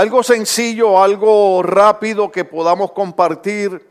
Algo 0.00 0.22
sencillo, 0.22 1.02
algo 1.02 1.62
rápido 1.62 2.32
que 2.32 2.46
podamos 2.46 2.92
compartir 2.92 3.86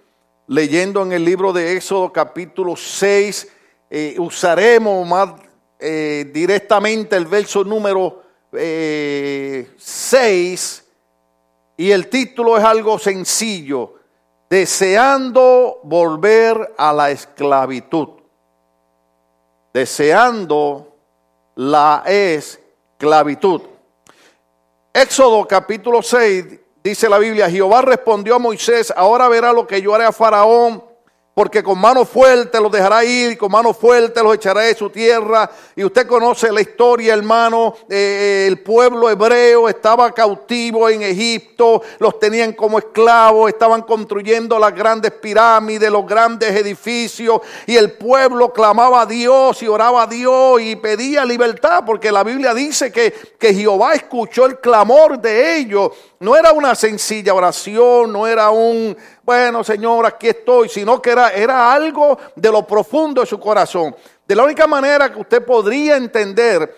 leyendo 0.47 1.04
en 1.04 1.12
el 1.12 1.24
libro 1.24 1.54
de 1.54 1.78
Éxodo 1.78 2.12
capítulo 2.12 2.76
6. 2.76 3.47
Eh, 3.92 4.16
usaremos 4.18 5.08
más 5.08 5.36
eh, 5.78 6.28
directamente 6.34 7.16
el 7.16 7.28
verso 7.28 7.64
número 7.64 8.24
6 8.51 8.54
eh, 8.54 9.68
y 11.78 11.92
el 11.92 12.08
título 12.08 12.58
es 12.58 12.64
algo 12.64 12.97
sencillo, 12.97 13.94
deseando 14.50 15.79
volver 15.83 16.73
a 16.76 16.91
la 16.91 17.12
esclavitud. 17.12 18.08
Deseando 19.72 20.91
la 21.54 22.02
esclavitud. 22.08 23.62
Éxodo 24.94 25.48
capítulo 25.48 26.02
6 26.02 26.46
dice 26.84 27.10
la 27.10 27.20
Biblia, 27.20 27.50
Jehová 27.50 27.84
respondió 27.84 28.36
a 28.36 28.40
Moisés, 28.40 28.92
ahora 28.96 29.30
verá 29.30 29.54
lo 29.54 29.68
que 29.68 29.82
yo 29.82 29.94
haré 29.94 30.06
a 30.06 30.12
Faraón 30.12 30.84
porque 31.34 31.64
con 31.64 31.80
mano 31.80 32.04
fuerte 32.04 32.60
los 32.60 32.70
dejará 32.70 33.06
ir, 33.06 33.38
con 33.38 33.52
mano 33.52 33.74
fuerte 33.74 34.22
los 34.22 34.36
echará 34.36 34.62
de 34.62 34.76
su 34.76 34.90
tierra. 34.90 35.50
Y 35.74 35.86
usted 35.86 36.06
conoce 36.06 36.52
la 36.52 36.60
historia, 36.60 37.14
hermano, 37.14 37.76
eh, 37.90 38.46
el 38.46 38.60
pueblo 38.60 39.10
hebreo 39.10 39.70
estaba 39.70 40.12
cautivo 40.12 40.90
en 40.90 41.02
Egipto, 41.02 41.82
los 42.00 42.20
tenían 42.20 42.52
como 42.52 42.80
esclavos, 42.80 43.50
estaban 43.50 43.84
construyendo 43.84 44.60
las 44.60 44.76
grandes 44.76 45.12
pirámides, 45.12 45.90
los 45.90 46.06
grandes 46.06 46.54
edificios, 46.56 47.40
y 47.66 47.78
el 47.78 47.94
pueblo 47.94 48.52
clamaba 48.52 49.04
a 49.04 49.06
Dios 49.06 49.64
y 49.64 49.68
oraba 49.68 50.04
a 50.04 50.08
Dios 50.08 50.59
y 50.62 50.76
pedía 50.76 51.23
libertad, 51.23 51.84
porque 51.86 52.12
la 52.12 52.23
Biblia 52.23 52.54
dice 52.54 52.92
que, 52.92 53.14
que 53.40 53.54
Jehová 53.54 53.94
escuchó 53.94 54.46
el 54.46 54.59
clamor 54.59 55.18
de 55.20 55.58
ellos. 55.58 55.92
No 56.20 56.36
era 56.36 56.52
una 56.52 56.75
sencilla 56.75 57.34
oración, 57.34 58.12
no 58.12 58.28
era 58.28 58.50
un, 58.50 58.95
bueno, 59.23 59.64
Señor, 59.64 60.06
aquí 60.06 60.28
estoy, 60.28 60.67
sino 60.67 61.02
que 61.02 61.12
era, 61.12 61.30
era 61.30 61.72
algo 61.72 62.17
de 62.36 62.52
lo 62.52 62.67
profundo 62.67 63.22
de 63.22 63.28
su 63.28 63.39
corazón. 63.39 63.95
De 64.28 64.36
la 64.36 64.44
única 64.44 64.67
manera 64.67 65.12
que 65.12 65.20
usted 65.20 65.45
podría 65.45 65.95
entender 65.95 66.75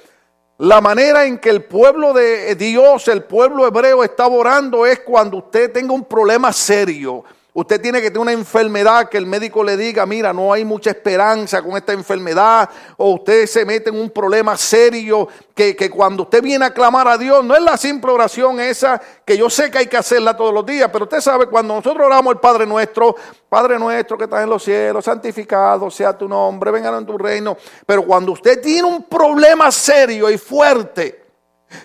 la 0.59 0.80
manera 0.80 1.25
en 1.25 1.39
que 1.39 1.50
el 1.50 1.64
pueblo 1.64 2.14
de 2.14 2.53
Dios, 2.53 3.08
el 3.08 3.23
pueblo 3.23 3.66
hebreo 3.66 4.03
está 4.03 4.28
orando 4.28 4.86
es 4.86 5.00
cuando 5.00 5.38
usted 5.38 5.72
tenga 5.72 5.92
un 5.92 6.06
problema 6.06 6.53
serio 6.53 7.23
Usted 7.53 7.81
tiene 7.81 7.99
que 7.99 8.07
tener 8.07 8.21
una 8.21 8.31
enfermedad 8.31 9.09
que 9.09 9.17
el 9.17 9.25
médico 9.25 9.61
le 9.61 9.75
diga, 9.75 10.05
mira, 10.05 10.31
no 10.31 10.53
hay 10.53 10.63
mucha 10.63 10.91
esperanza 10.91 11.61
con 11.61 11.75
esta 11.75 11.91
enfermedad, 11.91 12.69
o 12.95 13.16
usted 13.16 13.45
se 13.45 13.66
mete 13.66 13.89
en 13.89 13.99
un 13.99 14.09
problema 14.09 14.55
serio, 14.55 15.27
que, 15.53 15.75
que, 15.75 15.89
cuando 15.89 16.23
usted 16.23 16.41
viene 16.41 16.63
a 16.63 16.73
clamar 16.73 17.09
a 17.09 17.17
Dios, 17.17 17.44
no 17.44 17.53
es 17.53 17.61
la 17.61 17.75
simple 17.75 18.09
oración 18.09 18.61
esa, 18.61 19.02
que 19.25 19.38
yo 19.38 19.49
sé 19.49 19.69
que 19.69 19.79
hay 19.79 19.88
que 19.88 19.97
hacerla 19.97 20.38
todos 20.38 20.53
los 20.53 20.66
días, 20.66 20.89
pero 20.94 21.03
usted 21.03 21.19
sabe, 21.19 21.47
cuando 21.47 21.75
nosotros 21.75 22.05
oramos 22.05 22.33
el 22.33 22.39
Padre 22.39 22.66
nuestro, 22.66 23.17
Padre 23.49 23.77
nuestro 23.77 24.17
que 24.17 24.23
estás 24.23 24.44
en 24.44 24.49
los 24.49 24.63
cielos, 24.63 25.03
santificado 25.03 25.91
sea 25.91 26.17
tu 26.17 26.29
nombre, 26.29 26.72
vengan 26.72 26.95
en 26.95 27.05
tu 27.05 27.17
reino, 27.17 27.57
pero 27.85 28.03
cuando 28.03 28.31
usted 28.31 28.61
tiene 28.61 28.88
un 28.88 29.03
problema 29.03 29.69
serio 29.72 30.29
y 30.29 30.38
fuerte, 30.38 31.20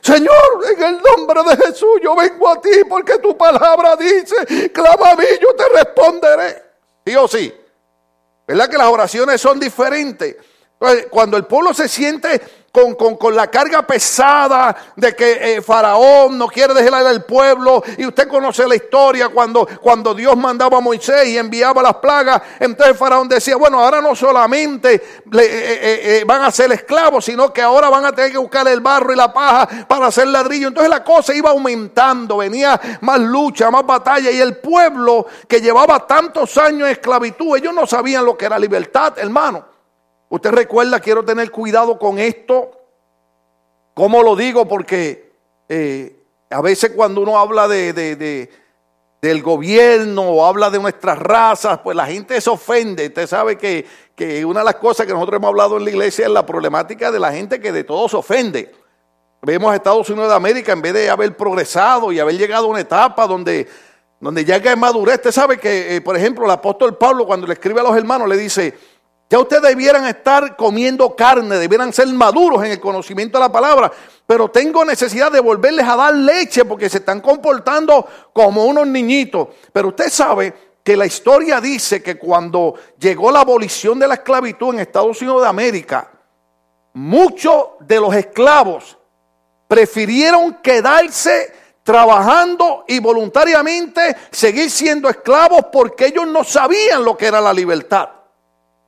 Señor, 0.01 0.65
en 0.73 0.83
el 0.83 1.01
nombre 1.03 1.43
de 1.45 1.57
Jesús 1.65 2.01
yo 2.03 2.15
vengo 2.17 2.49
a 2.49 2.61
ti 2.61 2.71
porque 2.89 3.19
tu 3.19 3.37
palabra 3.37 3.97
dice, 3.97 4.71
clama 4.73 5.11
a 5.11 5.17
mí, 5.17 5.25
yo 5.41 5.55
te 5.55 5.69
responderé. 5.69 6.63
Sí 7.05 7.17
o 7.17 7.29
sí. 7.29 7.55
¿Verdad 8.47 8.69
que 8.69 8.79
las 8.79 8.89
oraciones 8.89 9.41
son 9.41 9.59
diferentes? 9.59 10.37
Cuando 11.11 11.37
el 11.37 11.47
pueblo 11.47 11.73
se 11.73 11.89
siente 11.89 12.41
con, 13.19 13.35
la 13.35 13.49
carga 13.49 13.83
pesada 13.87 14.77
de 14.95 15.15
que 15.15 15.57
eh, 15.57 15.63
Faraón 15.63 16.37
no 16.37 16.47
quiere 16.49 16.75
dejar 16.75 17.07
al 17.07 17.25
pueblo. 17.25 17.83
Y 17.97 18.07
usted 18.07 18.29
conoce 18.29 18.67
la 18.69 18.75
historia 18.75 19.29
cuando, 19.29 19.67
cuando 19.81 20.15
Dios 20.15 20.37
mandaba 20.37 20.79
a 20.79 20.81
Moisés 20.81 21.29
y 21.29 21.39
enviaba 21.39 21.83
las 21.83 21.97
plagas. 21.97 22.43
Entonces 22.61 22.97
Faraón 22.97 23.29
decía, 23.29 23.57
bueno, 23.57 23.83
ahora 23.83 24.01
no 24.01 24.15
solamente 24.15 24.95
eh, 24.95 25.01
eh, 25.33 26.25
van 26.27 26.43
a 26.43 26.51
ser 26.51 26.71
esclavos, 26.73 27.25
sino 27.25 27.53
que 27.53 27.63
ahora 27.63 27.89
van 27.89 28.05
a 28.05 28.13
tener 28.13 28.33
que 28.33 28.39
buscar 28.39 28.67
el 28.69 28.81
barro 28.81 29.13
y 29.13 29.17
la 29.17 29.33
paja 29.33 29.87
para 29.89 30.07
hacer 30.07 30.29
ladrillo. 30.29 30.69
Entonces 30.69 30.91
la 30.91 31.03
cosa 31.03 31.35
iba 31.35 31.51
aumentando, 31.51 32.39
venía 32.39 32.81
más 33.01 33.21
lucha, 33.21 33.71
más 33.71 33.87
batalla. 33.87 34.31
Y 34.31 34.41
el 34.41 34.59
pueblo 34.59 35.27
que 35.49 35.61
llevaba 35.61 36.07
tantos 36.07 36.57
años 36.59 36.89
en 36.89 36.93
esclavitud, 36.93 37.57
ellos 37.57 37.73
no 37.73 37.87
sabían 37.87 38.25
lo 38.25 38.37
que 38.37 38.45
era 38.45 38.59
libertad, 38.59 39.19
hermano. 39.19 39.76
Usted 40.29 40.51
recuerda, 40.51 41.01
quiero 41.01 41.25
tener 41.25 41.51
cuidado 41.51 41.99
con 41.99 42.19
esto. 42.19 42.71
¿Cómo 43.95 44.23
lo 44.23 44.37
digo? 44.37 44.67
Porque 44.67 45.33
eh, 45.69 46.17
a 46.51 46.61
veces 46.61 46.93
cuando 46.95 47.21
uno 47.21 47.39
habla 47.39 47.69
de, 47.69 48.51
del 49.23 49.43
gobierno 49.43 50.23
o 50.23 50.45
habla 50.45 50.71
de 50.71 50.79
nuestras 50.79 51.19
razas, 51.19 51.79
pues 51.79 51.97
la 51.97 52.07
gente 52.07 52.41
se 52.41 52.51
ofende. 52.51 53.07
Usted 53.07 53.27
sabe 53.27 53.57
que, 53.57 53.87
que 54.15 54.45
una 54.45 54.61
de 54.61 54.67
las 54.67 54.77
cosas 54.77 55.07
que 55.07 55.13
nosotros 55.13 55.39
hemos 55.39 55.49
hablado 55.49 55.77
en 55.77 55.85
la 55.85 55.91
iglesia 55.91 56.27
es 56.27 56.33
la 56.33 56.45
problemática 56.45 57.11
de 57.11 57.21
la 57.21 57.33
gente 57.33 57.61
que 57.61 57.73
de 57.73 57.85
todo 57.85 58.09
se 58.09 58.17
ofende. 58.17 58.75
Vemos 59.43 59.71
a 59.71 59.77
Estados 59.77 60.11
Unidos 60.11 60.29
de 60.29 60.35
América, 60.35 60.73
en 60.73 60.83
vez 60.83 60.93
de 60.93 61.09
haber 61.09 61.37
progresado 61.37 62.11
y 62.11 62.19
haber 62.19 62.37
llegado 62.37 62.67
a 62.67 62.71
una 62.71 62.81
etapa 62.81 63.29
donde, 63.29 63.69
donde 64.19 64.45
llega 64.45 64.73
en 64.73 64.79
madurez, 64.79 65.17
usted 65.17 65.31
sabe 65.31 65.59
que, 65.59 65.97
eh, 65.97 66.01
por 66.01 66.17
ejemplo, 66.17 66.45
el 66.45 66.51
apóstol 66.51 66.97
Pablo 66.97 67.27
cuando 67.27 67.47
le 67.47 67.53
escribe 67.53 67.81
a 67.81 67.85
los 67.85 67.97
hermanos 67.97 68.29
le 68.29 68.37
dice, 68.37 68.75
ya 69.29 69.41
ustedes 69.41 69.63
debieran 69.63 70.07
estar 70.07 70.57
comiendo 70.57 71.17
carne, 71.17 71.57
debieran 71.57 71.93
ser 71.93 72.07
maduros 72.09 72.65
en 72.65 72.71
el 72.71 72.81
conocimiento 72.81 73.39
de 73.39 73.45
la 73.45 73.51
palabra, 73.51 73.91
pero 74.25 74.49
tengo 74.49 74.85
necesidad 74.85 75.33
de 75.33 75.41
volverles 75.41 75.87
a 75.87 75.97
dar 75.97 76.15
leche 76.15 76.65
porque 76.65 76.89
se 76.89 76.99
están 76.99 77.21
comportando 77.21 78.07
como 78.33 78.65
unos 78.65 78.87
niñitos. 78.87 79.49
Pero 79.73 79.89
usted 79.89 80.11
sabe 80.11 80.55
que 80.85 80.97
la 80.97 81.07
historia 81.07 81.61
dice 81.61 82.01
que 82.01 82.17
cuando 82.17 82.75
llegó 82.99 83.33
la 83.33 83.41
abolición 83.41 83.99
de 83.99 84.07
la 84.07 84.15
esclavitud 84.15 84.75
en 84.75 84.81
Estados 84.81 85.21
Unidos 85.21 85.43
de 85.43 85.49
América, 85.49 86.09
muchos 86.95 87.71
de 87.81 87.99
los 87.99 88.15
esclavos 88.15 88.97
prefirieron 89.67 90.59
quedarse 90.63 91.53
trabajando 91.83 92.85
y 92.87 93.01
voluntariamente 93.01 94.17
seguir 94.31 94.71
siendo 94.71 95.09
esclavos 95.09 95.67
porque 95.73 96.07
ellos 96.07 96.29
no 96.29 96.45
sabían 96.45 97.05
lo 97.05 97.17
que 97.17 97.27
era 97.27 97.41
la 97.41 97.53
libertad. 97.53 98.09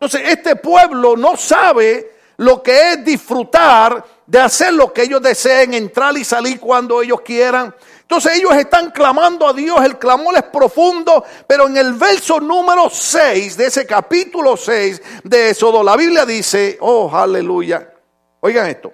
Entonces, 0.00 0.22
este 0.28 0.54
pueblo 0.54 1.16
no 1.16 1.36
sabe 1.36 2.12
lo 2.36 2.62
que 2.62 2.92
es 2.92 3.04
disfrutar 3.04 4.04
de 4.24 4.38
hacer 4.38 4.72
lo 4.72 4.92
que 4.92 5.02
ellos 5.02 5.20
deseen, 5.20 5.74
entrar 5.74 6.16
y 6.16 6.24
salir 6.24 6.60
cuando 6.60 7.02
ellos 7.02 7.20
quieran. 7.22 7.74
Entonces 8.02 8.36
ellos 8.36 8.54
están 8.54 8.90
clamando 8.90 9.46
a 9.48 9.52
Dios, 9.52 9.84
el 9.84 9.98
clamor 9.98 10.36
es 10.36 10.44
profundo, 10.44 11.24
pero 11.46 11.66
en 11.66 11.76
el 11.76 11.94
verso 11.94 12.38
número 12.38 12.88
6 12.88 13.56
de 13.56 13.66
ese 13.66 13.86
capítulo 13.86 14.56
6 14.56 15.02
de 15.24 15.50
Éxodo, 15.50 15.82
la 15.82 15.96
Biblia 15.96 16.24
dice, 16.24 16.78
oh, 16.80 17.10
aleluya, 17.12 17.92
oigan 18.40 18.68
esto, 18.68 18.92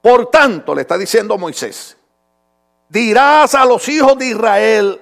por 0.00 0.30
tanto, 0.30 0.74
le 0.74 0.82
está 0.82 0.96
diciendo 0.96 1.36
Moisés, 1.36 1.96
dirás 2.88 3.54
a 3.54 3.64
los 3.64 3.86
hijos 3.88 4.16
de 4.18 4.26
Israel, 4.26 5.00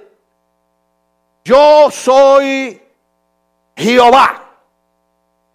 yo 1.43 1.89
soy 1.91 2.81
Jehová 3.75 4.44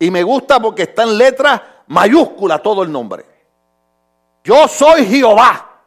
y 0.00 0.10
me 0.10 0.22
gusta 0.22 0.58
porque 0.58 0.84
está 0.84 1.02
en 1.02 1.18
letra 1.18 1.84
mayúscula 1.86 2.60
todo 2.60 2.82
el 2.82 2.90
nombre. 2.90 3.24
Yo 4.42 4.66
soy 4.66 5.06
Jehová. 5.06 5.82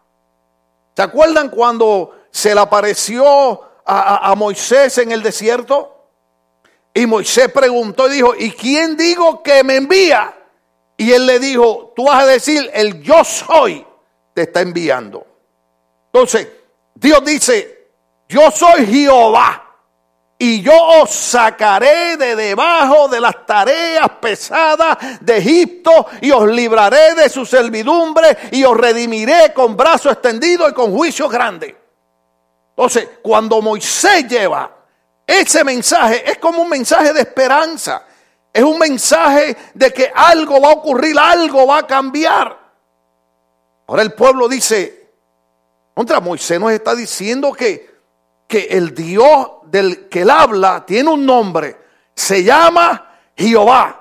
¿Se 0.96 1.01
acuerdan 1.01 1.50
cuando 1.50 2.16
se 2.29 2.53
le 2.53 2.62
apareció 2.62 3.59
a, 3.84 4.31
a, 4.31 4.35
Moisés 4.35 5.00
en 5.00 5.12
el 5.12 5.23
desierto? 5.23 6.09
Y 6.94 7.07
Moisés 7.07 7.52
preguntó 7.52 8.07
y 8.07 8.13
dijo, 8.13 8.35
¿y 8.38 8.52
quién 8.52 8.96
digo 8.96 9.41
que 9.41 9.63
me 9.63 9.78
envía? 9.78 10.31
Y 10.96 11.12
él 11.12 11.25
le 11.25 11.40
dijo, 11.40 11.91
tú 11.96 12.06
vas 12.06 12.23
a 12.23 12.28
decir, 12.28 12.69
el 12.72 13.02
yo 13.02 13.23
soy 13.23 13.84
te 14.35 14.43
está 14.43 14.61
enviando. 14.61 15.26
Entonces, 16.05 16.49
Dios 16.93 17.26
dice, 17.26 17.90
yo 18.29 18.52
soy 18.52 18.85
Jehová 18.85 19.63
y 20.43 20.61
yo 20.61 20.73
os 21.01 21.09
sacaré 21.09 22.17
de 22.17 22.35
debajo 22.35 23.07
de 23.07 23.22
las 23.22 23.45
tareas 23.45 24.09
pesadas 24.19 24.97
de 25.22 25.37
Egipto 25.37 26.05
y 26.19 26.31
os 26.31 26.45
libraré 26.49 27.16
de 27.16 27.29
su 27.29 27.45
servidumbre 27.45 28.37
y 28.51 28.66
os 28.66 28.75
redimiré 28.75 29.53
con 29.53 29.78
brazo 29.78 30.11
extendido 30.11 30.67
y 30.67 30.73
con 30.73 30.91
juicio 30.93 31.29
grande. 31.29 31.73
Entonces, 32.72 33.07
cuando 33.22 33.61
Moisés 33.61 34.28
lleva 34.28 34.69
ese 35.25 35.63
mensaje, 35.63 36.29
es 36.29 36.40
como 36.40 36.63
un 36.63 36.67
mensaje 36.67 37.13
de 37.13 37.22
esperanza. 37.22 38.03
Es 38.51 38.63
un 38.63 38.78
mensaje 38.78 39.55
de 39.73 39.93
que 39.93 40.11
algo 40.13 40.59
va 40.59 40.72
a 40.72 40.73
ocurrir, 40.73 41.17
algo 41.17 41.67
va 41.67 41.78
a 41.78 41.87
cambiar. 41.87 42.59
Ahora 43.87 44.01
el 44.01 44.11
pueblo 44.11 44.49
dice, 44.49 45.09
contra 45.93 46.19
Moisés 46.19 46.59
nos 46.59 46.73
está 46.73 46.93
diciendo 46.95 47.53
que 47.53 47.92
que 48.47 48.67
el 48.69 48.93
Dios 48.93 49.47
del 49.66 50.07
que 50.09 50.22
él 50.22 50.29
habla 50.29 50.85
tiene 50.85 51.09
un 51.09 51.25
nombre, 51.25 51.78
se 52.16 52.43
llama 52.43 53.11
Jehová. 53.35 53.99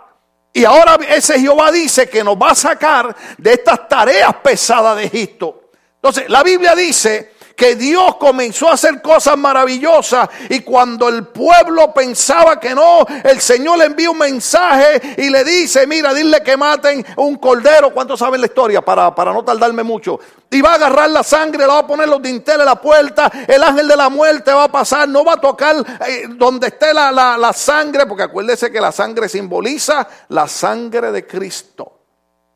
Y 0.52 0.64
ahora 0.64 0.98
ese 1.08 1.40
Jehová 1.40 1.72
dice 1.72 2.08
que 2.08 2.22
nos 2.22 2.36
va 2.36 2.50
a 2.50 2.54
sacar 2.54 3.14
de 3.38 3.52
estas 3.54 3.88
tareas 3.88 4.34
pesadas 4.36 4.98
de 4.98 5.04
Egipto. 5.04 5.70
Entonces, 5.94 6.28
la 6.28 6.42
Biblia 6.42 6.74
dice 6.74 7.31
que 7.62 7.76
Dios 7.76 8.17
comenzó 8.17 8.69
a 8.69 8.73
hacer 8.73 9.00
cosas 9.00 9.38
maravillosas 9.38 10.29
y 10.49 10.62
cuando 10.62 11.09
el 11.09 11.29
pueblo 11.29 11.94
pensaba 11.94 12.59
que 12.59 12.75
no, 12.75 13.06
el 13.23 13.41
Señor 13.41 13.79
le 13.79 13.85
envía 13.85 14.11
un 14.11 14.19
mensaje 14.19 15.14
y 15.17 15.31
le 15.31 15.44
dice, 15.44 15.87
mira, 15.87 16.12
dile 16.12 16.43
que 16.43 16.56
maten 16.56 17.06
un 17.19 17.37
cordero. 17.37 17.94
¿Cuántos 17.94 18.19
saben 18.19 18.41
la 18.41 18.49
historia? 18.49 18.82
Para, 18.82 19.14
para 19.14 19.32
no 19.32 19.44
tardarme 19.44 19.85
mucho. 19.85 20.19
Y 20.50 20.61
va 20.61 20.73
a 20.73 20.75
agarrar 20.75 21.11
la 21.11 21.23
sangre, 21.23 21.61
le 21.61 21.69
va 21.69 21.79
a 21.79 21.87
poner 21.87 22.09
los 22.09 22.20
dinteles 22.20 22.62
en 22.62 22.67
la 22.67 22.81
puerta, 22.81 23.31
el 23.47 23.62
ángel 23.62 23.87
de 23.87 23.97
la 23.97 24.09
muerte 24.09 24.53
va 24.53 24.64
a 24.64 24.73
pasar, 24.73 25.09
no 25.09 25.25
va 25.25 25.35
a 25.35 25.41
tocar 25.41 25.76
eh, 26.09 26.25
donde 26.31 26.67
esté 26.67 26.93
la, 26.93 27.12
la 27.12 27.53
sangre, 27.53 28.06
porque 28.06 28.25
acuérdese 28.25 28.73
que 28.73 28.81
la 28.81 28.91
sangre 28.91 29.29
simboliza 29.29 30.09
la 30.31 30.49
sangre 30.49 31.12
de 31.12 31.25
Cristo. 31.29 32.00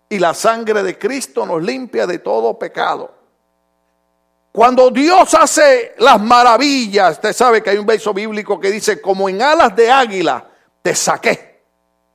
Y 0.08 0.18
la 0.18 0.34
sangre 0.34 0.82
de 0.82 0.98
Cristo 0.98 1.46
nos 1.46 1.62
limpia 1.62 2.08
de 2.08 2.18
todo 2.18 2.58
pecado. 2.58 3.25
Cuando 4.56 4.90
Dios 4.90 5.34
hace 5.34 5.92
las 5.98 6.18
maravillas, 6.18 7.16
usted 7.16 7.34
sabe 7.34 7.62
que 7.62 7.68
hay 7.68 7.76
un 7.76 7.84
verso 7.84 8.14
bíblico 8.14 8.58
que 8.58 8.70
dice, 8.70 9.02
como 9.02 9.28
en 9.28 9.42
alas 9.42 9.76
de 9.76 9.90
águila 9.90 10.48
te 10.80 10.94
saqué 10.94 11.60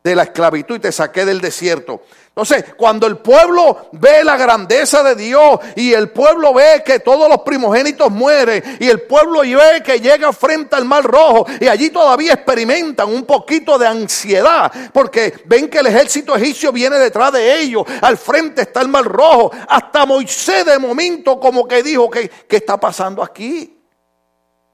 de 0.04 0.16
la 0.16 0.24
esclavitud 0.24 0.78
y 0.78 0.80
te 0.80 0.92
saqué 0.92 1.24
del 1.24 1.40
desierto. 1.40 2.02
Entonces, 2.42 2.74
cuando 2.76 3.06
el 3.06 3.18
pueblo 3.18 3.90
ve 3.92 4.24
la 4.24 4.36
grandeza 4.36 5.04
de 5.04 5.14
Dios 5.14 5.60
y 5.76 5.94
el 5.94 6.10
pueblo 6.10 6.56
ve 6.56 6.82
que 6.84 6.98
todos 6.98 7.30
los 7.30 7.42
primogénitos 7.42 8.10
mueren 8.10 8.78
y 8.80 8.90
el 8.90 9.04
pueblo 9.04 9.42
ve 9.42 9.84
que 9.86 10.00
llega 10.00 10.34
frente 10.34 10.76
al 10.76 10.86
mar 10.86 11.04
rojo 11.04 11.46
y 11.60 11.68
allí 11.68 11.92
todavía 11.92 12.34
experimentan 12.34 13.14
un 13.14 13.26
poquito 13.26 13.78
de 13.78 13.86
ansiedad 13.86 14.72
porque 14.92 15.36
ven 15.46 15.70
que 15.70 15.78
el 15.78 15.86
ejército 15.86 16.36
egipcio 16.36 16.72
viene 16.72 16.98
detrás 16.98 17.32
de 17.32 17.62
ellos, 17.62 17.84
al 18.02 18.18
frente 18.18 18.64
está 18.64 18.82
el 18.82 18.88
mar 18.88 19.06
rojo, 19.06 19.52
hasta 19.68 20.08
Moisés 20.08 20.66
de 20.66 20.80
momento 20.80 21.40
como 21.40 21.68
que 21.68 21.84
dijo 21.84 22.10
que 22.10 22.28
qué 22.28 22.56
está 22.56 22.80
pasando 22.80 23.22
aquí. 23.22 23.78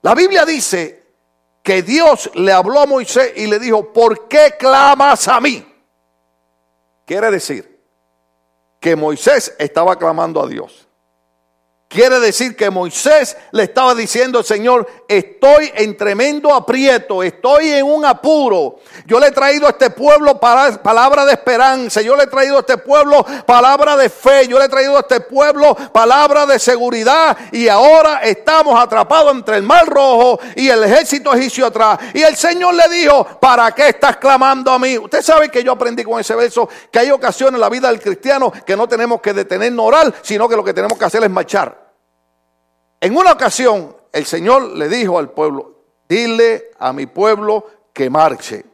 La 0.03 0.15
Biblia 0.15 0.45
dice 0.45 1.03
que 1.61 1.81
Dios 1.81 2.31
le 2.35 2.53
habló 2.53 2.79
a 2.79 2.85
Moisés 2.85 3.33
y 3.35 3.45
le 3.45 3.59
dijo, 3.59 3.91
¿por 3.91 4.29
qué 4.29 4.55
clamas 4.57 5.27
a 5.27 5.41
mí? 5.41 5.66
Quiere 7.07 7.31
decir 7.31 7.79
que 8.81 8.97
Moisés 8.97 9.55
estaba 9.59 9.97
clamando 9.97 10.43
a 10.43 10.47
Dios. 10.47 10.86
Quiere 11.89 12.19
decir 12.19 12.57
que 12.57 12.69
Moisés 12.69 13.37
le 13.51 13.63
estaba 13.63 13.95
diciendo 13.95 14.39
al 14.39 14.45
Señor, 14.45 14.85
estoy 15.07 15.71
en 15.73 15.95
tremendo 15.95 16.53
aprieto, 16.53 17.23
estoy 17.23 17.69
en 17.69 17.85
un 17.85 18.03
apuro. 18.03 18.79
Yo 19.05 19.21
le 19.21 19.27
he 19.27 19.31
traído 19.31 19.67
a 19.67 19.69
este 19.69 19.91
pueblo 19.91 20.37
palabra 20.37 21.23
de 21.23 21.31
esperanza, 21.31 22.01
yo 22.01 22.17
le 22.17 22.23
he 22.23 22.27
traído 22.27 22.57
a 22.57 22.59
este 22.59 22.77
pueblo 22.77 23.25
palabra 23.45 23.95
de 23.95 24.09
fe, 24.09 24.49
yo 24.49 24.59
le 24.59 24.65
he 24.65 24.69
traído 24.69 24.97
a 24.97 24.99
este 24.99 25.21
pueblo 25.21 25.75
palabra 25.93 26.45
de 26.45 26.59
seguridad 26.59 27.37
y 27.53 27.69
ahora 27.69 28.19
estamos 28.19 28.77
atrapados 28.77 29.33
entre 29.33 29.55
el 29.55 29.63
mar 29.63 29.87
rojo 29.87 30.41
y 30.57 30.67
el 30.67 30.83
ejército 30.83 31.33
egipcio 31.33 31.67
atrás. 31.67 31.99
Y 32.13 32.21
el 32.21 32.35
Señor 32.35 32.73
le 32.73 32.89
dijo, 32.89 33.23
¿para 33.39 33.71
qué 33.71 33.87
estás 33.87 34.17
clamando 34.17 34.73
a 34.73 34.77
mí? 34.77 34.97
Usted 34.97 35.21
sabe 35.21 35.47
que 35.47 35.63
yo 35.63 35.71
aprendí 35.71 36.03
con 36.03 36.19
ese 36.19 36.35
verso 36.35 36.67
que 36.91 36.99
hay 36.99 37.11
ocasiones 37.11 37.55
en 37.55 37.61
la 37.61 37.69
vida 37.69 37.87
del 37.87 38.01
cristiano 38.01 38.51
que 38.65 38.75
no 38.75 38.89
tenemos 38.89 39.21
que 39.21 39.33
detenernos 39.33 39.85
oral, 39.85 40.13
sino 40.21 40.49
que 40.49 40.57
lo 40.57 40.65
que 40.65 40.73
tenemos 40.73 40.97
que 40.97 41.05
hacer 41.05 41.23
es 41.23 41.29
marchar. 41.29 41.76
En 42.99 43.15
una 43.15 43.33
ocasión, 43.33 43.95
el 44.11 44.25
Señor 44.25 44.75
le 44.75 44.89
dijo 44.89 45.19
al 45.19 45.29
pueblo, 45.29 45.75
dile 46.09 46.71
a 46.79 46.93
mi 46.93 47.05
pueblo 47.05 47.65
que 47.93 48.09
marche. 48.09 48.65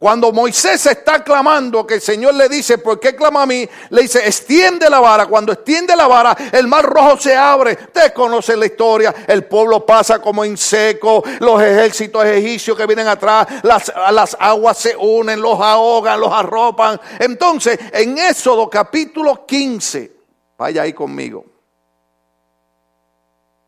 Cuando 0.00 0.32
Moisés 0.32 0.86
está 0.86 1.22
clamando, 1.22 1.86
que 1.86 1.96
el 1.96 2.00
Señor 2.00 2.32
le 2.32 2.48
dice, 2.48 2.78
¿por 2.78 2.98
qué 2.98 3.14
clama 3.14 3.42
a 3.42 3.46
mí? 3.46 3.68
Le 3.90 4.00
dice, 4.02 4.26
extiende 4.26 4.88
la 4.88 4.98
vara. 4.98 5.26
Cuando 5.26 5.52
extiende 5.52 5.94
la 5.94 6.06
vara, 6.06 6.34
el 6.52 6.66
mar 6.68 6.86
rojo 6.86 7.18
se 7.18 7.36
abre. 7.36 7.72
Ustedes 7.72 8.12
conocen 8.12 8.60
la 8.60 8.64
historia. 8.64 9.14
El 9.26 9.44
pueblo 9.44 9.84
pasa 9.84 10.18
como 10.18 10.42
en 10.42 10.56
seco. 10.56 11.22
Los 11.40 11.62
ejércitos 11.62 12.24
egipcios 12.24 12.78
que 12.78 12.86
vienen 12.86 13.08
atrás, 13.08 13.46
las, 13.62 13.92
las 14.10 14.34
aguas 14.40 14.78
se 14.78 14.96
unen, 14.96 15.38
los 15.38 15.60
ahogan, 15.60 16.18
los 16.18 16.32
arropan. 16.32 16.98
Entonces, 17.18 17.78
en 17.92 18.16
Éxodo 18.16 18.70
capítulo 18.70 19.44
15, 19.44 20.12
vaya 20.56 20.80
ahí 20.80 20.94
conmigo. 20.94 21.44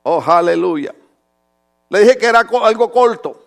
Oh, 0.03 0.23
aleluya. 0.27 0.95
Le 1.89 2.01
dije 2.01 2.19
que 2.19 2.27
era 2.27 2.41
algo 2.41 2.91
corto. 2.91 3.43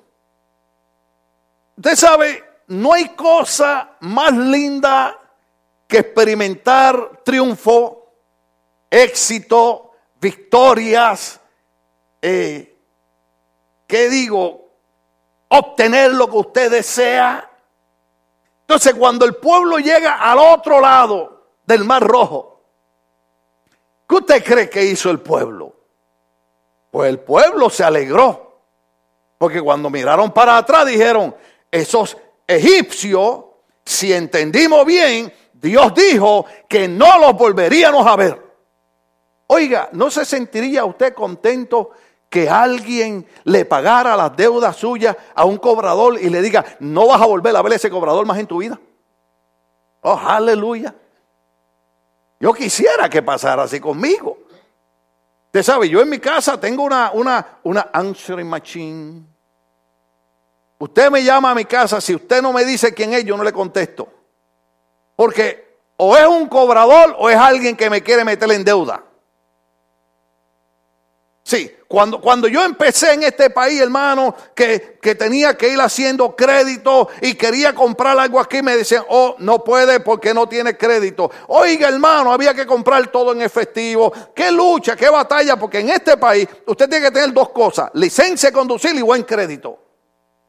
Usted 1.78 1.96
sabe, 1.96 2.44
no 2.68 2.94
hay 2.94 3.10
cosa 3.10 3.98
más 4.02 4.34
linda 4.34 5.20
que 5.88 6.00
experimentar 6.00 7.22
triunfo, 7.24 8.14
éxito, 8.90 9.92
victorias, 10.22 11.40
eh, 12.22 12.80
¿qué 13.86 14.10
digo? 14.10 14.70
Obtener 15.50 16.14
lo 16.14 16.30
que 16.30 16.38
usted 16.38 16.72
desea. 16.72 17.50
Entonces, 18.62 18.94
cuando 18.96 19.26
el 19.26 19.36
pueblo 19.36 19.78
llega 19.78 20.16
al 20.16 20.40
otro 20.40 20.80
lado 20.80 21.50
del 21.66 21.84
Mar 21.84 22.04
Rojo, 22.04 22.62
¿qué 24.08 24.16
usted 24.16 24.44
cree 24.44 24.70
que 24.70 24.86
hizo 24.86 25.12
el 25.12 25.20
pueblo? 25.20 25.76
Pues 26.96 27.10
el 27.10 27.20
pueblo 27.20 27.70
se 27.70 27.84
alegró. 27.84 28.62
Porque 29.38 29.62
cuando 29.62 29.90
miraron 29.90 30.32
para 30.32 30.56
atrás 30.56 30.86
dijeron, 30.86 31.36
esos 31.70 32.16
egipcios, 32.48 33.44
si 33.84 34.14
entendimos 34.14 34.86
bien, 34.86 35.34
Dios 35.52 35.94
dijo 35.94 36.46
que 36.70 36.88
no 36.88 37.20
los 37.20 37.34
volveríamos 37.34 38.08
a 38.08 38.16
ver. 38.16 38.42
Oiga, 39.48 39.90
¿no 39.92 40.10
se 40.10 40.24
sentiría 40.24 40.86
usted 40.86 41.14
contento 41.14 41.92
que 42.30 42.50
alguien 42.50 43.28
le 43.44 43.66
pagara 43.66 44.16
las 44.16 44.34
deudas 44.38 44.78
suyas 44.78 45.18
a 45.36 45.44
un 45.44 45.58
cobrador 45.58 46.18
y 46.18 46.30
le 46.30 46.42
diga, 46.42 46.64
no 46.80 47.08
vas 47.08 47.22
a 47.22 47.26
volver 47.26 47.54
a 47.58 47.62
ver 47.62 47.74
ese 47.74 47.90
cobrador 47.90 48.26
más 48.26 48.40
en 48.40 48.48
tu 48.48 48.60
vida? 48.60 48.80
Oh, 50.00 50.18
aleluya. 50.18 50.96
Yo 52.40 52.54
quisiera 52.54 53.10
que 53.10 53.22
pasara 53.22 53.64
así 53.64 53.82
conmigo. 53.82 54.35
Usted 55.56 55.72
sabe, 55.72 55.88
yo 55.88 56.02
en 56.02 56.10
mi 56.10 56.20
casa 56.20 56.60
tengo 56.60 56.84
una, 56.84 57.12
una, 57.14 57.60
una 57.64 57.90
answering 57.94 58.46
machine. 58.46 59.26
Usted 60.78 61.10
me 61.10 61.24
llama 61.24 61.52
a 61.52 61.56
mi 61.56 61.64
casa, 61.64 62.02
si 62.02 62.14
usted 62.14 62.42
no 62.42 62.52
me 62.52 62.66
dice 62.66 62.94
quién 62.94 63.14
es, 63.14 63.24
yo 63.24 63.38
no 63.38 63.44
le 63.46 63.54
contesto. 63.54 64.10
Porque 65.16 65.78
o 65.96 66.18
es 66.18 66.28
un 66.28 66.50
cobrador 66.50 67.16
o 67.18 67.30
es 67.30 67.38
alguien 67.38 67.78
que 67.78 67.90
me 67.90 68.04
quiere 68.04 68.26
meter 68.26 68.52
en 68.52 68.66
deuda. 68.66 69.02
Sí, 71.48 71.72
cuando, 71.88 72.20
cuando 72.20 72.48
yo 72.48 72.66
empecé 72.66 73.14
en 73.14 73.22
este 73.22 73.52
país, 73.52 73.80
hermano, 73.80 74.36
que, 74.56 74.98
que, 75.00 75.14
tenía 75.14 75.56
que 75.56 75.70
ir 75.70 75.80
haciendo 75.80 76.36
crédito 76.36 77.08
y 77.22 77.36
quería 77.36 77.76
comprar 77.76 78.18
algo 78.18 78.40
aquí, 78.40 78.64
me 78.64 78.76
decían, 78.76 79.04
oh, 79.10 79.36
no 79.38 79.64
puede 79.64 80.00
porque 80.00 80.34
no 80.34 80.50
tiene 80.50 80.76
crédito. 80.76 81.30
Oiga, 81.50 81.88
hermano, 81.88 82.34
había 82.34 82.56
que 82.56 82.66
comprar 82.66 83.06
todo 83.10 83.32
en 83.32 83.44
efectivo. 83.44 84.12
Qué 84.34 84.52
lucha, 84.52 84.96
qué 84.96 85.08
batalla, 85.08 85.56
porque 85.56 85.82
en 85.82 85.90
este 85.92 86.18
país 86.18 86.48
usted 86.66 86.90
tiene 86.90 87.06
que 87.06 87.12
tener 87.12 87.32
dos 87.32 87.50
cosas, 87.50 87.92
licencia 87.94 88.50
de 88.50 88.54
conducir 88.54 88.96
y 88.96 89.04
buen 89.04 89.22
crédito. 89.22 89.78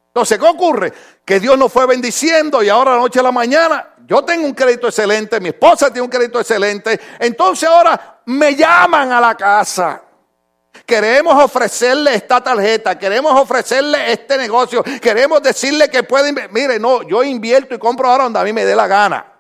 Entonces, 0.07 0.39
¿qué 0.39 0.47
ocurre? 0.47 0.95
Que 1.27 1.39
Dios 1.39 1.59
nos 1.59 1.71
fue 1.71 1.85
bendiciendo 1.85 2.63
y 2.63 2.71
ahora 2.71 2.97
noche 2.97 3.21
a 3.21 3.23
la 3.23 3.33
mañana 3.33 3.97
yo 4.07 4.25
tengo 4.25 4.47
un 4.47 4.55
crédito 4.55 4.87
excelente, 4.87 5.41
mi 5.41 5.51
esposa 5.51 5.89
tiene 5.89 6.05
un 6.05 6.09
crédito 6.09 6.41
excelente. 6.41 6.99
Entonces 7.19 7.69
ahora 7.69 8.23
me 8.25 8.57
llaman 8.57 9.13
a 9.13 9.21
la 9.21 9.37
casa 9.37 10.06
Queremos 10.85 11.43
ofrecerle 11.43 12.15
esta 12.15 12.43
tarjeta, 12.43 12.99
queremos 12.99 13.33
ofrecerle 13.41 14.13
este 14.13 14.37
negocio, 14.37 14.83
queremos 15.01 15.43
decirle 15.43 15.89
que 15.89 16.03
puede, 16.03 16.33
mire, 16.51 16.79
no, 16.79 17.03
yo 17.03 17.23
invierto 17.23 17.75
y 17.75 17.79
compro 17.79 18.09
ahora 18.09 18.25
donde 18.25 18.39
a 18.39 18.45
mí 18.45 18.53
me 18.53 18.65
dé 18.65 18.75
la 18.75 18.87
gana. 18.87 19.33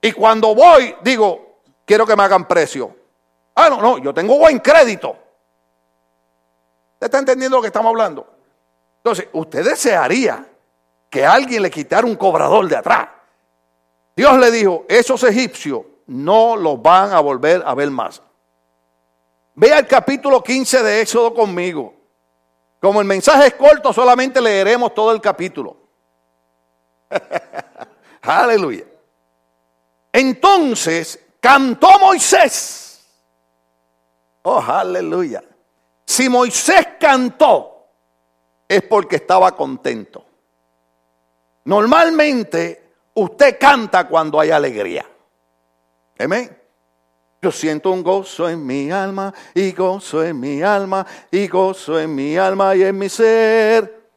Y 0.00 0.12
cuando 0.12 0.54
voy, 0.54 0.96
digo, 1.02 1.60
quiero 1.84 2.04
que 2.04 2.16
me 2.16 2.24
hagan 2.24 2.46
precio. 2.46 2.94
Ah, 3.54 3.68
no, 3.70 3.80
no, 3.80 3.98
yo 3.98 4.12
tengo 4.12 4.38
buen 4.38 4.58
crédito. 4.58 5.10
¿Usted 6.94 7.06
está 7.06 7.18
entendiendo 7.18 7.56
lo 7.56 7.62
que 7.62 7.68
estamos 7.68 7.90
hablando? 7.90 8.26
Entonces, 8.98 9.28
usted 9.32 9.64
desearía 9.64 10.46
que 11.08 11.24
alguien 11.24 11.62
le 11.62 11.70
quitara 11.70 12.06
un 12.06 12.16
cobrador 12.16 12.68
de 12.68 12.76
atrás. 12.76 13.08
Dios 14.16 14.38
le 14.38 14.50
dijo, 14.50 14.84
esos 14.88 15.22
egipcios 15.24 15.82
no 16.06 16.56
los 16.56 16.80
van 16.80 17.12
a 17.12 17.20
volver 17.20 17.62
a 17.64 17.74
ver 17.74 17.90
más. 17.90 18.22
Vea 19.54 19.80
el 19.80 19.86
capítulo 19.86 20.42
15 20.42 20.82
de 20.82 21.00
Éxodo 21.02 21.34
conmigo. 21.34 21.94
Como 22.80 23.00
el 23.00 23.06
mensaje 23.06 23.48
es 23.48 23.54
corto, 23.54 23.92
solamente 23.92 24.40
leeremos 24.40 24.94
todo 24.94 25.12
el 25.12 25.20
capítulo. 25.20 25.76
Aleluya. 28.22 28.84
Entonces 30.12 31.18
cantó 31.40 31.88
Moisés. 32.00 33.04
Oh, 34.42 34.60
aleluya. 34.60 35.42
Si 36.04 36.28
Moisés 36.28 36.88
cantó, 36.98 37.86
es 38.68 38.82
porque 38.82 39.16
estaba 39.16 39.56
contento. 39.56 40.24
Normalmente 41.64 42.94
usted 43.14 43.58
canta 43.58 44.08
cuando 44.08 44.40
hay 44.40 44.50
alegría. 44.50 45.06
Amén. 46.18 46.61
Yo 47.44 47.50
siento 47.50 47.90
un 47.90 48.04
gozo 48.04 48.48
en 48.48 48.64
mi 48.64 48.92
alma 48.92 49.34
y 49.52 49.72
gozo 49.72 50.22
en 50.22 50.38
mi 50.38 50.62
alma 50.62 51.04
y 51.28 51.48
gozo 51.48 51.98
en 51.98 52.14
mi 52.14 52.36
alma 52.36 52.76
y 52.76 52.84
en 52.84 52.96
mi 52.96 53.08
ser. 53.08 54.10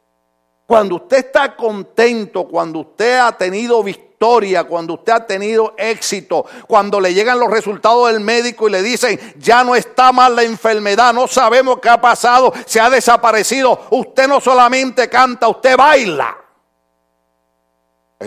Cuando 0.67 0.98
usted 0.98 1.17
está 1.25 1.55
contento, 1.55 2.48
cuando 2.48 2.82
usted 2.82 3.17
ha 3.17 3.32
tenido 3.32 3.82
victoria, 3.82 4.65
cuando 4.65 4.94
usted 4.94 5.12
ha 5.12 5.25
tenido 5.25 5.74
éxito, 5.75 6.46
cuando 6.67 7.01
le 7.01 7.15
llegan 7.15 7.39
los 7.39 7.50
resultados 7.50 8.12
del 8.12 8.20
médico 8.20 8.67
y 8.67 8.74
le 8.74 8.84
dicen, 8.84 9.20
ya 9.39 9.63
no 9.63 9.75
está 9.75 10.12
mal 10.12 10.36
la 10.36 10.44
enfermedad, 10.44 11.12
no 11.12 11.27
sabemos 11.27 11.79
qué 11.79 11.89
ha 11.89 12.00
pasado, 12.00 12.53
se 12.67 12.79
ha 12.79 12.91
desaparecido, 12.91 13.88
usted 13.89 14.27
no 14.27 14.39
solamente 14.39 15.10
canta, 15.10 15.48
usted 15.48 15.75
baila. 15.75 16.38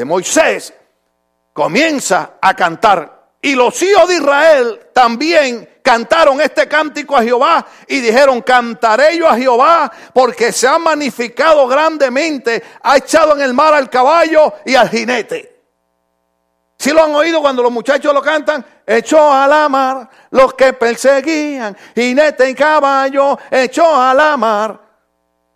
Moisés 0.04 0.74
comienza 1.52 2.32
a 2.40 2.52
cantar 2.54 3.17
y 3.40 3.54
los 3.54 3.80
hijos 3.82 4.08
de 4.08 4.16
Israel 4.16 4.80
también 4.92 5.68
cantaron 5.82 6.40
este 6.40 6.66
cántico 6.66 7.16
a 7.16 7.22
Jehová 7.22 7.64
y 7.86 8.00
dijeron, 8.00 8.42
cantaré 8.42 9.16
yo 9.16 9.28
a 9.28 9.36
Jehová 9.36 9.90
porque 10.12 10.52
se 10.52 10.66
ha 10.66 10.78
magnificado 10.78 11.66
grandemente, 11.68 12.62
ha 12.82 12.96
echado 12.96 13.34
en 13.36 13.42
el 13.42 13.54
mar 13.54 13.74
al 13.74 13.88
caballo 13.88 14.54
y 14.66 14.74
al 14.74 14.90
jinete. 14.90 15.56
Si 16.78 16.90
lo 16.92 17.02
han 17.02 17.14
oído 17.14 17.40
cuando 17.40 17.62
los 17.62 17.72
muchachos 17.72 18.12
lo 18.12 18.22
cantan, 18.22 18.64
echó 18.86 19.32
a 19.32 19.48
la 19.48 19.68
mar 19.68 20.08
los 20.30 20.54
que 20.54 20.72
perseguían, 20.72 21.76
jinete 21.94 22.50
y 22.50 22.54
caballo, 22.54 23.38
echó 23.50 24.00
a 24.00 24.14
la 24.14 24.36
mar. 24.36 24.87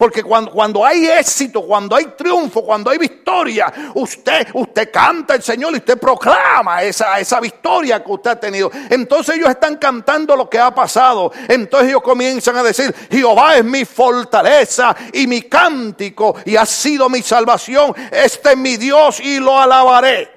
Porque 0.03 0.25
cuando, 0.25 0.51
cuando, 0.51 0.85
hay 0.85 1.07
éxito, 1.07 1.63
cuando 1.63 1.95
hay 1.95 2.07
triunfo, 2.07 2.65
cuando 2.65 2.91
hay 2.91 2.99
victoria, 2.99 3.73
usted, 3.95 4.49
usted 4.53 4.91
canta 4.91 5.37
el 5.37 5.45
Señor 5.45 5.75
y 5.75 5.77
usted 5.77 5.97
proclama 5.97 6.83
esa, 6.83 7.21
esa 7.21 7.39
victoria 7.39 8.03
que 8.03 8.11
usted 8.11 8.31
ha 8.33 8.41
tenido. 8.41 8.69
Entonces 8.91 9.37
ellos 9.37 9.51
están 9.51 9.77
cantando 9.77 10.35
lo 10.35 10.51
que 10.51 10.59
ha 10.59 10.75
pasado. 10.75 11.31
Entonces 11.47 11.91
ellos 11.91 12.03
comienzan 12.03 12.57
a 12.57 12.65
decir, 12.65 12.93
Jehová 13.13 13.59
es 13.59 13.65
mi 13.65 13.85
fortaleza 13.85 14.97
y 15.13 15.29
mi 15.29 15.43
cántico 15.43 16.35
y 16.47 16.57
ha 16.57 16.67
sido 16.67 17.09
mi 17.09 17.23
salvación. 17.23 17.95
Este 18.11 18.51
es 18.51 18.57
mi 18.57 18.77
Dios 18.79 19.21
y 19.21 19.39
lo 19.39 19.57
alabaré. 19.57 20.29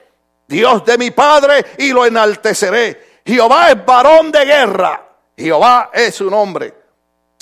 Dios 0.48 0.86
de 0.86 0.96
mi 1.00 1.10
Padre 1.10 1.66
y 1.80 1.90
lo 1.90 2.06
enalteceré. 2.06 3.22
Jehová 3.26 3.72
es 3.72 3.84
varón 3.84 4.32
de 4.32 4.46
guerra. 4.46 5.10
Jehová 5.36 5.90
es 5.92 6.14
su 6.14 6.30
nombre. 6.30 6.85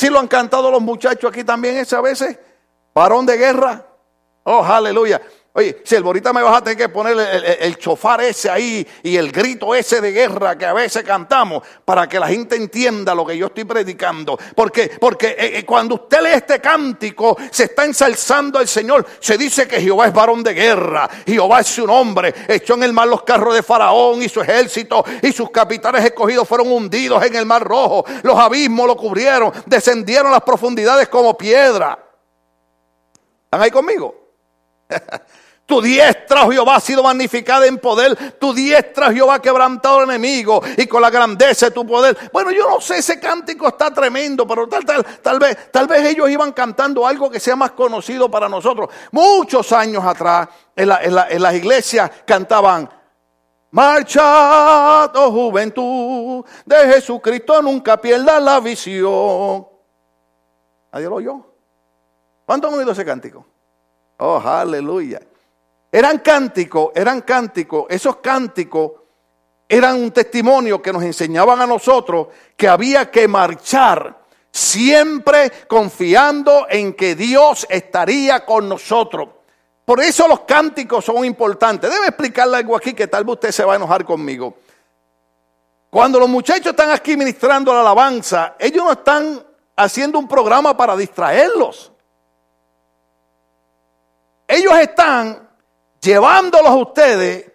Si 0.04 0.10
lo 0.10 0.20
han 0.20 0.28
cantado 0.28 0.70
los 0.70 0.82
muchachos 0.82 1.32
aquí 1.32 1.46
también 1.46 1.78
ese 1.78 1.96
a 1.96 2.02
veces. 2.02 2.38
Varón 2.94 3.26
de 3.26 3.38
guerra. 3.38 3.86
Oh, 4.44 4.62
aleluya. 4.62 5.22
Oye, 5.56 5.84
si 5.84 5.94
el 5.94 6.04
ahorita 6.04 6.34
me 6.34 6.42
vas 6.42 6.58
a 6.58 6.64
tener 6.64 6.78
que 6.78 6.90
poner 6.90 7.16
el, 7.60 7.78
chofar 7.78 8.22
ese 8.22 8.50
ahí 8.50 8.88
y 9.04 9.16
el 9.18 9.32
grito 9.32 9.76
ese 9.76 10.02
de 10.02 10.12
guerra 10.12 10.58
que 10.58 10.66
a 10.66 10.74
veces 10.74 11.04
cantamos 11.04 11.62
para 11.86 12.10
que 12.10 12.20
la 12.20 12.28
gente 12.28 12.56
entienda 12.56 13.14
lo 13.14 13.24
que 13.24 13.38
yo 13.38 13.46
estoy 13.46 13.64
predicando. 13.64 14.36
Porque, 14.56 14.90
porque 15.00 15.28
eh, 15.28 15.60
eh, 15.60 15.66
cuando 15.66 15.94
usted 15.94 16.24
lee 16.24 16.38
este 16.38 16.60
cántico, 16.60 17.38
se 17.52 17.66
está 17.66 17.86
ensalzando 17.86 18.58
al 18.58 18.68
Señor. 18.68 19.06
Se 19.20 19.38
dice 19.38 19.68
que 19.68 19.80
Jehová 19.80 20.08
es 20.08 20.14
varón 20.14 20.42
de 20.42 20.56
guerra. 20.56 21.08
Jehová 21.24 21.60
es 21.60 21.68
su 21.68 21.86
nombre. 21.86 22.34
Echó 22.48 22.74
en 22.74 22.82
el 22.82 22.94
mar 22.94 23.08
los 23.08 23.22
carros 23.22 23.54
de 23.54 23.62
Faraón 23.62 24.24
y 24.24 24.30
su 24.30 24.42
ejército 24.42 25.06
y 25.22 25.32
sus 25.32 25.52
capitanes 25.52 26.04
escogidos 26.04 26.48
fueron 26.48 26.72
hundidos 26.72 27.24
en 27.24 27.36
el 27.36 27.46
mar 27.46 27.64
rojo. 27.64 28.04
Los 28.24 28.40
abismos 28.40 28.88
lo 28.88 28.98
cubrieron. 28.98 29.54
Descendieron 29.68 30.32
las 30.32 30.42
profundidades 30.42 31.10
como 31.10 31.38
piedra. 31.38 32.00
¿Están 33.46 33.62
ahí 33.62 33.70
conmigo? 33.70 34.16
Tu 35.66 35.82
diestra, 35.82 36.42
Jehová, 36.52 36.76
ha 36.76 36.80
sido 36.82 37.02
magnificada 37.04 37.66
en 37.66 37.78
poder. 37.78 38.38
Tu 38.38 38.54
diestra, 38.54 39.14
Jehová, 39.14 39.36
ha 39.36 39.42
quebrantado 39.42 40.00
al 40.00 40.10
enemigo 40.10 40.62
y 40.76 40.88
con 40.88 41.02
la 41.02 41.10
grandeza 41.10 41.68
de 41.68 41.72
tu 41.72 41.88
poder. 41.88 42.18
Bueno, 42.34 42.52
yo 42.52 42.70
no 42.70 42.82
sé, 42.82 42.98
ese 42.98 43.18
cántico 43.18 43.70
está 43.70 43.94
tremendo, 43.94 44.46
pero 44.46 44.68
tal, 44.68 44.84
tal, 44.84 45.06
tal 45.22 45.40
vez, 45.40 45.72
tal 45.72 45.88
vez 45.88 46.06
ellos 46.06 46.30
iban 46.30 46.52
cantando 46.52 47.08
algo 47.08 47.30
que 47.30 47.40
sea 47.40 47.56
más 47.56 47.72
conocido 47.72 48.30
para 48.30 48.50
nosotros. 48.50 48.90
Muchos 49.12 49.72
años 49.72 50.04
atrás, 50.04 50.50
en, 50.76 50.90
las 50.90 51.56
iglesias 51.56 52.12
cantaban, 52.26 52.90
Marcha, 53.72 55.06
oh 55.06 55.32
juventud, 55.32 56.46
de 56.66 56.76
Jesucristo 56.94 57.62
nunca 57.62 58.00
pierda 58.00 58.40
la 58.40 58.60
visión. 58.60 59.66
Nadie 60.92 61.10
lo 61.10 61.16
oyó. 61.16 61.46
¿Cuánto 62.46 62.68
han 62.68 62.74
oído 62.74 62.92
ese 62.92 63.06
cántico? 63.06 63.46
Oh, 64.18 64.40
aleluya. 64.40 65.22
Eran 65.94 66.18
cánticos, 66.18 66.90
eran 66.96 67.22
cánticos, 67.22 67.86
esos 67.88 68.16
cánticos 68.16 68.94
eran 69.70 70.02
un 70.02 70.10
testimonio 70.10 70.82
que 70.82 70.92
nos 70.92 71.04
enseñaban 71.04 71.62
a 71.62 71.68
nosotros 71.68 72.30
que 72.58 72.68
había 72.68 73.12
que 73.12 73.28
marchar 73.28 74.24
siempre 74.52 75.52
confiando 75.68 76.66
en 76.68 76.96
que 76.96 77.14
Dios 77.14 77.68
estaría 77.70 78.44
con 78.44 78.68
nosotros. 78.68 79.30
Por 79.86 80.02
eso 80.02 80.28
los 80.28 80.40
cánticos 80.40 81.06
son 81.06 81.24
importantes. 81.26 81.92
Debe 81.92 82.08
explicarle 82.08 82.58
algo 82.58 82.76
aquí 82.76 82.96
que 82.96 83.06
tal 83.06 83.24
vez 83.24 83.34
usted 83.34 83.52
se 83.52 83.64
va 83.64 83.74
a 83.74 83.76
enojar 83.76 84.04
conmigo. 84.04 84.58
Cuando 85.92 86.20
los 86.20 86.28
muchachos 86.28 86.72
están 86.72 86.90
aquí 86.90 87.16
ministrando 87.16 87.72
la 87.72 87.82
alabanza, 87.82 88.56
ellos 88.58 88.84
no 88.84 88.94
están 88.94 89.46
haciendo 89.76 90.18
un 90.18 90.28
programa 90.28 90.76
para 90.76 90.98
distraerlos. 90.98 91.92
Ellos 94.48 94.74
están 94.80 95.43
llevándolos 96.04 96.76
ustedes 96.76 97.46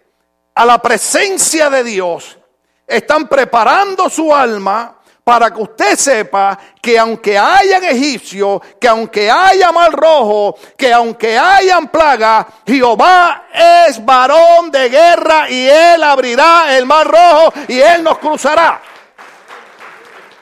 a 0.55 0.65
la 0.65 0.81
presencia 0.81 1.69
de 1.69 1.83
Dios, 1.83 2.37
están 2.85 3.27
preparando 3.27 4.09
su 4.09 4.33
alma 4.33 4.95
para 5.23 5.53
que 5.53 5.61
usted 5.61 5.95
sepa 5.95 6.57
que 6.81 6.97
aunque 6.97 7.37
hayan 7.37 7.83
egipcios, 7.83 8.59
que 8.79 8.87
aunque 8.87 9.29
haya 9.29 9.71
mal 9.71 9.93
rojo, 9.93 10.57
que 10.75 10.91
aunque 10.91 11.37
hayan 11.37 11.87
plaga, 11.89 12.47
Jehová 12.65 13.45
es 13.53 14.03
varón 14.03 14.71
de 14.71 14.89
guerra 14.89 15.47
y 15.47 15.67
él 15.69 16.01
abrirá 16.01 16.75
el 16.75 16.87
mar 16.87 17.07
rojo 17.07 17.53
y 17.67 17.79
él 17.79 18.03
nos 18.03 18.17
cruzará. 18.17 18.81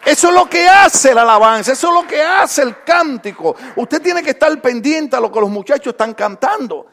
Eso 0.06 0.30
es 0.30 0.34
lo 0.34 0.50
que 0.50 0.66
hace 0.66 1.14
la 1.14 1.24
alabanza, 1.24 1.74
eso 1.74 1.90
es 1.90 1.94
lo 1.94 2.08
que 2.08 2.24
hace 2.24 2.62
el 2.62 2.82
cántico. 2.82 3.58
Usted 3.76 4.02
tiene 4.02 4.24
que 4.24 4.30
estar 4.30 4.62
pendiente 4.62 5.18
a 5.18 5.20
lo 5.20 5.30
que 5.30 5.42
los 5.42 5.50
muchachos 5.50 5.88
están 5.88 6.14
cantando. 6.14 6.88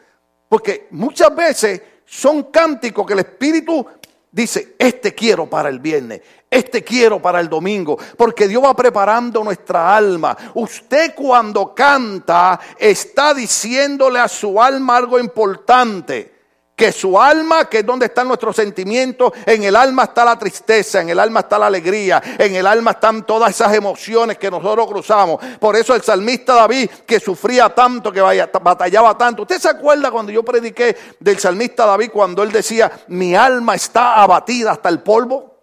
Porque 0.54 0.86
muchas 0.92 1.34
veces 1.34 1.82
son 2.06 2.44
cánticos 2.44 3.04
que 3.04 3.14
el 3.14 3.18
Espíritu 3.18 3.84
dice, 4.30 4.76
este 4.78 5.12
quiero 5.12 5.50
para 5.50 5.68
el 5.68 5.80
viernes, 5.80 6.20
este 6.48 6.84
quiero 6.84 7.20
para 7.20 7.40
el 7.40 7.48
domingo, 7.48 7.98
porque 8.16 8.46
Dios 8.46 8.62
va 8.62 8.72
preparando 8.72 9.42
nuestra 9.42 9.96
alma. 9.96 10.36
Usted 10.54 11.12
cuando 11.12 11.74
canta 11.74 12.60
está 12.78 13.34
diciéndole 13.34 14.20
a 14.20 14.28
su 14.28 14.62
alma 14.62 14.96
algo 14.96 15.18
importante 15.18 16.33
que 16.76 16.90
su 16.90 17.20
alma, 17.20 17.66
que 17.66 17.78
es 17.78 17.86
donde 17.86 18.06
están 18.06 18.26
nuestros 18.26 18.56
sentimientos, 18.56 19.32
en 19.46 19.62
el 19.62 19.76
alma 19.76 20.04
está 20.04 20.24
la 20.24 20.38
tristeza, 20.38 21.00
en 21.00 21.08
el 21.08 21.20
alma 21.20 21.40
está 21.40 21.58
la 21.58 21.66
alegría, 21.66 22.20
en 22.36 22.54
el 22.56 22.66
alma 22.66 22.92
están 22.92 23.24
todas 23.24 23.50
esas 23.50 23.72
emociones 23.74 24.38
que 24.38 24.50
nosotros 24.50 24.88
cruzamos. 24.88 25.40
Por 25.60 25.76
eso 25.76 25.94
el 25.94 26.02
salmista 26.02 26.54
David, 26.54 26.90
que 27.06 27.20
sufría 27.20 27.72
tanto, 27.72 28.10
que 28.10 28.20
batallaba 28.20 29.16
tanto. 29.16 29.42
¿Usted 29.42 29.60
se 29.60 29.68
acuerda 29.68 30.10
cuando 30.10 30.32
yo 30.32 30.42
prediqué 30.42 30.96
del 31.20 31.38
salmista 31.38 31.86
David, 31.86 32.10
cuando 32.12 32.42
él 32.42 32.50
decía, 32.50 32.90
mi 33.08 33.36
alma 33.36 33.76
está 33.76 34.20
abatida 34.20 34.72
hasta 34.72 34.88
el 34.88 35.00
polvo? 35.00 35.54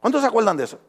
¿Cuántos 0.00 0.20
se 0.20 0.26
acuerdan 0.26 0.56
de 0.56 0.64
eso? 0.64 0.80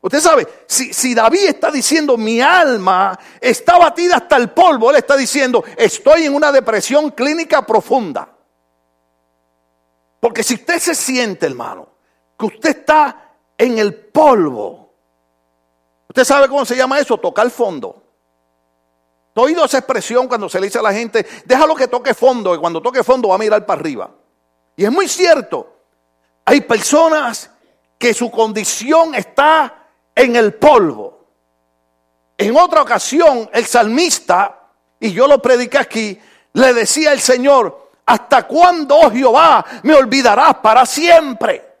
Usted 0.00 0.20
sabe, 0.20 0.46
si, 0.66 0.92
si, 0.92 1.14
David 1.14 1.46
está 1.48 1.70
diciendo 1.70 2.18
mi 2.18 2.38
alma 2.38 3.18
está 3.40 3.76
abatida 3.76 4.16
hasta 4.16 4.36
el 4.36 4.50
polvo, 4.50 4.90
él 4.90 4.96
está 4.96 5.16
diciendo 5.16 5.64
estoy 5.78 6.26
en 6.26 6.34
una 6.34 6.52
depresión 6.52 7.10
clínica 7.10 7.64
profunda. 7.64 8.33
Porque 10.24 10.42
si 10.42 10.54
usted 10.54 10.78
se 10.78 10.94
siente, 10.94 11.44
hermano, 11.44 11.86
que 12.38 12.46
usted 12.46 12.78
está 12.78 13.34
en 13.58 13.76
el 13.76 13.94
polvo, 13.94 14.94
usted 16.08 16.24
sabe 16.24 16.48
cómo 16.48 16.64
se 16.64 16.74
llama 16.74 16.98
eso, 16.98 17.18
tocar 17.18 17.50
fondo. 17.50 18.02
¿He 19.34 19.40
oído 19.40 19.66
esa 19.66 19.76
expresión 19.76 20.26
cuando 20.26 20.48
se 20.48 20.58
le 20.58 20.68
dice 20.68 20.78
a 20.78 20.82
la 20.82 20.94
gente, 20.94 21.26
déjalo 21.44 21.74
que 21.74 21.88
toque 21.88 22.14
fondo, 22.14 22.54
y 22.54 22.58
cuando 22.58 22.80
toque 22.80 23.04
fondo 23.04 23.28
va 23.28 23.34
a 23.34 23.38
mirar 23.38 23.66
para 23.66 23.78
arriba? 23.78 24.12
Y 24.76 24.86
es 24.86 24.90
muy 24.90 25.08
cierto, 25.08 25.76
hay 26.46 26.62
personas 26.62 27.50
que 27.98 28.14
su 28.14 28.30
condición 28.30 29.14
está 29.14 29.88
en 30.14 30.36
el 30.36 30.54
polvo. 30.54 31.26
En 32.38 32.56
otra 32.56 32.80
ocasión, 32.80 33.50
el 33.52 33.66
salmista, 33.66 34.70
y 34.98 35.12
yo 35.12 35.28
lo 35.28 35.42
prediqué 35.42 35.76
aquí, 35.76 36.18
le 36.54 36.72
decía 36.72 37.10
al 37.10 37.20
Señor, 37.20 37.83
¿Hasta 38.06 38.42
cuándo, 38.46 38.96
oh 38.96 39.10
Jehová, 39.10 39.64
me 39.82 39.94
olvidarás 39.94 40.56
para 40.56 40.84
siempre? 40.84 41.74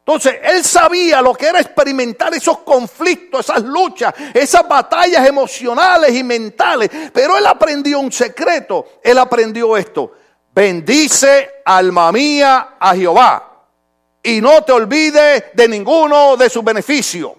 Entonces, 0.00 0.40
él 0.42 0.64
sabía 0.64 1.22
lo 1.22 1.32
que 1.34 1.46
era 1.46 1.60
experimentar 1.60 2.34
esos 2.34 2.58
conflictos, 2.60 3.48
esas 3.48 3.62
luchas, 3.62 4.12
esas 4.34 4.66
batallas 4.66 5.24
emocionales 5.24 6.12
y 6.12 6.24
mentales. 6.24 6.90
Pero 7.12 7.38
él 7.38 7.46
aprendió 7.46 8.00
un 8.00 8.10
secreto. 8.10 8.98
Él 9.04 9.18
aprendió 9.18 9.76
esto. 9.76 10.12
Bendice, 10.52 11.62
alma 11.64 12.10
mía, 12.10 12.74
a 12.80 12.94
Jehová. 12.96 13.46
y 14.22 14.40
no 14.40 14.62
te 14.64 14.72
olvides 14.72 15.44
de 15.54 15.68
ninguno 15.68 16.36
de 16.36 16.50
sus 16.50 16.64
beneficios. 16.64 17.32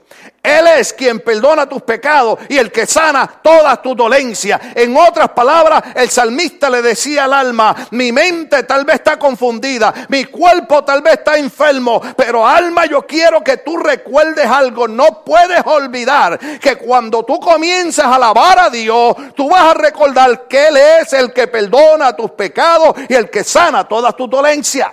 Él 0.44 0.66
es 0.68 0.94
quien 0.94 1.20
perdona 1.20 1.70
tus 1.70 1.84
pecados 1.84 2.40
y 2.50 2.58
el 2.58 2.72
que 2.72 2.88
sana 2.88 3.28
todas 3.44 3.80
tus 3.82 3.96
dolencias. 3.96 4.60
En 4.74 4.98
otras 4.98 5.30
palabras, 5.30 5.84
el 5.94 6.10
salmista 6.10 6.68
le 6.68 6.82
decía 6.82 7.26
al 7.26 7.34
alma, 7.34 7.76
mi 7.92 8.12
mente 8.12 8.64
tal 8.64 8.84
vez 8.84 8.96
está 8.96 9.20
confundida, 9.20 9.94
mi 10.10 10.26
cuerpo 10.26 10.84
tal 10.84 11.04
vez 11.04 11.20
está 11.20 11.38
enfermo, 11.38 12.02
pero 12.18 12.48
alma 12.48 12.88
yo 12.88 13.06
quiero 13.06 13.44
que 13.44 13.58
tú 13.58 13.78
recuerdes 13.78 14.48
algo. 14.48 14.88
No 14.88 15.24
puedes 15.24 15.62
olvidar 15.66 16.40
que 16.60 16.76
cuando 16.78 17.24
tú 17.24 17.40
comienzas 17.40 18.06
a 18.06 18.16
alabar 18.16 18.58
a 18.60 18.70
Dios, 18.72 19.16
tú 19.36 19.48
vas 19.48 19.62
a 19.62 19.74
recordar 19.76 20.48
que 20.48 20.70
Él 20.70 20.78
es 20.78 21.14
el 21.14 21.32
que 21.34 21.48
perdona 21.48 22.16
tus 22.16 22.32
pecados 22.32 22.96
y 23.08 23.14
el 23.14 23.30
que 23.30 23.44
sana 23.44 23.88
todas 23.88 24.16
tus 24.16 24.28
dolencias. 24.28 24.92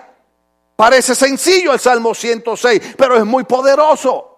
Parece 0.77 1.15
sencillo 1.15 1.73
el 1.73 1.81
Salmo 1.81 2.15
106, 2.15 2.95
pero 2.99 3.17
es 3.17 3.25
muy 3.25 3.45
poderoso. 3.45 4.38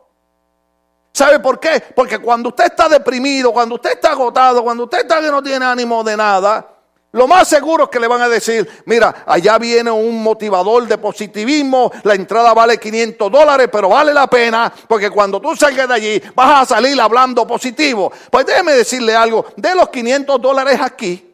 ¿Sabe 1.20 1.38
por 1.38 1.60
qué? 1.60 1.82
Porque 1.94 2.18
cuando 2.18 2.48
usted 2.48 2.64
está 2.64 2.88
deprimido, 2.88 3.52
cuando 3.52 3.74
usted 3.74 3.90
está 3.90 4.12
agotado, 4.12 4.64
cuando 4.64 4.84
usted 4.84 5.00
está 5.00 5.20
que 5.20 5.30
no 5.30 5.42
tiene 5.42 5.66
ánimo 5.66 6.02
de 6.02 6.16
nada, 6.16 6.66
lo 7.12 7.28
más 7.28 7.46
seguro 7.46 7.84
es 7.84 7.90
que 7.90 8.00
le 8.00 8.06
van 8.06 8.22
a 8.22 8.28
decir, 8.30 8.66
mira, 8.86 9.24
allá 9.26 9.58
viene 9.58 9.90
un 9.90 10.22
motivador 10.22 10.88
de 10.88 10.96
positivismo, 10.96 11.92
la 12.04 12.14
entrada 12.14 12.54
vale 12.54 12.78
500 12.78 13.30
dólares, 13.30 13.68
pero 13.70 13.90
vale 13.90 14.14
la 14.14 14.28
pena, 14.28 14.72
porque 14.88 15.10
cuando 15.10 15.42
tú 15.42 15.54
salgas 15.54 15.88
de 15.88 15.94
allí 15.94 16.22
vas 16.34 16.62
a 16.62 16.74
salir 16.74 16.98
hablando 16.98 17.46
positivo. 17.46 18.10
Pues 18.30 18.46
déjeme 18.46 18.72
decirle 18.72 19.14
algo, 19.14 19.44
de 19.56 19.74
los 19.74 19.90
500 19.90 20.40
dólares 20.40 20.80
aquí, 20.80 21.29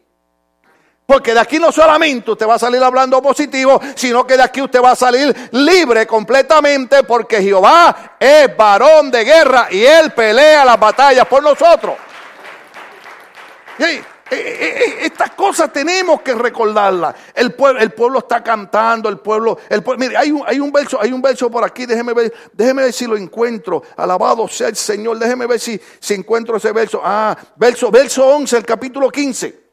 porque 1.07 1.33
de 1.33 1.39
aquí 1.39 1.57
no 1.57 1.71
solamente 1.71 2.31
usted 2.31 2.45
va 2.45 2.55
a 2.55 2.59
salir 2.59 2.83
hablando 2.83 3.21
positivo, 3.21 3.79
sino 3.95 4.27
que 4.27 4.35
de 4.35 4.43
aquí 4.43 4.61
usted 4.61 4.81
va 4.83 4.91
a 4.91 4.95
salir 4.95 5.33
libre 5.53 6.05
completamente 6.05 7.03
porque 7.03 7.41
Jehová 7.41 8.17
es 8.19 8.55
varón 8.57 9.09
de 9.09 9.23
guerra 9.23 9.69
y 9.71 9.85
él 9.85 10.11
pelea 10.11 10.65
las 10.65 10.77
batallas 10.77 11.25
por 11.25 11.41
nosotros. 11.41 11.95
Estas 14.29 15.31
cosas 15.31 15.71
tenemos 15.71 16.21
que 16.21 16.35
recordarlas. 16.35 17.15
El 17.33 17.53
pueblo, 17.53 17.79
el 17.79 17.91
pueblo 17.91 18.19
está 18.19 18.43
cantando, 18.43 19.07
el 19.07 19.19
pueblo, 19.19 19.59
el 19.69 19.81
mire, 19.97 20.17
hay 20.17 20.29
un, 20.29 20.43
hay 20.45 20.59
un 20.59 20.73
verso, 20.73 20.99
hay 21.01 21.13
un 21.13 21.21
verso 21.21 21.49
por 21.49 21.63
aquí, 21.63 21.85
déjeme 21.85 22.13
ver, 22.13 22.33
déjeme 22.51 22.83
ver 22.83 22.91
si 22.91 23.07
lo 23.07 23.15
encuentro. 23.15 23.81
Alabado 23.95 24.45
sea 24.49 24.67
el 24.67 24.75
Señor, 24.75 25.17
déjeme 25.17 25.47
ver 25.47 25.61
si, 25.61 25.79
si 26.01 26.15
encuentro 26.15 26.57
ese 26.57 26.73
verso. 26.73 26.99
Ah, 27.01 27.37
verso, 27.55 27.89
verso 27.89 28.27
11, 28.27 28.57
el 28.57 28.65
capítulo 28.65 29.09
15. 29.09 29.66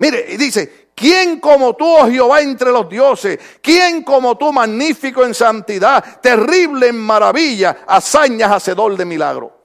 Mire, 0.00 0.26
y 0.28 0.36
dice, 0.36 0.90
¿quién 0.94 1.38
como 1.38 1.74
tú, 1.74 1.86
oh 1.86 2.08
Jehová, 2.08 2.40
entre 2.40 2.72
los 2.72 2.88
dioses? 2.88 3.38
¿Quién 3.62 4.02
como 4.02 4.36
tú, 4.36 4.52
magnífico 4.52 5.24
en 5.24 5.34
santidad, 5.34 6.20
terrible 6.20 6.88
en 6.88 6.98
maravilla, 6.98 7.84
hazañas, 7.86 8.50
hacedor 8.50 8.96
de 8.96 9.04
milagro? 9.04 9.56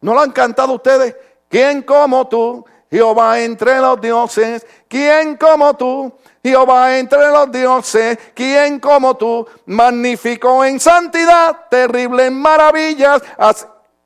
¿No 0.00 0.14
lo 0.14 0.20
han 0.20 0.32
cantado 0.32 0.74
ustedes? 0.74 1.14
¿Quién 1.48 1.82
como 1.82 2.26
tú, 2.28 2.64
Jehová, 2.90 3.40
entre 3.40 3.78
los 3.80 4.00
dioses? 4.00 4.66
¿Quién 4.88 5.36
como 5.36 5.74
tú? 5.74 6.12
Jehová 6.42 6.98
entre 6.98 7.30
los 7.30 7.50
dioses, 7.50 8.18
¿quién 8.34 8.80
como 8.80 9.16
tú? 9.16 9.46
Magnífico 9.66 10.64
en 10.64 10.80
santidad, 10.80 11.66
terrible 11.68 12.26
en 12.26 12.40
maravillas. 12.40 13.22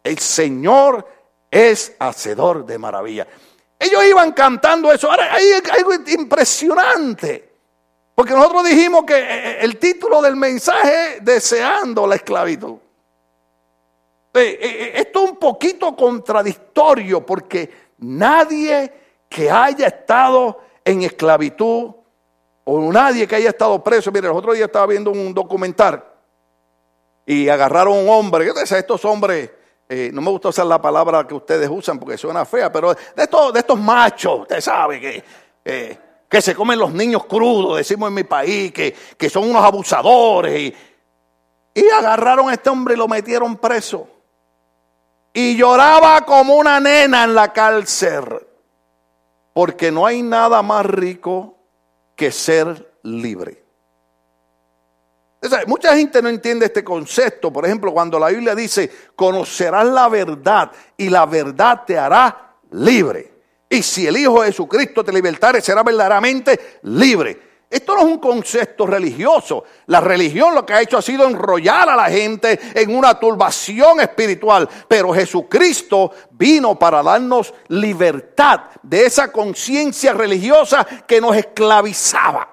El 0.02 0.18
Señor 0.18 1.06
es 1.50 1.94
hacedor 2.00 2.64
de 2.64 2.78
maravillas. 2.78 3.26
Ellos 3.82 4.04
iban 4.04 4.30
cantando 4.32 4.92
eso. 4.92 5.10
Ahora 5.10 5.34
hay 5.34 5.44
algo 5.72 5.92
impresionante. 6.06 7.52
Porque 8.14 8.32
nosotros 8.32 8.64
dijimos 8.64 9.04
que 9.04 9.18
eh, 9.18 9.26
eh, 9.28 9.58
el 9.62 9.78
título 9.78 10.22
del 10.22 10.36
mensaje 10.36 11.16
es 11.16 11.24
Deseando 11.24 12.06
la 12.06 12.14
esclavitud. 12.14 12.76
Eh, 14.34 14.92
esto 14.94 15.24
es 15.24 15.30
un 15.30 15.36
poquito 15.36 15.96
contradictorio 15.96 17.26
porque 17.26 17.70
nadie 17.98 18.92
que 19.28 19.50
haya 19.50 19.88
estado 19.88 20.60
en 20.84 21.02
esclavitud 21.02 21.90
o 22.64 22.92
nadie 22.92 23.26
que 23.26 23.34
haya 23.34 23.50
estado 23.50 23.82
preso. 23.82 24.12
Mire, 24.12 24.28
el 24.28 24.34
otro 24.34 24.52
día 24.52 24.66
estaba 24.66 24.86
viendo 24.86 25.10
un 25.10 25.34
documental 25.34 26.04
y 27.26 27.48
agarraron 27.48 27.94
a 27.94 28.00
un 28.00 28.08
hombre. 28.08 28.52
¿Qué 28.52 28.76
estos 28.76 29.04
hombres? 29.04 29.50
Eh, 29.94 30.10
no 30.10 30.22
me 30.22 30.30
gusta 30.30 30.48
usar 30.48 30.64
la 30.64 30.80
palabra 30.80 31.26
que 31.26 31.34
ustedes 31.34 31.68
usan 31.70 31.98
porque 31.98 32.16
suena 32.16 32.46
fea, 32.46 32.72
pero 32.72 32.94
de 32.94 33.22
estos, 33.22 33.52
de 33.52 33.60
estos 33.60 33.78
machos, 33.78 34.40
usted 34.40 34.58
sabe 34.58 34.98
que, 34.98 35.22
eh, 35.62 35.98
que 36.30 36.40
se 36.40 36.54
comen 36.54 36.78
los 36.78 36.94
niños 36.94 37.26
crudos, 37.26 37.76
decimos 37.76 38.08
en 38.08 38.14
mi 38.14 38.24
país, 38.24 38.72
que, 38.72 38.96
que 39.18 39.28
son 39.28 39.50
unos 39.50 39.62
abusadores. 39.62 40.58
Y, 40.58 40.74
y 41.74 41.90
agarraron 41.90 42.48
a 42.48 42.54
este 42.54 42.70
hombre 42.70 42.94
y 42.94 42.96
lo 42.96 43.06
metieron 43.06 43.58
preso. 43.58 44.08
Y 45.34 45.56
lloraba 45.56 46.22
como 46.22 46.54
una 46.54 46.80
nena 46.80 47.24
en 47.24 47.34
la 47.34 47.52
cárcel. 47.52 48.46
Porque 49.52 49.92
no 49.92 50.06
hay 50.06 50.22
nada 50.22 50.62
más 50.62 50.86
rico 50.86 51.58
que 52.16 52.32
ser 52.32 52.94
libre 53.02 53.61
mucha 55.66 55.96
gente 55.96 56.22
no 56.22 56.28
entiende 56.28 56.66
este 56.66 56.84
concepto. 56.84 57.52
Por 57.52 57.64
ejemplo, 57.64 57.92
cuando 57.92 58.18
la 58.18 58.28
Biblia 58.28 58.54
dice, 58.54 58.90
conocerás 59.16 59.86
la 59.86 60.08
verdad 60.08 60.70
y 60.96 61.08
la 61.08 61.26
verdad 61.26 61.82
te 61.86 61.98
hará 61.98 62.56
libre. 62.70 63.32
Y 63.68 63.82
si 63.82 64.06
el 64.06 64.16
Hijo 64.16 64.42
de 64.42 64.48
Jesucristo 64.48 65.02
te 65.02 65.12
libertare, 65.12 65.60
será 65.60 65.82
verdaderamente 65.82 66.78
libre. 66.82 67.52
Esto 67.72 67.94
no 67.94 68.00
es 68.02 68.06
un 68.06 68.18
concepto 68.18 68.86
religioso. 68.86 69.64
La 69.86 69.98
religión 69.98 70.54
lo 70.54 70.66
que 70.66 70.74
ha 70.74 70.82
hecho 70.82 70.98
ha 70.98 71.02
sido 71.02 71.26
enrollar 71.26 71.88
a 71.88 71.96
la 71.96 72.10
gente 72.10 72.60
en 72.74 72.94
una 72.94 73.18
turbación 73.18 73.98
espiritual. 73.98 74.68
Pero 74.86 75.14
Jesucristo 75.14 76.12
vino 76.32 76.78
para 76.78 77.02
darnos 77.02 77.54
libertad 77.68 78.64
de 78.82 79.06
esa 79.06 79.32
conciencia 79.32 80.12
religiosa 80.12 80.86
que 81.06 81.18
nos 81.18 81.34
esclavizaba. 81.34 82.46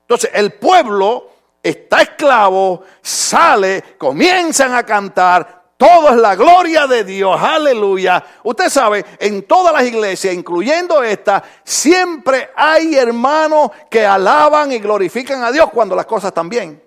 Entonces 0.00 0.30
el 0.32 0.54
pueblo 0.54 1.35
está 1.68 2.02
esclavo, 2.02 2.82
sale, 3.02 3.96
comienzan 3.98 4.74
a 4.74 4.84
cantar, 4.84 5.64
todo 5.76 6.08
es 6.08 6.16
la 6.16 6.34
gloria 6.34 6.86
de 6.86 7.04
Dios, 7.04 7.38
aleluya. 7.38 8.24
Usted 8.44 8.70
sabe, 8.70 9.04
en 9.18 9.42
todas 9.46 9.74
las 9.74 9.82
iglesias, 9.82 10.32
incluyendo 10.32 11.02
esta, 11.02 11.42
siempre 11.64 12.50
hay 12.56 12.94
hermanos 12.94 13.70
que 13.90 14.06
alaban 14.06 14.72
y 14.72 14.78
glorifican 14.78 15.42
a 15.44 15.52
Dios 15.52 15.70
cuando 15.70 15.94
las 15.94 16.06
cosas 16.06 16.28
están 16.28 16.48
bien. 16.48 16.82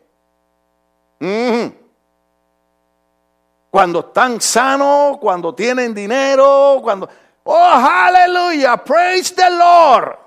Cuando 3.69 3.99
están 3.99 4.41
sanos, 4.41 5.17
cuando 5.19 5.53
tienen 5.53 5.93
dinero, 5.93 6.79
cuando... 6.81 7.07
Oh, 7.43 7.55
aleluya, 7.55 8.77
praise 8.77 9.35
the 9.35 9.49
Lord. 9.49 10.17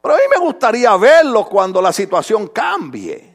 Pero 0.00 0.14
a 0.14 0.16
mí 0.16 0.22
me 0.30 0.38
gustaría 0.38 0.96
verlo 0.96 1.46
cuando 1.46 1.82
la 1.82 1.92
situación 1.92 2.48
cambie. 2.48 3.29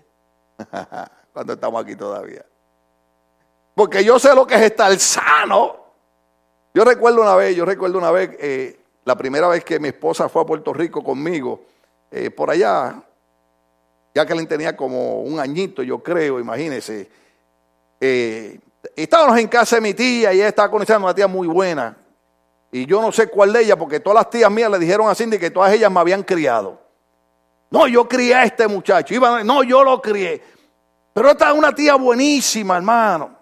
Cuando 1.34 1.54
estamos 1.54 1.84
aquí 1.84 1.96
todavía. 1.96 2.46
Porque 3.76 4.04
yo 4.04 4.18
sé 4.18 4.34
lo 4.34 4.48
que 4.48 4.56
es 4.56 4.62
estar 4.62 4.98
sano. 4.98 5.76
Yo 6.74 6.84
recuerdo 6.84 7.22
una 7.22 7.36
vez, 7.36 7.56
yo 7.56 7.66
recuerdo 7.66 7.98
una 7.98 8.12
vez, 8.12 8.32
eh, 8.40 8.80
la 9.04 9.16
primera 9.18 9.48
vez 9.48 9.64
que 9.64 9.80
mi 9.80 9.90
esposa 9.90 10.30
fue 10.30 10.42
a 10.42 10.46
Puerto 10.46 10.74
Rico 10.74 11.04
conmigo, 11.04 11.62
eh, 12.12 12.32
por 12.32 12.50
allá, 12.50 13.02
ya 14.14 14.26
que 14.26 14.34
él 14.34 14.48
tenía 14.48 14.76
como 14.76 15.22
un 15.22 15.40
añito, 15.40 15.84
yo 15.84 16.02
creo, 16.02 16.40
imagínense. 16.40 17.10
Eh, 18.00 18.60
estábamos 18.96 19.38
en 19.38 19.48
casa 19.48 19.76
de 19.76 19.82
mi 19.82 19.94
tía 19.94 20.34
y 20.34 20.38
ella 20.38 20.48
estaba 20.48 20.72
conociendo 20.72 21.06
a 21.06 21.10
una 21.10 21.16
tía 21.16 21.28
muy 21.28 21.48
buena. 21.48 21.98
Y 22.72 22.86
yo 22.86 23.02
no 23.02 23.12
sé 23.12 23.28
cuál 23.28 23.54
de 23.54 23.62
ellas, 23.62 23.78
porque 23.78 24.00
todas 24.00 24.16
las 24.16 24.30
tías 24.30 24.52
mías 24.52 24.72
le 24.72 24.80
dijeron 24.80 25.10
así 25.10 25.26
de 25.26 25.40
que 25.40 25.52
todas 25.52 25.74
ellas 25.74 25.92
me 25.92 26.00
habían 26.00 26.24
criado. 26.24 26.85
No, 27.76 27.90
yo 27.90 28.08
crié 28.08 28.34
a 28.34 28.44
este 28.46 28.70
muchacho. 28.70 29.14
no, 29.44 29.62
yo 29.62 29.84
lo 29.84 30.02
crié. 30.02 30.42
Pero 31.12 31.32
esta 31.32 31.52
es 31.52 31.58
una 31.58 31.76
tía 31.76 31.96
buenísima, 31.96 32.78
hermano. 32.78 33.36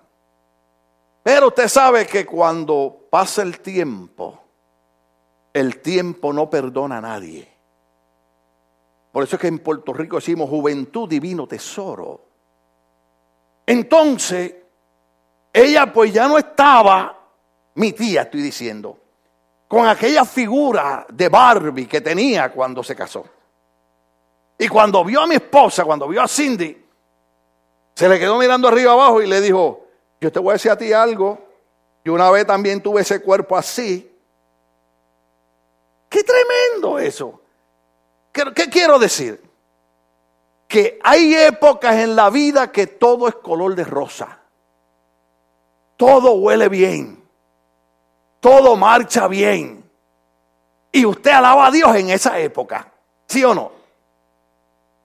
Pero 1.22 1.50
usted 1.50 1.68
sabe 1.68 2.08
que 2.08 2.26
cuando 2.26 3.08
pasa 3.12 3.44
el 3.44 3.60
tiempo, 3.60 4.42
el 5.54 5.80
tiempo 5.82 6.34
no 6.34 6.50
perdona 6.50 6.98
a 6.98 7.02
nadie. 7.02 7.48
Por 9.12 9.24
eso 9.24 9.36
es 9.36 9.40
que 9.40 9.50
en 9.50 9.60
Puerto 9.60 9.94
Rico 9.94 10.16
decimos 10.16 10.50
juventud 10.50 11.08
divino 11.08 11.46
tesoro. 11.46 12.26
Entonces, 13.68 14.52
ella 15.54 15.94
pues 15.94 16.12
ya 16.12 16.28
no 16.28 16.40
estaba, 16.40 17.20
mi 17.76 17.94
tía 17.94 18.24
estoy 18.24 18.42
diciendo, 18.42 18.98
con 19.68 19.86
aquella 19.86 20.26
figura 20.26 21.06
de 21.08 21.30
Barbie 21.30 21.86
que 21.86 22.02
tenía 22.02 22.52
cuando 22.52 22.82
se 22.82 22.96
casó. 22.96 23.26
Y 24.64 24.70
cuando 24.70 25.04
vio 25.04 25.20
a 25.20 25.28
mi 25.28 25.36
esposa, 25.36 25.84
cuando 25.84 26.08
vio 26.08 26.22
a 26.22 26.28
Cindy, 26.28 26.86
se 27.94 28.08
le 28.08 28.18
quedó 28.18 28.38
mirando 28.38 28.70
arriba 28.70 28.94
abajo 28.94 29.22
y 29.22 29.28
le 29.28 29.42
dijo, 29.42 29.88
yo 30.22 30.32
te 30.32 30.40
voy 30.40 30.52
a 30.52 30.54
decir 30.54 30.72
a 30.72 30.78
ti 30.78 30.94
algo, 30.94 31.38
yo 32.06 32.14
una 32.14 32.32
vez 32.32 32.48
también 32.48 32.82
tuve 32.82 33.02
ese 33.02 33.22
cuerpo 33.22 33.58
así. 33.58 34.10
Qué 36.08 36.24
tremendo 36.24 36.98
eso. 36.98 37.42
¿Qué, 38.32 38.46
qué 38.56 38.70
quiero 38.70 38.98
decir? 38.98 39.44
que 40.66 40.98
hay 41.04 41.36
épocas 41.36 41.98
en 41.98 42.16
la 42.16 42.30
vida 42.30 42.72
que 42.72 42.88
todo 42.88 43.28
es 43.28 43.36
color 43.36 43.76
de 43.76 43.84
rosa. 43.84 44.40
Todo 45.98 46.36
huele 46.36 46.70
bien. 46.70 47.22
Todo 48.40 48.78
marcha 48.78 49.28
bien. 49.28 49.92
Y 50.90 51.06
usted 51.06 51.32
alaba 51.32 51.68
a 51.68 51.72
Dios 51.72 51.94
en 51.98 52.12
esa 52.12 52.40
época. 52.40 52.92
¿Sí 53.28 53.44
o 53.44 53.54
no? 53.54 53.83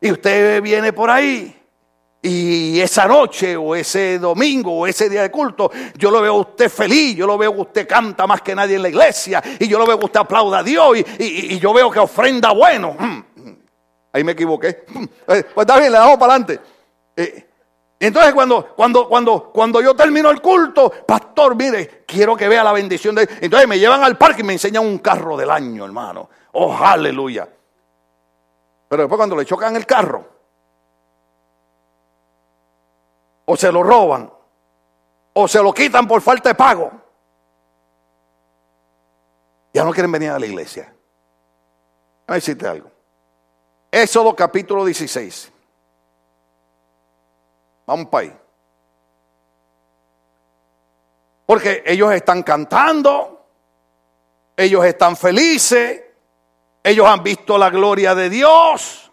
Y 0.01 0.13
usted 0.13 0.63
viene 0.63 0.93
por 0.93 1.11
ahí 1.11 1.59
y 2.21 2.81
esa 2.81 3.07
noche 3.07 3.57
o 3.57 3.77
ese 3.77 4.19
domingo 4.19 4.73
o 4.73 4.87
ese 4.87 5.09
día 5.09 5.23
de 5.23 5.31
culto, 5.31 5.71
yo 5.97 6.11
lo 6.11 6.21
veo 6.21 6.35
a 6.35 6.41
usted 6.41 6.69
feliz, 6.69 7.17
yo 7.17 7.27
lo 7.27 7.39
veo 7.39 7.55
que 7.55 7.61
usted 7.61 7.89
canta 7.89 8.27
más 8.27 8.43
que 8.43 8.55
nadie 8.55 8.77
en 8.77 8.83
la 8.83 8.89
iglesia 8.89 9.43
y 9.59 9.69
yo 9.69 9.79
lo 9.79 9.87
veo 9.87 9.99
que 9.99 10.07
usted 10.07 10.21
aplauda 10.21 10.59
a 10.59 10.63
Dios 10.63 10.99
y, 11.19 11.59
yo 11.59 11.73
veo 11.73 11.91
que 11.91 12.01
ofrenda 12.01 12.53
bueno. 12.53 12.97
Mm, 12.99 13.23
ahí 14.13 14.25
me 14.25 14.33
equivoqué. 14.33 14.85
Eh, 15.29 15.45
pues 15.55 15.67
está 15.67 15.79
bien, 15.79 15.93
le 15.93 15.99
damos 15.99 16.17
para 16.19 16.35
adelante. 16.35 16.61
Eh, 17.17 17.47
entonces 18.01 18.33
cuando, 18.33 18.75
cuando, 18.75 19.09
cuando, 19.09 19.51
cuando 19.53 19.81
yo 19.81 19.95
termino 19.95 20.31
el 20.31 20.41
culto, 20.41 20.91
pastor, 21.07 21.55
mire, 21.57 22.05
quiero 22.07 22.37
que 22.37 22.49
vea 22.49 22.65
la 22.65 22.73
bendición 22.73 23.15
de... 23.15 23.29
Entonces 23.41 23.69
me 23.69 23.79
llevan 23.79 24.03
al 24.03 24.17
parque 24.17 24.43
y 24.43 24.45
me 24.45 24.53
enseñan 24.55 24.87
un 24.87 24.99
carro 24.99 25.37
del 25.37 25.51
año, 25.51 25.85
hermano. 25.85 26.29
Oh, 26.53 26.77
aleluya. 26.77 27.49
Pero 28.89 29.03
después 29.03 29.19
cuando 29.19 29.37
le 29.37 29.45
chocan 29.45 29.77
el 29.77 29.85
carro, 29.85 30.27
o 33.45 33.57
se 33.57 33.71
lo 33.71 33.83
roban, 33.83 34.33
o 35.35 35.49
se 35.49 35.63
lo 35.63 35.73
quitan 35.73 36.09
por 36.09 36.21
falta 36.23 36.49
de 36.49 36.55
pago, 36.55 36.91
ya 39.73 39.85
no 39.85 39.93
quieren 39.93 40.11
venir 40.11 40.31
a 40.31 40.39
la 40.39 40.47
iglesia. 40.47 40.93
A 42.27 42.35
decirte 42.35 42.67
algo. 42.67 42.91
Éxodo 43.91 44.35
capítulo 44.35 44.85
16. 44.85 45.53
Vamos 47.87 48.07
para 48.09 48.27
ahí. 48.27 48.39
Porque 51.47 51.83
ellos 51.87 52.13
están 52.13 52.43
cantando, 52.43 53.47
ellos 54.55 54.85
están 54.85 55.17
felices, 55.17 56.03
ellos 56.89 57.07
han 57.07 57.23
visto 57.23 57.59
la 57.59 57.71
gloria 57.71 58.15
de 58.15 58.31
Dios. 58.31 59.11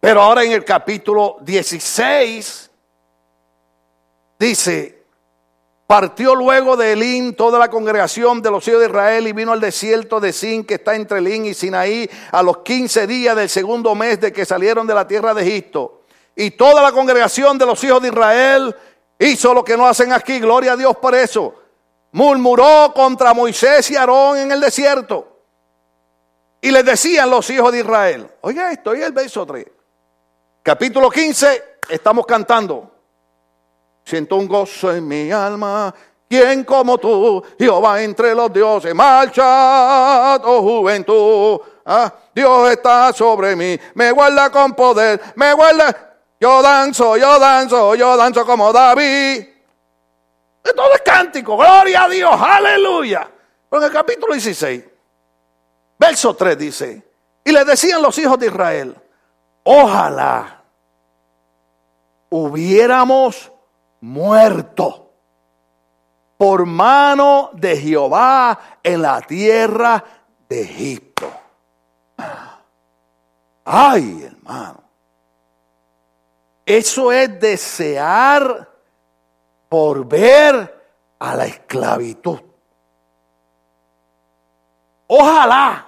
Pero 0.00 0.22
ahora 0.22 0.44
en 0.44 0.52
el 0.52 0.64
capítulo 0.64 1.38
16 1.40 2.66
Dice, 4.38 5.06
partió 5.86 6.34
luego 6.34 6.76
de 6.76 6.92
Elín 6.92 7.34
toda 7.34 7.58
la 7.58 7.70
congregación 7.70 8.42
de 8.42 8.50
los 8.50 8.66
hijos 8.68 8.80
de 8.80 8.86
Israel 8.86 9.26
y 9.26 9.32
vino 9.32 9.52
al 9.52 9.60
desierto 9.60 10.20
de 10.20 10.32
Sin 10.32 10.64
que 10.64 10.74
está 10.74 10.94
entre 10.94 11.18
Elín 11.18 11.46
y 11.46 11.54
Sinaí 11.54 12.08
a 12.32 12.42
los 12.42 12.58
15 12.58 13.06
días 13.06 13.34
del 13.34 13.48
segundo 13.48 13.94
mes 13.94 14.20
de 14.20 14.32
que 14.32 14.44
salieron 14.44 14.86
de 14.86 14.94
la 14.94 15.08
tierra 15.08 15.32
de 15.32 15.42
Egipto. 15.42 16.02
Y 16.34 16.50
toda 16.50 16.82
la 16.82 16.92
congregación 16.92 17.56
de 17.56 17.64
los 17.64 17.82
hijos 17.82 18.02
de 18.02 18.08
Israel 18.08 18.76
hizo 19.18 19.54
lo 19.54 19.64
que 19.64 19.76
no 19.76 19.86
hacen 19.86 20.12
aquí, 20.12 20.38
gloria 20.38 20.72
a 20.72 20.76
Dios 20.76 20.96
por 20.98 21.14
eso. 21.14 21.54
Murmuró 22.12 22.92
contra 22.94 23.32
Moisés 23.32 23.90
y 23.90 23.96
Aarón 23.96 24.36
en 24.36 24.52
el 24.52 24.60
desierto. 24.60 25.35
Y 26.66 26.72
les 26.72 26.84
decían 26.84 27.30
los 27.30 27.48
hijos 27.48 27.70
de 27.70 27.78
Israel, 27.78 28.28
oiga 28.40 28.72
esto, 28.72 28.90
oiga 28.90 29.06
el 29.06 29.12
verso 29.12 29.46
3. 29.46 29.64
Capítulo 30.64 31.08
15, 31.08 31.78
estamos 31.88 32.26
cantando. 32.26 32.90
Siento 34.04 34.34
un 34.34 34.48
gozo 34.48 34.92
en 34.92 35.06
mi 35.06 35.30
alma. 35.30 35.94
¿Quién 36.28 36.64
como 36.64 36.98
tú, 36.98 37.40
Jehová 37.56 38.02
entre 38.02 38.34
los 38.34 38.52
dioses? 38.52 38.92
Marcha, 38.96 40.38
oh 40.42 40.60
juventud. 40.60 41.60
Ah, 41.84 42.12
Dios 42.34 42.72
está 42.72 43.12
sobre 43.12 43.54
mí, 43.54 43.78
me 43.94 44.10
guarda 44.10 44.50
con 44.50 44.74
poder, 44.74 45.20
me 45.36 45.52
guarda. 45.52 46.16
Yo 46.40 46.62
danzo, 46.62 47.16
yo 47.16 47.38
danzo, 47.38 47.94
yo 47.94 48.16
danzo 48.16 48.44
como 48.44 48.72
David. 48.72 49.46
Todo 50.64 50.94
es 50.94 51.02
cántico, 51.02 51.56
gloria 51.56 52.06
a 52.06 52.08
Dios, 52.08 52.34
aleluya. 52.36 53.30
Pero 53.70 53.82
en 53.82 53.86
el 53.86 53.92
capítulo 53.92 54.32
16, 54.32 54.95
verso 55.98 56.34
3 56.34 56.58
dice, 56.58 57.02
y 57.44 57.52
le 57.52 57.64
decían 57.64 58.02
los 58.02 58.18
hijos 58.18 58.38
de 58.38 58.46
Israel, 58.46 58.96
ojalá 59.62 60.62
hubiéramos 62.30 63.52
muerto 64.00 65.12
por 66.36 66.66
mano 66.66 67.50
de 67.54 67.76
Jehová 67.76 68.58
en 68.82 69.02
la 69.02 69.20
tierra 69.22 70.04
de 70.48 70.60
Egipto. 70.62 71.30
Ay, 73.64 74.22
hermano. 74.24 74.82
Eso 76.64 77.10
es 77.12 77.40
desear 77.40 78.68
por 79.68 80.04
ver 80.06 80.84
a 81.18 81.36
la 81.36 81.46
esclavitud. 81.46 82.40
Ojalá. 85.06 85.85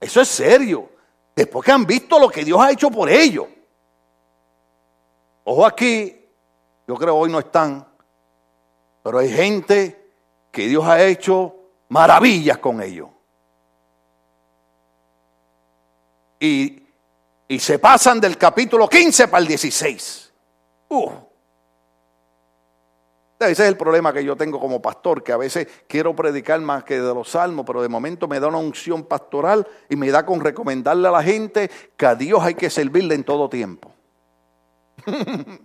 Eso 0.00 0.20
es 0.20 0.28
serio. 0.28 0.90
Después 1.34 1.64
que 1.64 1.72
han 1.72 1.84
visto 1.84 2.18
lo 2.18 2.28
que 2.28 2.44
Dios 2.44 2.60
ha 2.60 2.70
hecho 2.70 2.90
por 2.90 3.08
ellos. 3.08 3.46
Ojo 5.44 5.64
aquí, 5.64 6.26
yo 6.88 6.94
creo 6.96 7.16
hoy 7.16 7.30
no 7.30 7.38
están, 7.38 7.86
pero 9.02 9.18
hay 9.18 9.30
gente 9.30 10.12
que 10.50 10.66
Dios 10.66 10.84
ha 10.84 11.04
hecho 11.04 11.54
maravillas 11.88 12.58
con 12.58 12.82
ellos. 12.82 13.08
Y, 16.40 16.82
se 17.58 17.78
pasan 17.78 18.20
del 18.20 18.36
capítulo 18.36 18.88
15 18.88 19.28
para 19.28 19.40
el 19.40 19.46
16. 19.46 20.32
Ese 23.38 23.64
es 23.64 23.68
el 23.68 23.76
problema 23.76 24.14
que 24.14 24.24
yo 24.24 24.34
tengo 24.34 24.58
como 24.58 24.80
pastor, 24.80 25.22
que 25.22 25.32
a 25.32 25.36
veces 25.36 25.68
quiero 25.86 26.16
predicar 26.16 26.58
más 26.60 26.84
que 26.84 26.98
de 26.98 27.14
los 27.14 27.30
salmos, 27.30 27.66
pero 27.66 27.82
de 27.82 27.88
momento 27.88 28.26
me 28.26 28.40
da 28.40 28.48
una 28.48 28.56
unción 28.58 29.04
pastoral 29.04 29.66
y 29.90 29.96
me 29.96 30.10
da 30.10 30.24
con 30.24 30.40
recomendarle 30.40 31.08
a 31.08 31.10
la 31.10 31.22
gente 31.22 31.70
que 31.96 32.06
a 32.06 32.14
Dios 32.14 32.42
hay 32.42 32.54
que 32.54 32.70
servirle 32.70 33.14
en 33.14 33.24
todo 33.24 33.50
tiempo. 33.50 33.92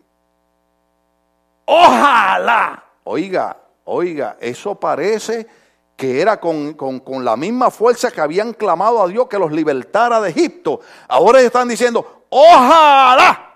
Ojalá. 1.66 2.84
Oiga, 3.06 3.58
oiga, 3.86 4.38
eso 4.42 4.76
parece 4.76 5.48
que 5.96 6.20
era 6.20 6.40
con, 6.40 6.76
la 7.24 7.38
misma 7.38 7.72
fuerza 7.72 8.12
que 8.12 8.20
habían 8.20 8.54
clamado 8.54 9.02
a 9.02 9.08
Dios 9.08 9.28
que 9.28 9.40
los 9.40 9.52
libertara 9.52 10.20
de 10.20 10.32
Egipto. 10.32 10.82
Ahora 11.08 11.40
están 11.42 11.68
diciendo, 11.68 12.26
ojalá. 12.30 13.51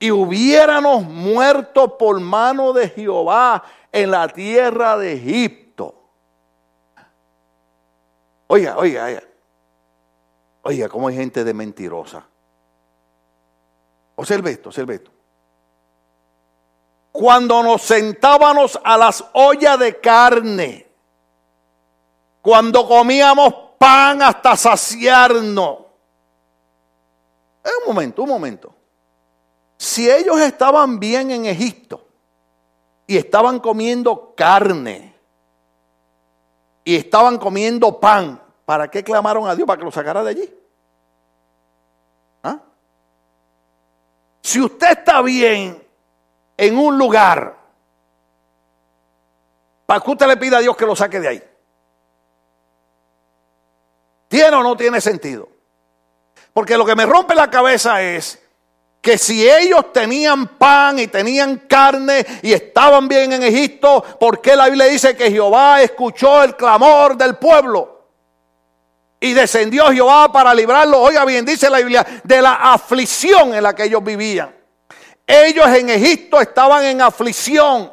Y 0.00 0.10
hubiéramos 0.10 1.04
muerto 1.04 1.96
por 1.96 2.18
mano 2.18 2.72
de 2.72 2.88
Jehová 2.88 3.62
en 3.92 4.10
la 4.10 4.26
tierra 4.26 4.98
de 4.98 5.12
Egipto. 5.12 5.94
Oiga, 8.48 8.76
oiga, 8.76 9.04
oiga. 9.04 9.22
Oiga, 10.62 10.88
cómo 10.88 11.06
hay 11.06 11.14
gente 11.14 11.44
de 11.44 11.54
mentirosa. 11.54 12.26
Observe 14.16 14.50
esto, 14.50 14.70
observe 14.70 14.96
esto 14.96 15.12
cuando 17.12 17.62
nos 17.62 17.82
sentábamos 17.82 18.78
a 18.82 18.96
las 18.96 19.24
ollas 19.32 19.78
de 19.78 20.00
carne, 20.00 20.86
cuando 22.40 22.86
comíamos 22.86 23.52
pan 23.78 24.22
hasta 24.22 24.56
saciarnos. 24.56 25.78
Un 27.62 27.86
momento, 27.86 28.22
un 28.22 28.28
momento. 28.28 28.74
Si 29.90 30.08
ellos 30.08 30.38
estaban 30.40 31.00
bien 31.00 31.32
en 31.32 31.46
Egipto 31.46 32.06
y 33.08 33.16
estaban 33.16 33.58
comiendo 33.58 34.36
carne 34.36 35.16
y 36.84 36.94
estaban 36.94 37.38
comiendo 37.38 37.98
pan, 37.98 38.40
¿para 38.64 38.88
qué 38.88 39.02
clamaron 39.02 39.48
a 39.48 39.56
Dios 39.56 39.66
para 39.66 39.78
que 39.78 39.84
lo 39.84 39.90
sacara 39.90 40.22
de 40.22 40.30
allí? 40.30 40.54
¿Ah? 42.44 42.60
Si 44.40 44.60
usted 44.60 44.92
está 44.92 45.22
bien 45.22 45.84
en 46.56 46.78
un 46.78 46.96
lugar 46.96 47.58
para 49.86 50.00
que 50.00 50.10
usted 50.12 50.28
le 50.28 50.36
pida 50.36 50.58
a 50.58 50.60
Dios 50.60 50.76
que 50.76 50.86
lo 50.86 50.94
saque 50.94 51.18
de 51.18 51.26
ahí. 51.26 51.42
¿Tiene 54.28 54.54
o 54.54 54.62
no 54.62 54.76
tiene 54.76 55.00
sentido? 55.00 55.48
Porque 56.52 56.78
lo 56.78 56.86
que 56.86 56.94
me 56.94 57.06
rompe 57.06 57.34
la 57.34 57.50
cabeza 57.50 58.00
es 58.00 58.40
que 59.00 59.16
si 59.16 59.48
ellos 59.48 59.92
tenían 59.92 60.46
pan 60.58 60.98
y 60.98 61.06
tenían 61.06 61.56
carne 61.68 62.26
y 62.42 62.52
estaban 62.52 63.08
bien 63.08 63.32
en 63.32 63.42
Egipto, 63.42 64.02
¿por 64.20 64.40
qué 64.40 64.54
la 64.54 64.66
Biblia 64.66 64.86
dice 64.86 65.16
que 65.16 65.30
Jehová 65.30 65.80
escuchó 65.82 66.42
el 66.42 66.54
clamor 66.54 67.16
del 67.16 67.36
pueblo? 67.36 67.98
Y 69.18 69.32
descendió 69.32 69.90
Jehová 69.90 70.30
para 70.30 70.54
librarlo, 70.54 71.00
oiga 71.00 71.24
bien, 71.24 71.44
dice 71.44 71.70
la 71.70 71.78
Biblia, 71.78 72.06
de 72.24 72.42
la 72.42 72.54
aflicción 72.72 73.54
en 73.54 73.62
la 73.62 73.74
que 73.74 73.84
ellos 73.84 74.04
vivían. 74.04 74.54
Ellos 75.26 75.66
en 75.68 75.90
Egipto 75.90 76.40
estaban 76.40 76.84
en 76.84 77.00
aflicción. 77.00 77.92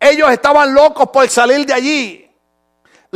Ellos 0.00 0.30
estaban 0.30 0.74
locos 0.74 1.08
por 1.10 1.28
salir 1.28 1.64
de 1.64 1.72
allí. 1.72 2.25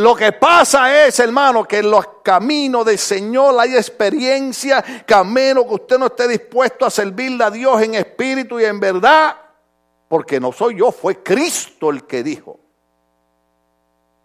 Lo 0.00 0.16
que 0.16 0.32
pasa 0.32 1.04
es, 1.04 1.20
hermano, 1.20 1.64
que 1.64 1.80
en 1.80 1.90
los 1.90 2.06
caminos 2.22 2.86
del 2.86 2.96
Señor 2.96 3.54
hay 3.60 3.76
experiencia, 3.76 4.82
camino 5.04 5.68
que 5.68 5.74
usted 5.74 5.98
no 5.98 6.06
esté 6.06 6.26
dispuesto 6.26 6.86
a 6.86 6.90
servirle 6.90 7.44
a 7.44 7.50
Dios 7.50 7.82
en 7.82 7.94
espíritu 7.94 8.58
y 8.58 8.64
en 8.64 8.80
verdad, 8.80 9.36
porque 10.08 10.40
no 10.40 10.52
soy 10.52 10.78
yo, 10.78 10.90
fue 10.90 11.22
Cristo 11.22 11.90
el 11.90 12.06
que 12.06 12.22
dijo. 12.22 12.58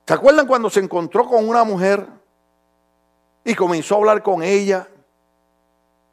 ¿Se 0.07 0.13
acuerdan 0.13 0.47
cuando 0.47 0.69
se 0.69 0.79
encontró 0.79 1.25
con 1.25 1.45
una 1.45 1.65
mujer 1.65 2.07
y 3.43 3.53
comenzó 3.53 3.95
a 3.95 3.97
hablar 3.97 4.23
con 4.23 4.43
ella? 4.43 4.87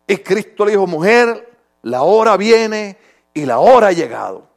Y 0.08 0.16
Cristo 0.16 0.64
le 0.64 0.72
dijo, 0.72 0.88
mujer, 0.88 1.56
la 1.82 2.02
hora 2.02 2.36
viene 2.36 2.98
y 3.32 3.44
la 3.44 3.60
hora 3.60 3.88
ha 3.88 3.92
llegado 3.92 4.48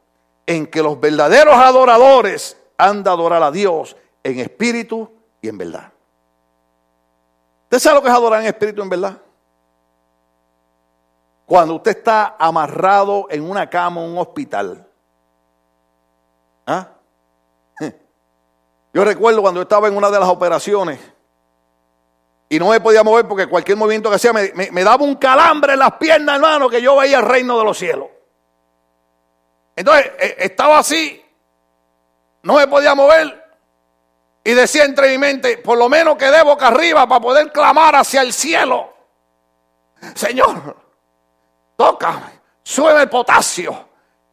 en 0.46 0.66
que 0.66 0.82
los 0.82 0.98
verdaderos 0.98 1.54
adoradores 1.54 2.56
han 2.76 3.04
de 3.04 3.10
adorar 3.10 3.44
a 3.44 3.52
Dios 3.52 3.96
en 4.26 4.40
espíritu 4.40 5.08
y 5.40 5.48
en 5.48 5.56
verdad. 5.56 5.92
¿Usted 7.64 7.78
sabe 7.78 7.96
lo 7.96 8.02
que 8.02 8.08
es 8.08 8.14
adorar 8.14 8.40
en 8.40 8.48
espíritu 8.48 8.80
y 8.80 8.82
en 8.82 8.88
verdad? 8.88 9.18
Cuando 11.46 11.76
usted 11.76 11.96
está 11.96 12.34
amarrado 12.38 13.28
en 13.30 13.48
una 13.48 13.70
cama 13.70 14.02
en 14.02 14.10
un 14.10 14.18
hospital. 14.18 14.84
¿Ah? 16.66 16.88
Yo 18.92 19.04
recuerdo 19.04 19.42
cuando 19.42 19.62
estaba 19.62 19.88
en 19.88 19.96
una 19.96 20.10
de 20.10 20.18
las 20.18 20.28
operaciones 20.28 20.98
y 22.48 22.58
no 22.58 22.70
me 22.70 22.80
podía 22.80 23.04
mover 23.04 23.28
porque 23.28 23.46
cualquier 23.46 23.76
movimiento 23.76 24.08
que 24.08 24.16
hacía 24.16 24.32
me, 24.32 24.50
me 24.54 24.82
daba 24.82 25.04
un 25.04 25.16
calambre 25.16 25.74
en 25.74 25.80
las 25.80 25.92
piernas, 25.92 26.36
hermano, 26.36 26.68
que 26.68 26.80
yo 26.80 26.96
veía 26.96 27.18
el 27.18 27.26
reino 27.26 27.58
de 27.58 27.64
los 27.64 27.76
cielos. 27.78 28.08
Entonces 29.76 30.10
eh, 30.18 30.36
estaba 30.38 30.78
así, 30.78 31.22
no 32.42 32.54
me 32.54 32.66
podía 32.66 32.94
mover 32.94 33.45
y 34.46 34.54
decía 34.54 34.84
entre 34.84 35.10
mi 35.10 35.18
mente, 35.18 35.58
por 35.58 35.76
lo 35.76 35.88
menos 35.88 36.16
quedé 36.16 36.40
boca 36.44 36.68
arriba 36.68 37.04
para 37.08 37.20
poder 37.20 37.50
clamar 37.50 37.96
hacia 37.96 38.20
el 38.20 38.32
cielo. 38.32 38.94
Señor, 40.14 40.76
tócame, 41.74 42.40
sube 42.62 43.02
el 43.02 43.08
potasio. 43.08 43.88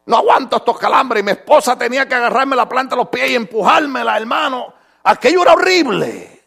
No 0.06 0.18
aguanto 0.18 0.58
estos 0.58 0.78
calambres. 0.78 1.20
Y 1.20 1.24
mi 1.24 1.32
esposa 1.32 1.76
tenía 1.76 2.06
que 2.06 2.14
agarrarme 2.14 2.54
la 2.54 2.68
planta 2.68 2.94
de 2.94 3.02
los 3.02 3.08
pies 3.08 3.30
y 3.30 3.34
empujármela, 3.34 4.16
hermano. 4.16 4.72
Aquello 5.02 5.42
era 5.42 5.54
horrible. 5.54 6.44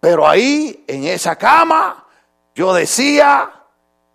Pero 0.00 0.26
ahí, 0.26 0.84
en 0.88 1.04
esa 1.04 1.36
cama, 1.36 2.04
yo 2.52 2.74
decía, 2.74 3.48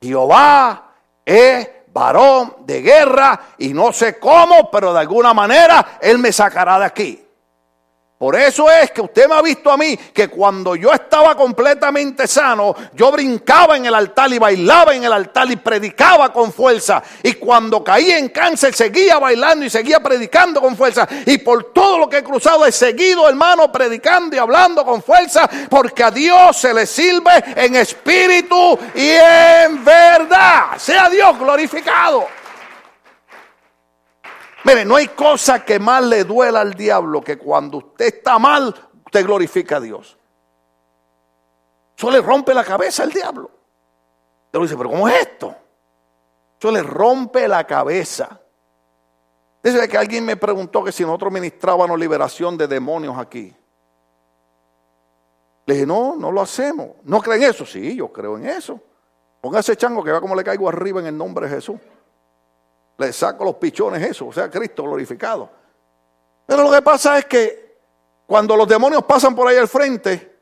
Jehová 0.01 0.91
es 1.23 1.69
varón 1.87 2.53
de 2.65 2.81
guerra 2.81 3.39
y 3.59 3.73
no 3.73 3.93
sé 3.93 4.19
cómo, 4.19 4.69
pero 4.69 4.91
de 4.91 4.99
alguna 4.99 5.33
manera 5.33 5.99
Él 6.01 6.17
me 6.17 6.33
sacará 6.33 6.79
de 6.79 6.85
aquí. 6.85 7.24
Por 8.17 8.37
eso 8.37 8.71
es 8.71 8.91
que 8.91 9.01
usted 9.01 9.27
me 9.27 9.35
ha 9.35 9.41
visto 9.41 9.69
a 9.69 9.75
mí 9.75 9.97
que 9.97 10.29
cuando 10.29 10.73
yo 10.77 10.93
estaba 10.93 11.35
completamente 11.35 12.27
sano, 12.27 12.73
yo 12.93 13.11
brincaba 13.11 13.75
en 13.75 13.87
el 13.87 13.93
altar 13.93 14.31
y 14.31 14.39
bailaba 14.39 14.95
en 14.95 15.03
el 15.03 15.11
altar 15.11 15.51
y 15.51 15.57
predicaba 15.57 16.31
con 16.31 16.53
fuerza. 16.53 17.03
Y 17.23 17.33
cuando 17.33 17.83
caí 17.83 18.11
en 18.11 18.29
cáncer, 18.29 18.73
seguía 18.73 19.19
bailando 19.19 19.65
y 19.65 19.69
seguía 19.69 19.99
predicando 19.99 20.61
con 20.61 20.77
fuerza. 20.77 21.05
Y 21.25 21.39
por 21.39 21.73
todo 21.73 21.99
lo 21.99 22.07
que 22.07 22.19
he 22.19 22.23
cruzado, 22.23 22.65
he 22.65 22.71
seguido, 22.71 23.27
hermano, 23.27 23.69
predicando 23.69 24.33
y 24.33 24.39
hablando 24.39 24.85
con 24.85 25.03
fuerza, 25.03 25.49
porque 25.69 26.01
a 26.01 26.09
Dios 26.09 26.55
se 26.55 26.73
le 26.73 26.85
sirve 26.85 27.43
en 27.53 27.75
espíritu 27.75 28.79
y 28.95 29.09
en 29.09 29.83
verdad. 29.83 30.77
Sea 30.77 31.09
Dios 31.09 31.37
glorificado. 31.37 32.44
Mire, 34.65 34.83
no 34.83 34.95
hay 34.95 35.09
cosa 35.09 35.63
que 35.63 35.79
más 35.79 36.03
le 36.03 36.23
duela 36.23 36.61
al 36.61 36.73
diablo 36.73 37.21
que 37.21 37.37
cuando 37.37 37.77
usted 37.77 38.15
está 38.15 38.39
mal, 38.39 38.73
usted 39.05 39.23
glorifica 39.23 39.77
a 39.77 39.79
Dios. 39.79 40.17
Eso 41.95 42.09
le 42.09 42.19
rompe 42.19 42.51
la 42.51 42.63
cabeza 42.63 43.03
al 43.03 43.11
diablo. 43.11 43.51
Usted 44.47 44.59
dice, 44.59 44.75
pero 44.75 44.89
¿cómo 44.89 45.07
es 45.07 45.21
esto? 45.21 45.55
Eso 46.59 46.71
le 46.71 46.81
rompe 46.81 47.47
la 47.47 47.63
cabeza. 47.65 48.41
Dice 49.61 49.87
que 49.87 49.97
alguien 49.99 50.25
me 50.25 50.35
preguntó 50.35 50.83
que 50.83 50.91
si 50.91 51.03
nosotros 51.03 51.31
ministrábamos 51.31 51.99
liberación 51.99 52.57
de 52.57 52.67
demonios 52.67 53.17
aquí. 53.19 53.55
Le 55.67 55.73
dije, 55.75 55.85
no, 55.85 56.15
no 56.15 56.31
lo 56.31 56.41
hacemos. 56.41 56.89
¿No 57.03 57.21
creen 57.21 57.43
eso? 57.43 57.67
Sí, 57.67 57.95
yo 57.95 58.11
creo 58.11 58.35
en 58.37 58.47
eso. 58.47 58.79
Póngase 59.41 59.77
chango 59.77 60.03
que 60.03 60.09
vea 60.09 60.21
cómo 60.21 60.35
le 60.35 60.43
caigo 60.43 60.67
arriba 60.67 61.01
en 61.01 61.05
el 61.05 61.17
nombre 61.17 61.47
de 61.47 61.55
Jesús. 61.55 61.79
Le 62.97 63.11
saco 63.11 63.43
los 63.43 63.55
pichones 63.55 64.01
eso, 64.01 64.27
o 64.27 64.33
sea, 64.33 64.49
Cristo 64.49 64.83
glorificado. 64.83 65.49
Pero 66.45 66.63
lo 66.63 66.71
que 66.71 66.81
pasa 66.81 67.17
es 67.17 67.25
que 67.25 67.77
cuando 68.25 68.55
los 68.55 68.67
demonios 68.67 69.03
pasan 69.03 69.35
por 69.35 69.47
ahí 69.47 69.57
al 69.57 69.67
frente, 69.67 70.39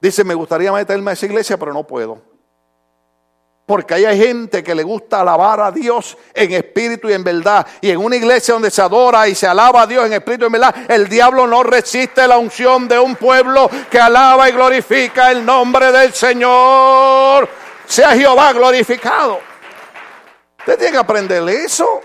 dice, 0.00 0.24
me 0.24 0.34
gustaría 0.34 0.72
meterme 0.72 1.10
a 1.10 1.14
esa 1.14 1.26
iglesia, 1.26 1.56
pero 1.56 1.72
no 1.72 1.84
puedo. 1.84 2.22
Porque 3.66 3.92
hay 3.92 4.18
gente 4.18 4.64
que 4.64 4.74
le 4.74 4.82
gusta 4.82 5.20
alabar 5.20 5.60
a 5.60 5.70
Dios 5.70 6.16
en 6.32 6.52
espíritu 6.52 7.10
y 7.10 7.12
en 7.12 7.22
verdad. 7.22 7.66
Y 7.82 7.90
en 7.90 7.98
una 7.98 8.16
iglesia 8.16 8.54
donde 8.54 8.70
se 8.70 8.80
adora 8.80 9.28
y 9.28 9.34
se 9.34 9.46
alaba 9.46 9.82
a 9.82 9.86
Dios 9.86 10.06
en 10.06 10.14
espíritu 10.14 10.44
y 10.44 10.46
en 10.46 10.52
verdad, 10.52 10.74
el 10.88 11.06
diablo 11.06 11.46
no 11.46 11.62
resiste 11.62 12.26
la 12.26 12.38
unción 12.38 12.88
de 12.88 12.98
un 12.98 13.16
pueblo 13.16 13.68
que 13.90 14.00
alaba 14.00 14.48
y 14.48 14.52
glorifica 14.52 15.30
el 15.30 15.44
nombre 15.44 15.92
del 15.92 16.14
Señor. 16.14 17.46
Sea 17.84 18.12
Jehová 18.12 18.54
glorificado. 18.54 19.40
Usted 20.68 20.80
tiene 20.80 20.92
que 20.92 20.98
aprenderle 20.98 21.64
eso. 21.64 22.02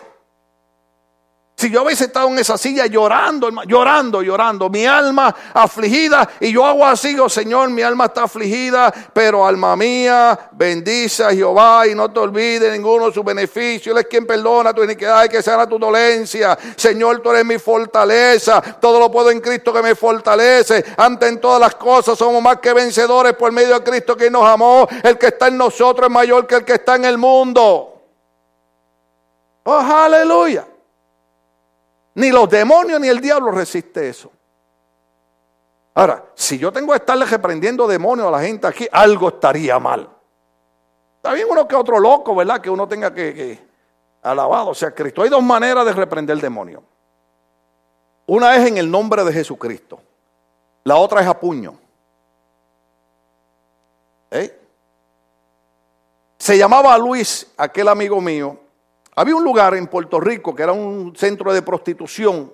Si 1.57 1.69
yo 1.69 1.83
hubiese 1.83 2.05
estado 2.05 2.29
en 2.29 2.39
esa 2.39 2.57
silla 2.57 2.85
llorando, 2.85 3.49
llorando, 3.67 4.21
llorando, 4.21 4.69
mi 4.69 4.85
alma 4.85 5.35
afligida, 5.53 6.29
y 6.39 6.53
yo 6.53 6.65
hago 6.65 6.85
así, 6.85 7.19
oh 7.19 7.27
Señor, 7.27 7.71
mi 7.71 7.81
alma 7.81 8.05
está 8.05 8.23
afligida, 8.23 8.93
pero 9.11 9.45
alma 9.45 9.75
mía, 9.75 10.49
bendice 10.53 11.25
a 11.25 11.31
Jehová 11.31 11.87
y 11.87 11.93
no 11.93 12.09
te 12.09 12.21
olvides 12.21 12.71
ninguno 12.71 13.07
de 13.07 13.13
sus 13.13 13.25
beneficios. 13.25 13.93
Él 13.93 13.99
es 13.99 14.07
quien 14.07 14.25
perdona 14.25 14.73
tu 14.73 14.81
iniquidad 14.81 15.25
y 15.25 15.27
que 15.27 15.43
sana 15.43 15.67
tu 15.67 15.77
dolencia. 15.77 16.57
Señor, 16.77 17.19
tú 17.21 17.31
eres 17.31 17.43
mi 17.43 17.59
fortaleza, 17.59 18.61
todo 18.61 18.97
lo 18.97 19.11
puedo 19.11 19.29
en 19.29 19.41
Cristo 19.41 19.73
que 19.73 19.81
me 19.81 19.93
fortalece. 19.93 20.85
Ante 20.95 21.27
en 21.27 21.41
todas 21.41 21.59
las 21.59 21.75
cosas 21.75 22.17
somos 22.17 22.41
más 22.41 22.59
que 22.59 22.71
vencedores 22.71 23.33
por 23.33 23.51
medio 23.51 23.77
de 23.77 23.83
Cristo 23.83 24.15
que 24.15 24.31
nos 24.31 24.45
amó. 24.45 24.87
El 25.03 25.17
que 25.17 25.27
está 25.27 25.49
en 25.49 25.57
nosotros 25.57 26.07
es 26.07 26.13
mayor 26.13 26.47
que 26.47 26.55
el 26.55 26.63
que 26.63 26.75
está 26.75 26.95
en 26.95 27.03
el 27.03 27.17
mundo. 27.17 27.92
Oh, 29.63 29.79
aleluya. 29.79 30.67
Ni 32.15 32.31
los 32.31 32.49
demonios 32.49 32.99
ni 32.99 33.07
el 33.07 33.19
diablo 33.19 33.51
resiste 33.51 34.09
eso. 34.09 34.31
Ahora, 35.95 36.25
si 36.35 36.57
yo 36.57 36.71
tengo 36.71 36.91
que 36.91 36.97
estarle 36.97 37.25
reprendiendo 37.25 37.87
demonios 37.87 38.27
a 38.27 38.31
la 38.31 38.41
gente 38.41 38.67
aquí, 38.67 38.87
algo 38.91 39.29
estaría 39.29 39.79
mal. 39.79 40.09
Está 41.17 41.33
bien 41.33 41.47
uno 41.49 41.67
que 41.67 41.75
otro 41.75 41.99
loco, 41.99 42.35
¿verdad? 42.35 42.59
Que 42.59 42.69
uno 42.69 42.87
tenga 42.87 43.13
que, 43.13 43.59
alabado 44.21 44.69
o 44.69 44.75
sea 44.75 44.93
Cristo. 44.93 45.21
Hay 45.21 45.29
dos 45.29 45.43
maneras 45.43 45.85
de 45.85 45.93
reprender 45.93 46.37
demonio. 46.39 46.83
Una 48.25 48.55
es 48.55 48.67
en 48.67 48.77
el 48.77 48.89
nombre 48.89 49.23
de 49.23 49.31
Jesucristo. 49.31 49.99
La 50.83 50.97
otra 50.97 51.21
es 51.21 51.27
a 51.27 51.39
puño. 51.39 51.79
¿Eh? 54.31 54.59
Se 56.37 56.57
llamaba 56.57 56.97
Luis, 56.97 57.53
aquel 57.55 57.87
amigo 57.87 58.19
mío, 58.19 58.57
había 59.15 59.35
un 59.35 59.43
lugar 59.43 59.75
en 59.75 59.87
Puerto 59.87 60.19
Rico 60.19 60.55
que 60.55 60.63
era 60.63 60.71
un 60.71 61.15
centro 61.15 61.53
de 61.53 61.61
prostitución 61.61 62.51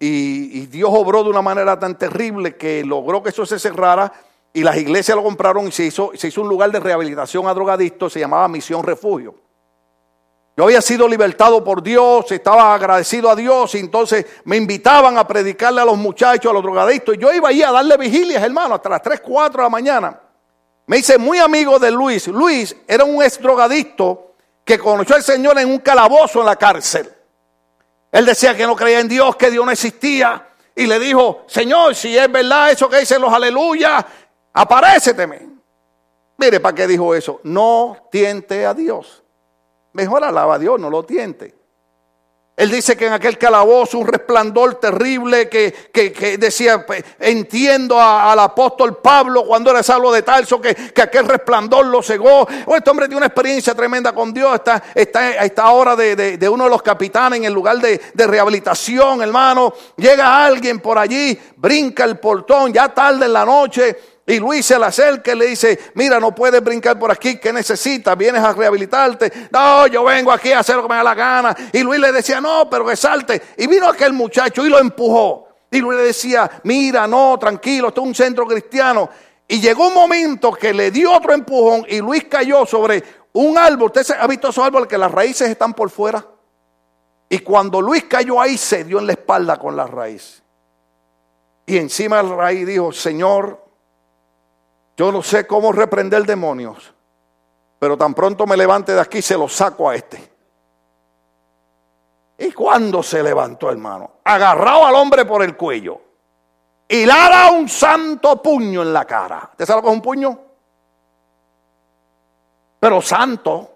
y, 0.00 0.66
Dios 0.66 0.90
obró 0.92 1.22
de 1.22 1.30
una 1.30 1.40
manera 1.40 1.78
tan 1.78 1.96
terrible 1.96 2.56
que 2.56 2.84
logró 2.84 3.22
que 3.22 3.30
eso 3.30 3.46
se 3.46 3.58
cerrara 3.58 4.12
y 4.52 4.62
las 4.62 4.76
iglesias 4.76 5.16
lo 5.16 5.22
compraron 5.22 5.68
y 5.68 5.72
se 5.72 5.84
hizo, 5.84 6.10
se 6.14 6.28
hizo 6.28 6.42
un 6.42 6.48
lugar 6.48 6.70
de 6.70 6.80
rehabilitación 6.80 7.46
a 7.46 7.54
drogadictos, 7.54 8.12
se 8.12 8.20
llamaba 8.20 8.46
Misión 8.48 8.82
Refugio. 8.82 9.34
Yo 10.56 10.64
había 10.64 10.80
sido 10.80 11.08
libertado 11.08 11.64
por 11.64 11.82
Dios, 11.82 12.30
estaba 12.30 12.74
agradecido 12.74 13.30
a 13.30 13.34
Dios 13.34 13.74
y 13.74 13.78
entonces 13.78 14.26
me 14.44 14.56
invitaban 14.56 15.16
a 15.16 15.26
predicarle 15.26 15.80
a 15.80 15.84
los 15.84 15.96
muchachos, 15.96 16.50
a 16.50 16.54
los 16.54 16.62
drogadictos. 16.62 17.14
Y 17.14 17.18
yo 17.18 17.32
iba 17.32 17.48
ahí 17.48 17.62
a 17.62 17.72
darle 17.72 17.96
vigilias, 17.96 18.42
hermano, 18.42 18.74
hasta 18.74 18.88
las 18.88 19.02
3, 19.02 19.20
4 19.20 19.56
de 19.58 19.62
la 19.64 19.70
mañana. 19.70 20.20
Me 20.86 20.98
hice 20.98 21.18
muy 21.18 21.38
amigo 21.38 21.78
de 21.78 21.90
Luis. 21.90 22.28
Luis 22.28 22.76
era 22.86 23.04
un 23.04 23.22
ex 23.22 23.40
drogadicto 23.40 24.33
que 24.64 24.78
conoció 24.78 25.16
al 25.16 25.22
Señor 25.22 25.58
en 25.58 25.68
un 25.68 25.78
calabozo 25.78 26.40
en 26.40 26.46
la 26.46 26.56
cárcel. 26.56 27.12
Él 28.10 28.24
decía 28.24 28.56
que 28.56 28.66
no 28.66 28.76
creía 28.76 29.00
en 29.00 29.08
Dios, 29.08 29.36
que 29.36 29.50
Dios 29.50 29.64
no 29.64 29.72
existía. 29.72 30.48
Y 30.74 30.86
le 30.86 30.98
dijo, 30.98 31.44
Señor, 31.46 31.94
si 31.94 32.16
es 32.16 32.30
verdad 32.30 32.70
eso 32.70 32.88
que 32.88 33.00
dicen 33.00 33.20
los 33.20 33.32
aleluya, 33.32 34.04
aparéceteme. 34.52 35.48
Mire, 36.36 36.60
¿para 36.60 36.74
qué 36.74 36.86
dijo 36.86 37.14
eso? 37.14 37.40
No 37.44 38.08
tiente 38.10 38.66
a 38.66 38.74
Dios. 38.74 39.22
Mejor 39.92 40.24
alaba 40.24 40.54
a 40.54 40.58
Dios, 40.58 40.80
no 40.80 40.90
lo 40.90 41.04
tiente. 41.04 41.54
Él 42.56 42.70
dice 42.70 42.96
que 42.96 43.06
en 43.06 43.12
aquel 43.12 43.36
calabozo 43.36 43.98
un 43.98 44.06
resplandor 44.06 44.76
terrible 44.76 45.48
que, 45.48 45.72
que, 45.92 46.38
decía, 46.38 46.86
pues, 46.86 47.04
entiendo 47.18 48.00
al 48.00 48.38
apóstol 48.38 48.98
Pablo 48.98 49.44
cuando 49.44 49.72
era 49.72 49.82
salvo 49.82 50.12
de 50.12 50.22
Tarso, 50.22 50.60
que, 50.60 50.72
que 50.72 51.02
aquel 51.02 51.26
resplandor 51.26 51.86
lo 51.86 52.00
cegó. 52.00 52.46
Oh, 52.66 52.76
este 52.76 52.90
hombre 52.90 53.06
tiene 53.06 53.16
una 53.16 53.26
experiencia 53.26 53.74
tremenda 53.74 54.12
con 54.12 54.32
Dios, 54.32 54.54
está, 54.54 54.84
está 54.94 55.18
a 55.20 55.44
esta 55.44 55.68
hora 55.70 55.96
de, 55.96 56.14
de, 56.14 56.48
uno 56.48 56.64
de 56.64 56.70
los 56.70 56.82
capitanes 56.82 57.40
en 57.40 57.46
el 57.46 57.52
lugar 57.52 57.78
de, 57.78 58.00
de 58.14 58.26
rehabilitación, 58.26 59.20
hermano. 59.20 59.74
Llega 59.96 60.46
alguien 60.46 60.78
por 60.78 60.96
allí, 60.96 61.36
brinca 61.56 62.04
el 62.04 62.20
portón, 62.20 62.72
ya 62.72 62.94
tarde 62.94 63.26
en 63.26 63.32
la 63.32 63.44
noche 63.44 64.13
y 64.26 64.38
Luis 64.38 64.64
se 64.64 64.78
le 64.78 64.86
acerca 64.86 65.32
y 65.32 65.36
le 65.36 65.46
dice, 65.46 65.78
mira, 65.94 66.18
no 66.18 66.34
puedes 66.34 66.62
brincar 66.64 66.98
por 66.98 67.12
aquí, 67.12 67.38
¿qué 67.38 67.52
necesitas? 67.52 68.16
¿Vienes 68.16 68.42
a 68.42 68.54
rehabilitarte? 68.54 69.48
No, 69.50 69.86
yo 69.86 70.02
vengo 70.04 70.32
aquí 70.32 70.50
a 70.52 70.60
hacer 70.60 70.76
lo 70.76 70.82
que 70.82 70.88
me 70.88 70.94
da 70.94 71.02
la 71.02 71.14
gana. 71.14 71.54
Y 71.72 71.82
Luis 71.82 72.00
le 72.00 72.10
decía, 72.10 72.40
no, 72.40 72.68
pero 72.70 72.86
que 72.86 72.96
salte. 72.96 73.42
Y 73.58 73.66
vino 73.66 73.86
aquel 73.86 74.14
muchacho 74.14 74.64
y 74.64 74.70
lo 74.70 74.78
empujó. 74.78 75.48
Y 75.70 75.78
Luis 75.80 75.98
le 75.98 76.04
decía, 76.06 76.50
mira, 76.62 77.06
no, 77.06 77.38
tranquilo, 77.38 77.88
esto 77.88 78.00
es 78.00 78.06
un 78.06 78.14
centro 78.14 78.46
cristiano. 78.46 79.10
Y 79.46 79.60
llegó 79.60 79.88
un 79.88 79.94
momento 79.94 80.52
que 80.52 80.72
le 80.72 80.90
dio 80.90 81.12
otro 81.12 81.34
empujón 81.34 81.84
y 81.86 82.00
Luis 82.00 82.24
cayó 82.24 82.64
sobre 82.64 83.04
un 83.34 83.58
árbol. 83.58 83.92
¿Usted 83.94 84.16
ha 84.18 84.26
visto 84.26 84.48
esos 84.48 84.64
árboles 84.64 84.88
que 84.88 84.96
las 84.96 85.12
raíces 85.12 85.50
están 85.50 85.74
por 85.74 85.90
fuera? 85.90 86.26
Y 87.28 87.40
cuando 87.40 87.82
Luis 87.82 88.04
cayó 88.04 88.40
ahí, 88.40 88.56
se 88.56 88.84
dio 88.84 89.00
en 89.00 89.06
la 89.06 89.12
espalda 89.12 89.58
con 89.58 89.76
las 89.76 89.90
raíces. 89.90 90.42
Y 91.66 91.76
encima 91.76 92.22
del 92.22 92.36
raíz 92.36 92.66
dijo, 92.66 92.92
Señor, 92.92 93.63
yo 94.96 95.10
no 95.10 95.22
sé 95.22 95.46
cómo 95.46 95.72
reprender 95.72 96.24
demonios, 96.24 96.94
pero 97.78 97.96
tan 97.96 98.14
pronto 98.14 98.46
me 98.46 98.56
levante 98.56 98.94
de 98.94 99.00
aquí 99.00 99.20
se 99.20 99.36
lo 99.36 99.48
saco 99.48 99.88
a 99.88 99.94
este. 99.96 100.32
¿Y 102.38 102.52
cuando 102.52 103.02
se 103.02 103.22
levantó, 103.22 103.70
hermano? 103.70 104.18
Agarrado 104.24 104.86
al 104.86 104.94
hombre 104.96 105.24
por 105.24 105.42
el 105.42 105.56
cuello 105.56 106.00
y 106.88 107.06
le 107.06 107.12
da 107.12 107.50
un 107.50 107.68
santo 107.68 108.42
puño 108.42 108.82
en 108.82 108.92
la 108.92 109.04
cara. 109.04 109.50
¿Te 109.56 109.64
sabe 109.64 109.78
lo 109.78 109.82
que 109.82 109.88
es 109.88 109.94
un 109.94 110.02
puño? 110.02 110.40
Pero 112.80 113.00
santo. 113.00 113.70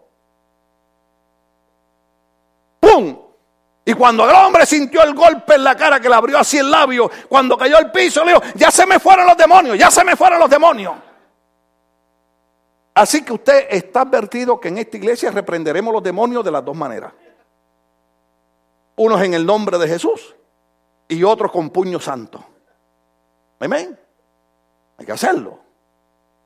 ¡Pum! 2.80 3.18
Y 3.84 3.94
cuando 3.94 4.28
el 4.28 4.36
hombre 4.36 4.66
sintió 4.66 5.02
el 5.02 5.14
golpe 5.14 5.54
en 5.54 5.64
la 5.64 5.74
cara 5.74 5.98
que 5.98 6.08
le 6.08 6.14
abrió 6.14 6.38
así 6.38 6.58
el 6.58 6.70
labio, 6.70 7.10
cuando 7.28 7.56
cayó 7.56 7.78
al 7.78 7.90
piso, 7.90 8.22
le 8.22 8.32
dijo, 8.34 8.42
ya 8.54 8.70
se 8.70 8.84
me 8.84 8.98
fueron 8.98 9.26
los 9.26 9.36
demonios, 9.36 9.78
ya 9.78 9.90
se 9.90 10.04
me 10.04 10.14
fueron 10.14 10.38
los 10.38 10.50
demonios. 10.50 10.94
Así 12.98 13.24
que 13.24 13.32
usted 13.32 13.68
está 13.70 14.00
advertido 14.00 14.58
que 14.58 14.66
en 14.66 14.78
esta 14.78 14.96
iglesia 14.96 15.30
reprenderemos 15.30 15.94
los 15.94 16.02
demonios 16.02 16.44
de 16.44 16.50
las 16.50 16.64
dos 16.64 16.76
maneras. 16.76 17.12
Unos 18.96 19.22
en 19.22 19.34
el 19.34 19.46
nombre 19.46 19.78
de 19.78 19.86
Jesús 19.86 20.34
y 21.06 21.22
otros 21.22 21.52
con 21.52 21.70
puño 21.70 22.00
santo. 22.00 22.44
Amén. 23.60 23.96
Hay 24.96 25.06
que 25.06 25.12
hacerlo. 25.12 25.60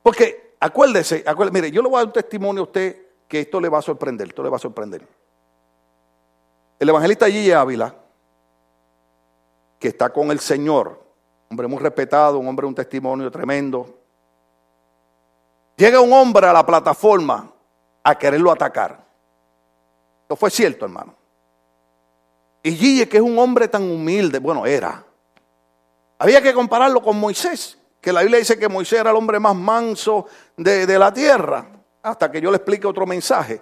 Porque 0.02 0.56
acuérdese, 0.60 1.24
acuérdese, 1.26 1.54
mire, 1.54 1.70
yo 1.70 1.80
le 1.80 1.88
voy 1.88 1.96
a 1.96 2.00
dar 2.00 2.08
un 2.08 2.12
testimonio 2.12 2.60
a 2.60 2.66
usted 2.66 2.98
que 3.26 3.40
esto 3.40 3.58
le 3.58 3.70
va 3.70 3.78
a 3.78 3.82
sorprender, 3.82 4.28
esto 4.28 4.42
le 4.42 4.50
va 4.50 4.56
a 4.56 4.60
sorprender. 4.60 5.08
El 6.78 6.86
evangelista 6.86 7.30
Gigi 7.30 7.52
Ávila, 7.52 7.94
que 9.78 9.88
está 9.88 10.12
con 10.12 10.30
el 10.30 10.38
Señor, 10.38 11.02
hombre 11.50 11.66
muy 11.66 11.78
respetado, 11.78 12.38
un 12.38 12.46
hombre 12.46 12.66
un 12.66 12.74
testimonio 12.74 13.30
tremendo, 13.30 14.01
Llega 15.76 16.00
un 16.00 16.12
hombre 16.12 16.46
a 16.46 16.52
la 16.52 16.64
plataforma 16.64 17.50
a 18.02 18.14
quererlo 18.16 18.50
atacar. 18.50 18.98
Esto 20.22 20.36
fue 20.36 20.50
cierto, 20.50 20.84
hermano. 20.84 21.14
Y 22.62 22.72
Gille, 22.72 23.08
que 23.08 23.16
es 23.16 23.22
un 23.22 23.38
hombre 23.38 23.68
tan 23.68 23.82
humilde, 23.82 24.38
bueno, 24.38 24.66
era. 24.66 25.04
Había 26.18 26.40
que 26.40 26.54
compararlo 26.54 27.02
con 27.02 27.18
Moisés, 27.18 27.78
que 28.00 28.12
la 28.12 28.20
Biblia 28.20 28.38
dice 28.38 28.58
que 28.58 28.68
Moisés 28.68 29.00
era 29.00 29.10
el 29.10 29.16
hombre 29.16 29.40
más 29.40 29.56
manso 29.56 30.26
de, 30.56 30.98
la 30.98 31.12
tierra, 31.12 31.66
hasta 32.02 32.30
que 32.30 32.40
yo 32.40 32.50
le 32.50 32.58
explique 32.58 32.86
otro 32.86 33.06
mensaje. 33.06 33.60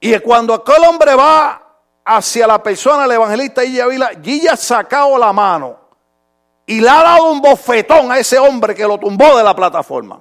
Y 0.00 0.18
cuando 0.18 0.54
aquel 0.54 0.82
hombre 0.84 1.14
va 1.14 1.62
hacia 2.04 2.46
la 2.46 2.60
persona, 2.60 3.04
el 3.04 3.12
evangelista 3.12 3.62
Gille 3.62 3.82
Avila, 3.82 4.10
Gille 4.20 4.48
ha 4.48 4.56
sacado 4.56 5.16
la 5.16 5.32
mano 5.32 5.78
y 6.66 6.80
le 6.80 6.88
ha 6.88 7.02
dado 7.02 7.30
un 7.30 7.40
bofetón 7.40 8.10
a 8.10 8.18
ese 8.18 8.38
hombre 8.38 8.74
que 8.74 8.86
lo 8.86 8.98
tumbó 8.98 9.36
de 9.36 9.44
la 9.44 9.54
plataforma. 9.54 10.20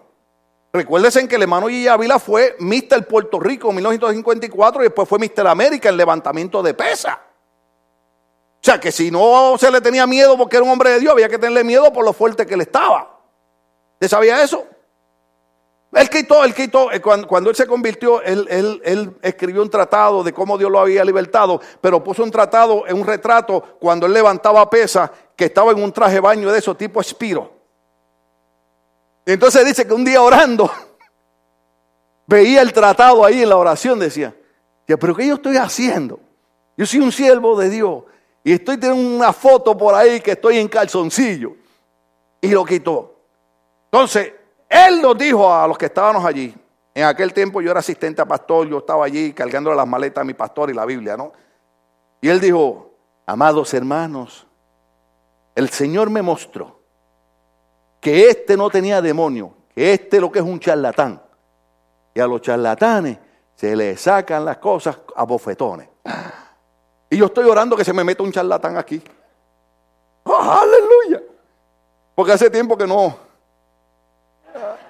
Recuérdense 0.72 1.28
que 1.28 1.36
el 1.36 1.42
hermano 1.42 1.68
Gigi 1.68 1.88
Ávila 1.88 2.20
fue 2.20 2.56
Mister 2.60 3.08
Puerto 3.08 3.40
Rico 3.40 3.70
en 3.70 3.76
1954 3.76 4.82
y 4.82 4.86
después 4.86 5.10
fue 5.10 5.18
Mister 5.18 5.48
América 5.48 5.90
en 5.90 5.98
levantamiento 5.98 6.62
de 6.62 6.74
pesa. 6.76 7.20
O 8.62 8.64
sea 8.64 8.80
que 8.80 8.92
si 8.92 9.10
no 9.10 9.56
se 9.58 9.72
le 9.72 9.82
tenía 9.82 10.06
miedo 10.06 10.38
porque 10.38 10.58
era 10.58 10.66
un 10.66 10.72
hombre 10.72 10.92
de 10.92 11.00
Dios, 11.00 11.14
había 11.14 11.30
que 11.30 11.40
tenerle 11.40 11.64
miedo 11.64 11.92
por 11.92 12.06
lo 12.06 12.14
fuerte 12.14 12.46
que 12.46 12.54
él 12.54 12.62
estaba. 12.62 13.20
¿Usted 13.94 14.10
sabía 14.10 14.44
eso? 14.44 14.66
Él 15.92 16.08
quitó, 16.08 16.44
él 16.44 16.54
quitó, 16.54 16.92
eh, 16.92 17.02
cuando, 17.02 17.50
él 17.50 17.56
se 17.56 17.66
convirtió, 17.66 18.22
él, 18.22 18.48
él, 18.84 19.18
escribió 19.24 19.64
un 19.64 19.72
tratado 19.72 20.24
de 20.24 20.34
cómo 20.34 20.56
Dios 20.56 20.70
lo 20.70 20.80
había 20.80 21.04
libertado, 21.04 21.60
pero 21.82 22.04
puso 22.04 22.22
un 22.22 22.30
tratado 22.30 22.86
en 22.86 23.00
un 23.00 23.08
retrato 23.08 23.78
cuando 23.80 24.06
él 24.06 24.14
levantaba 24.14 24.70
pesa, 24.70 25.12
que 25.36 25.46
estaba 25.46 25.72
en 25.72 25.82
un 25.82 25.92
traje 25.92 26.20
baño 26.20 26.52
de 26.52 26.60
eso, 26.60 26.76
tipo 26.76 27.02
espiro. 27.02 27.59
Entonces 29.34 29.64
dice 29.64 29.86
que 29.86 29.94
un 29.94 30.04
día 30.04 30.24
orando, 30.24 30.72
veía 32.28 32.62
el 32.62 32.74
tratado 32.74 33.24
ahí 33.24 33.44
en 33.44 33.50
la 33.50 33.58
oración, 33.58 34.00
decía, 34.00 34.36
pero 34.88 35.16
¿qué 35.16 35.28
yo 35.28 35.36
estoy 35.36 35.58
haciendo? 35.58 36.20
Yo 36.76 36.86
soy 36.88 37.00
un 37.00 37.12
siervo 37.12 37.56
de 37.60 37.70
Dios 37.70 38.06
y 38.44 38.54
estoy 38.54 38.78
teniendo 38.78 39.16
una 39.16 39.32
foto 39.32 39.78
por 39.78 39.94
ahí 39.94 40.20
que 40.20 40.32
estoy 40.32 40.58
en 40.58 40.68
calzoncillo. 40.68 41.56
Y 42.42 42.48
lo 42.48 42.66
quitó. 42.66 43.20
Entonces, 43.92 44.34
él 44.68 45.00
nos 45.00 45.16
dijo 45.16 45.54
a 45.54 45.68
los 45.68 45.78
que 45.78 45.86
estábamos 45.86 46.26
allí, 46.26 46.56
en 46.96 47.04
aquel 47.04 47.32
tiempo 47.32 47.62
yo 47.62 47.70
era 47.70 47.82
asistente 47.82 48.22
a 48.24 48.26
pastor, 48.26 48.68
yo 48.68 48.80
estaba 48.80 49.06
allí 49.06 49.34
cargando 49.34 49.72
las 49.74 49.88
maletas 49.88 50.24
a 50.24 50.26
mi 50.26 50.34
pastor 50.34 50.72
y 50.72 50.74
la 50.74 50.86
Biblia, 50.86 51.16
¿no? 51.16 51.34
Y 52.22 52.30
él 52.30 52.40
dijo, 52.40 52.94
amados 53.28 53.74
hermanos, 53.76 54.48
el 55.54 55.70
Señor 55.70 56.10
me 56.10 56.24
mostró 56.24 56.79
que 58.00 58.30
este 58.30 58.56
no 58.56 58.70
tenía 58.70 59.02
demonio, 59.02 59.54
que 59.76 59.94
este 59.94 60.20
lo 60.20 60.32
que 60.32 60.40
es 60.40 60.46
un 60.46 60.60
charlatán. 60.60 61.22
Y 62.14 62.20
a 62.20 62.28
los 62.28 62.42
charlatanes 62.42 63.18
se 63.56 63.76
les 63.76 64.00
sacan 64.00 64.46
las 64.46 64.58
cosas 64.58 64.98
a 65.16 65.24
bofetones. 65.24 65.90
Y 67.10 67.18
yo 67.18 67.26
estoy 67.26 67.46
orando 67.46 67.76
que 67.76 67.84
se 67.84 67.94
me 67.94 68.04
meta 68.04 68.24
un 68.24 68.32
charlatán 68.32 68.78
aquí. 68.78 69.02
¡Oh, 70.24 70.36
aleluya. 70.36 71.24
Porque 72.16 72.34
hace 72.34 72.50
tiempo 72.50 72.78
que 72.78 72.86
no. 72.88 73.18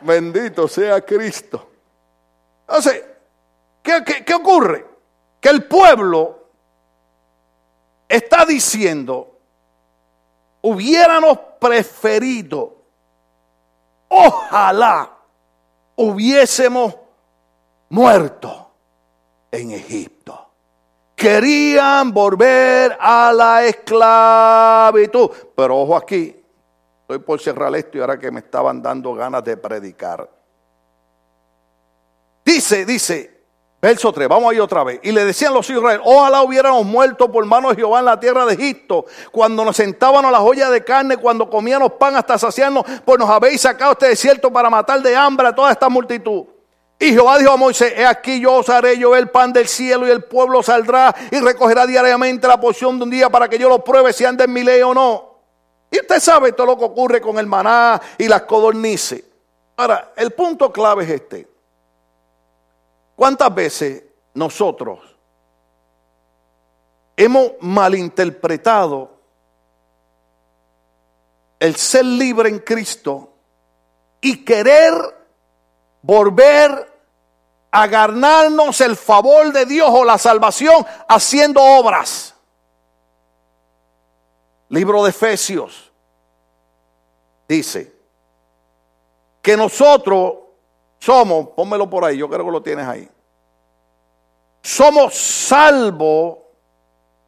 Bendito 0.02 0.68
sea 0.68 1.02
Cristo. 1.02 1.70
Entonces, 2.68 3.04
¿qué, 3.82 4.04
qué 4.26 4.34
ocurre? 4.34 4.86
Que 5.40 5.50
el 5.50 5.64
pueblo 5.66 6.50
está 8.08 8.46
diciendo, 8.46 9.38
hubiéramos 10.62 11.40
preferido 11.60 12.79
ojalá 14.10 15.18
hubiésemos 15.96 16.96
muerto 17.90 18.72
en 19.52 19.72
Egipto. 19.72 20.48
Querían 21.16 22.14
volver 22.14 22.98
a 23.00 23.34
la 23.34 23.66
esclavitud. 23.66 25.30
Pero 25.56 25.80
ojo 25.80 25.96
aquí, 25.96 26.36
estoy 27.02 27.20
por 27.20 27.40
cerrar 27.40 27.76
esto 27.76 27.98
y 27.98 28.02
ahora 28.02 28.18
que 28.18 28.32
me 28.32 28.40
estaban 28.40 28.82
dando 28.82 29.14
ganas 29.14 29.44
de 29.44 29.58
predicar. 29.58 30.30
Dice, 32.46 32.86
dice, 32.86 33.39
Verso 33.82 34.12
3, 34.12 34.28
vamos 34.28 34.52
ahí 34.52 34.60
otra 34.60 34.84
vez. 34.84 35.00
Y 35.04 35.12
le 35.12 35.24
decían 35.24 35.54
los 35.54 35.70
hijos 35.70 35.84
de 35.84 35.88
Israel, 35.88 36.02
ojalá 36.04 36.42
hubiéramos 36.42 36.86
muerto 36.86 37.32
por 37.32 37.46
mano 37.46 37.70
de 37.70 37.78
Jehová 37.78 38.00
en 38.00 38.06
la 38.06 38.20
tierra 38.20 38.46
de 38.46 38.54
Egipto, 38.54 39.06
cuando 39.32 39.64
nos 39.64 39.78
sentábamos 39.78 40.26
a 40.26 40.32
la 40.32 40.40
joya 40.40 40.70
de 40.70 40.84
carne, 40.84 41.16
cuando 41.16 41.50
comíamos 41.50 41.94
pan 41.94 42.16
hasta 42.18 42.38
saciarnos, 42.38 42.84
pues 43.06 43.18
nos 43.18 43.30
habéis 43.30 43.62
sacado 43.62 43.94
este 43.94 44.08
desierto 44.08 44.52
para 44.52 44.70
matar 44.70 45.02
de 45.02 45.16
hambre 45.16 45.48
a 45.48 45.56
toda 45.56 45.72
esta 45.72 45.88
multitud. 45.88 46.44
Y 47.02 47.14
Jehová 47.14 47.38
dijo 47.38 47.52
a 47.52 47.56
Moisés, 47.58 47.94
he 47.96 48.06
aquí 48.06 48.42
yo 48.42 48.56
os 48.56 48.68
haré 48.68 48.98
llover 48.98 49.22
el 49.22 49.30
pan 49.30 49.54
del 49.54 49.70
cielo 49.70 50.06
y 50.06 50.10
el 50.10 50.26
pueblo 50.26 50.62
saldrá 50.62 51.16
y 51.32 51.40
recogerá 51.40 51.86
diariamente 51.86 52.46
la 52.46 52.60
porción 52.60 52.98
de 52.98 53.06
un 53.06 53.10
día 53.10 53.30
para 53.30 53.48
que 53.48 53.58
yo 53.58 53.70
lo 53.70 53.82
pruebe 53.82 54.12
si 54.12 54.26
anda 54.26 54.44
en 54.44 54.52
mi 54.52 54.64
ley 54.64 54.82
o 54.82 54.94
no. 54.94 55.36
Y 55.90 56.02
usted 56.02 56.20
sabe 56.20 56.52
todo 56.52 56.68
lo 56.68 56.78
que 56.78 56.84
ocurre 56.84 57.22
con 57.22 57.40
el 57.40 57.48
maná 57.48 58.02
y 58.18 58.28
las 58.28 58.42
codornices. 58.42 59.24
Ahora, 59.78 60.12
el 60.18 60.32
punto 60.32 60.74
clave 60.74 61.06
es 61.06 61.10
este. 61.12 61.59
¿Cuántas 63.20 63.54
veces 63.54 64.02
nosotros 64.34 65.02
hemos 67.18 67.52
malinterpretado 67.60 69.12
el 71.60 71.76
ser 71.76 72.06
libre 72.06 72.48
en 72.48 72.60
Cristo 72.60 73.34
y 74.22 74.46
querer 74.46 74.94
volver 76.02 76.94
a 77.72 77.88
ganarnos 77.88 78.80
el 78.80 78.96
favor 78.96 79.52
de 79.52 79.66
Dios 79.66 79.90
o 79.92 80.06
la 80.06 80.18
salvación 80.18 80.86
haciendo 81.10 81.62
obras. 81.62 82.34
Libro 84.70 85.04
de 85.04 85.10
Efesios 85.10 85.92
dice 87.50 87.94
que 89.42 89.58
nosotros 89.58 90.49
somos, 91.00 91.50
pónmelo 91.56 91.90
por 91.90 92.04
ahí, 92.04 92.18
yo 92.18 92.30
creo 92.30 92.46
que 92.46 92.52
lo 92.52 92.62
tienes 92.62 92.86
ahí. 92.86 93.10
Somos 94.62 95.16
salvos 95.16 96.38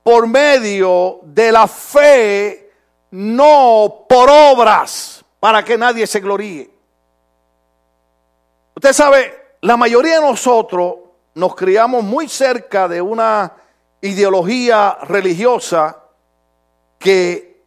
por 0.03 0.27
medio 0.27 1.19
de 1.23 1.51
la 1.51 1.67
fe, 1.67 2.71
no 3.11 4.05
por 4.07 4.29
obras, 4.29 5.23
para 5.39 5.63
que 5.63 5.77
nadie 5.77 6.05
se 6.05 6.19
gloríe. 6.19 6.69
Usted 8.75 8.93
sabe, 8.93 9.55
la 9.61 9.77
mayoría 9.77 10.19
de 10.19 10.25
nosotros 10.25 10.95
nos 11.35 11.55
criamos 11.55 12.03
muy 12.03 12.27
cerca 12.27 12.87
de 12.87 13.01
una 13.01 13.53
ideología 14.01 14.97
religiosa 15.03 16.03
que 16.97 17.63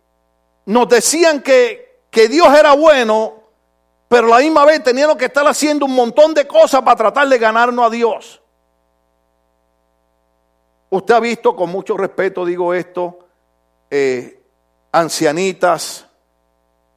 nos 0.67 0.89
decían 0.89 1.41
que, 1.41 2.03
que 2.11 2.29
Dios 2.29 2.49
era 2.59 2.75
bueno, 2.75 3.44
pero 4.15 4.29
a 4.29 4.39
la 4.39 4.45
misma 4.45 4.65
vez 4.65 4.81
teníamos 4.81 5.17
que 5.17 5.25
estar 5.25 5.45
haciendo 5.45 5.87
un 5.87 5.93
montón 5.93 6.35
de 6.35 6.47
cosas 6.47 6.83
para 6.83 6.95
tratar 6.95 7.27
de 7.27 7.37
ganarnos 7.37 7.85
a 7.85 7.91
Dios. 7.91 8.41
Usted 10.89 11.15
ha 11.15 11.19
visto, 11.19 11.57
con 11.57 11.69
mucho 11.71 11.97
respeto 11.97 12.45
digo 12.45 12.73
esto, 12.73 13.27
eh, 13.91 14.41
ancianitas 14.93 16.07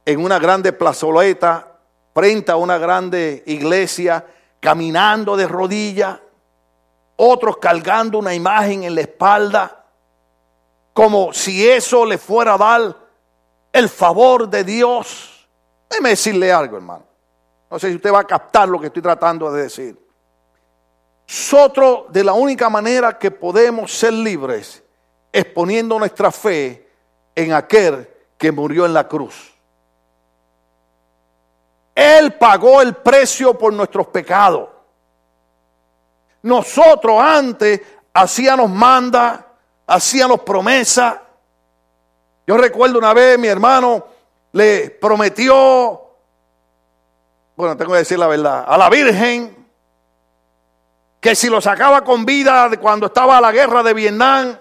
en 0.04 0.22
una 0.22 0.38
grande 0.38 0.72
plazoleta 0.72 1.80
frente 2.14 2.52
a 2.52 2.56
una 2.56 2.78
grande 2.78 3.42
iglesia, 3.46 4.24
caminando 4.60 5.36
de 5.36 5.48
rodillas, 5.48 6.20
otros 7.16 7.56
cargando 7.56 8.20
una 8.20 8.32
imagen 8.32 8.84
en 8.84 8.94
la 8.94 9.00
espalda, 9.00 9.86
como 10.92 11.32
si 11.32 11.68
eso 11.68 12.06
le 12.06 12.16
fuera 12.16 12.54
a 12.54 12.58
dar 12.58 12.96
el 13.72 13.88
favor 13.88 14.48
de 14.48 14.62
Dios. 14.62 15.48
Déjeme 15.90 16.10
decirle 16.10 16.52
algo, 16.52 16.76
hermano. 16.76 17.07
No 17.70 17.78
sé 17.78 17.90
si 17.90 17.96
usted 17.96 18.12
va 18.12 18.20
a 18.20 18.24
captar 18.24 18.68
lo 18.68 18.80
que 18.80 18.86
estoy 18.86 19.02
tratando 19.02 19.52
de 19.52 19.62
decir. 19.62 20.08
Nosotros 21.26 22.04
de 22.08 22.24
la 22.24 22.32
única 22.32 22.70
manera 22.70 23.18
que 23.18 23.30
podemos 23.30 23.92
ser 23.92 24.14
libres 24.14 24.82
es 25.30 25.44
poniendo 25.44 25.98
nuestra 25.98 26.30
fe 26.30 26.88
en 27.34 27.52
aquel 27.52 28.08
que 28.38 28.50
murió 28.50 28.86
en 28.86 28.94
la 28.94 29.06
cruz. 29.06 29.54
Él 31.94 32.34
pagó 32.34 32.80
el 32.80 32.94
precio 32.94 33.58
por 33.58 33.72
nuestros 33.72 34.06
pecados. 34.06 34.68
Nosotros 36.42 37.20
antes 37.20 37.80
hacíamos 38.14 38.70
manda, 38.70 39.46
hacíamos 39.86 40.40
promesa. 40.40 41.22
Yo 42.46 42.56
recuerdo 42.56 42.98
una 42.98 43.12
vez 43.12 43.38
mi 43.38 43.48
hermano 43.48 44.06
le 44.52 44.90
prometió, 44.90 46.07
bueno, 47.58 47.76
tengo 47.76 47.90
que 47.90 47.98
decir 47.98 48.16
la 48.20 48.28
verdad, 48.28 48.64
a 48.68 48.78
la 48.78 48.88
Virgen 48.88 49.66
que 51.20 51.34
si 51.34 51.48
lo 51.48 51.60
sacaba 51.60 52.04
con 52.04 52.24
vida 52.24 52.70
cuando 52.80 53.06
estaba 53.06 53.40
la 53.40 53.50
guerra 53.50 53.82
de 53.82 53.94
Vietnam, 53.94 54.56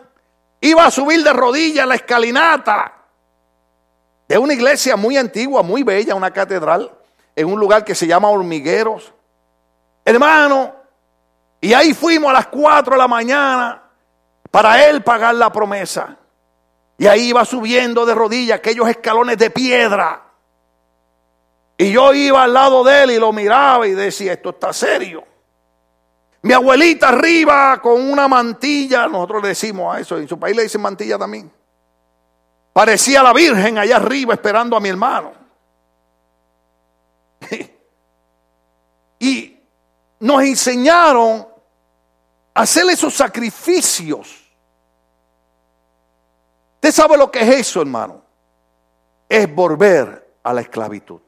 iba 0.62 0.84
a 0.84 0.90
subir 0.90 1.24
de 1.24 1.32
rodillas 1.32 1.86
la 1.86 1.94
escalinata 1.94 2.92
de 4.28 4.36
una 4.40 4.56
iglesia 4.56 4.96
muy 4.96 5.16
antigua, 5.16 5.62
muy 5.62 5.84
bella, 5.84 6.16
una 6.16 6.32
catedral, 6.32 6.92
en 7.36 7.48
un 7.48 7.60
lugar 7.60 7.86
que 7.86 7.94
se 7.94 8.08
llama 8.08 8.30
Hormigueros. 8.30 9.14
Hermano, 10.04 10.74
y 11.62 11.74
ahí 11.76 11.94
fuimos 11.94 12.32
a 12.32 12.34
las 12.34 12.48
4 12.48 12.94
de 12.94 12.98
la 12.98 13.08
mañana 13.08 13.84
para 14.50 14.84
él 14.90 15.04
pagar 15.04 15.36
la 15.36 15.52
promesa. 15.52 16.18
Y 16.98 17.06
ahí 17.06 17.30
iba 17.30 17.46
subiendo 17.46 18.08
de 18.08 18.16
rodillas 18.16 18.58
aquellos 18.58 18.90
escalones 18.90 19.38
de 19.38 19.52
piedra. 19.52 20.27
Y 21.78 21.92
yo 21.92 22.14
iba 22.14 22.44
al 22.44 22.54
lado 22.54 22.84
de 22.84 23.04
él 23.04 23.12
y 23.12 23.20
lo 23.20 23.32
miraba 23.32 23.88
y 23.88 23.92
decía, 23.92 24.34
esto 24.34 24.50
está 24.50 24.74
serio. 24.74 25.24
Mi 26.42 26.54
abuelita 26.54 27.10
arriba 27.10 27.80
con 27.82 28.02
una 28.02 28.28
mantilla, 28.28 29.08
nosotros 29.08 29.44
le 29.44 29.50
decimos 29.50 29.96
a 29.96 30.00
eso, 30.00 30.18
en 30.18 30.28
su 30.28 30.40
país 30.40 30.56
le 30.56 30.64
dicen 30.64 30.82
mantilla 30.82 31.18
también. 31.18 31.52
Parecía 32.74 33.22
la 33.22 33.34
Virgen 33.34 33.78
allá 33.78 33.98
arriba 33.98 34.34
esperando 34.34 34.76
a 34.76 34.80
mi 34.80 34.90
hermano. 34.90 35.34
y 39.20 39.60
nos 40.20 40.42
enseñaron 40.44 41.48
a 42.54 42.62
hacer 42.62 42.88
esos 42.90 43.14
sacrificios. 43.14 44.48
¿Usted 46.76 46.92
sabe 46.92 47.18
lo 47.18 47.30
que 47.30 47.40
es 47.40 47.50
eso, 47.50 47.82
hermano? 47.82 48.24
Es 49.28 49.54
volver 49.54 50.36
a 50.44 50.54
la 50.54 50.62
esclavitud. 50.62 51.27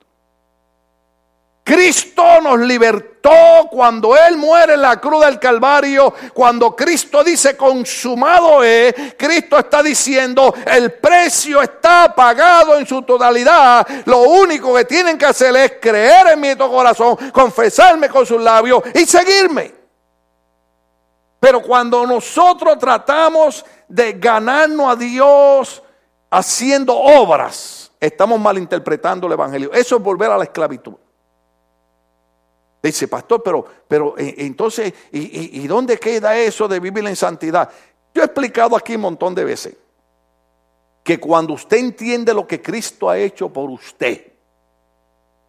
Cristo 1.69 2.41
nos 2.41 2.61
libertó 2.61 3.67
cuando 3.69 4.17
Él 4.17 4.37
muere 4.37 4.73
en 4.73 4.81
la 4.81 4.99
cruz 4.99 5.23
del 5.23 5.37
Calvario. 5.37 6.11
Cuando 6.33 6.75
Cristo 6.75 7.23
dice 7.23 7.55
consumado 7.55 8.63
es, 8.63 8.95
Cristo 9.15 9.59
está 9.59 9.83
diciendo 9.83 10.51
el 10.65 10.93
precio 10.93 11.61
está 11.61 12.11
pagado 12.15 12.75
en 12.79 12.87
su 12.87 13.03
totalidad. 13.03 13.87
Lo 14.05 14.21
único 14.21 14.73
que 14.73 14.85
tienen 14.85 15.15
que 15.15 15.27
hacer 15.27 15.55
es 15.57 15.73
creer 15.79 16.29
en 16.29 16.39
mi 16.39 16.55
corazón, 16.55 17.15
confesarme 17.31 18.09
con 18.09 18.25
sus 18.25 18.41
labios 18.41 18.81
y 18.95 19.05
seguirme. 19.05 19.71
Pero 21.39 21.61
cuando 21.61 22.03
nosotros 22.07 22.79
tratamos 22.79 23.63
de 23.87 24.13
ganarnos 24.13 24.91
a 24.91 24.95
Dios 24.95 25.83
haciendo 26.31 26.97
obras, 26.97 27.91
estamos 27.99 28.39
malinterpretando 28.39 29.27
el 29.27 29.33
Evangelio. 29.33 29.71
Eso 29.71 29.97
es 29.97 30.01
volver 30.01 30.31
a 30.31 30.37
la 30.39 30.45
esclavitud. 30.45 30.95
Dice, 32.81 33.07
pastor, 33.09 33.43
pero, 33.43 33.65
pero 33.87 34.17
eh, 34.17 34.35
entonces, 34.37 34.93
¿y, 35.11 35.67
dónde 35.67 35.97
queda 35.97 36.37
eso 36.37 36.67
de 36.67 36.79
vivir 36.79 37.05
en 37.05 37.15
santidad? 37.15 37.69
Yo 38.13 38.21
he 38.21 38.25
explicado 38.25 38.75
aquí 38.75 38.95
un 38.95 39.01
montón 39.01 39.35
de 39.35 39.43
veces 39.43 39.75
que 41.03 41.19
cuando 41.19 41.53
usted 41.53 41.77
entiende 41.77 42.33
lo 42.33 42.47
que 42.47 42.61
Cristo 42.61 43.09
ha 43.09 43.17
hecho 43.17 43.49
por 43.49 43.69
usted, 43.69 44.31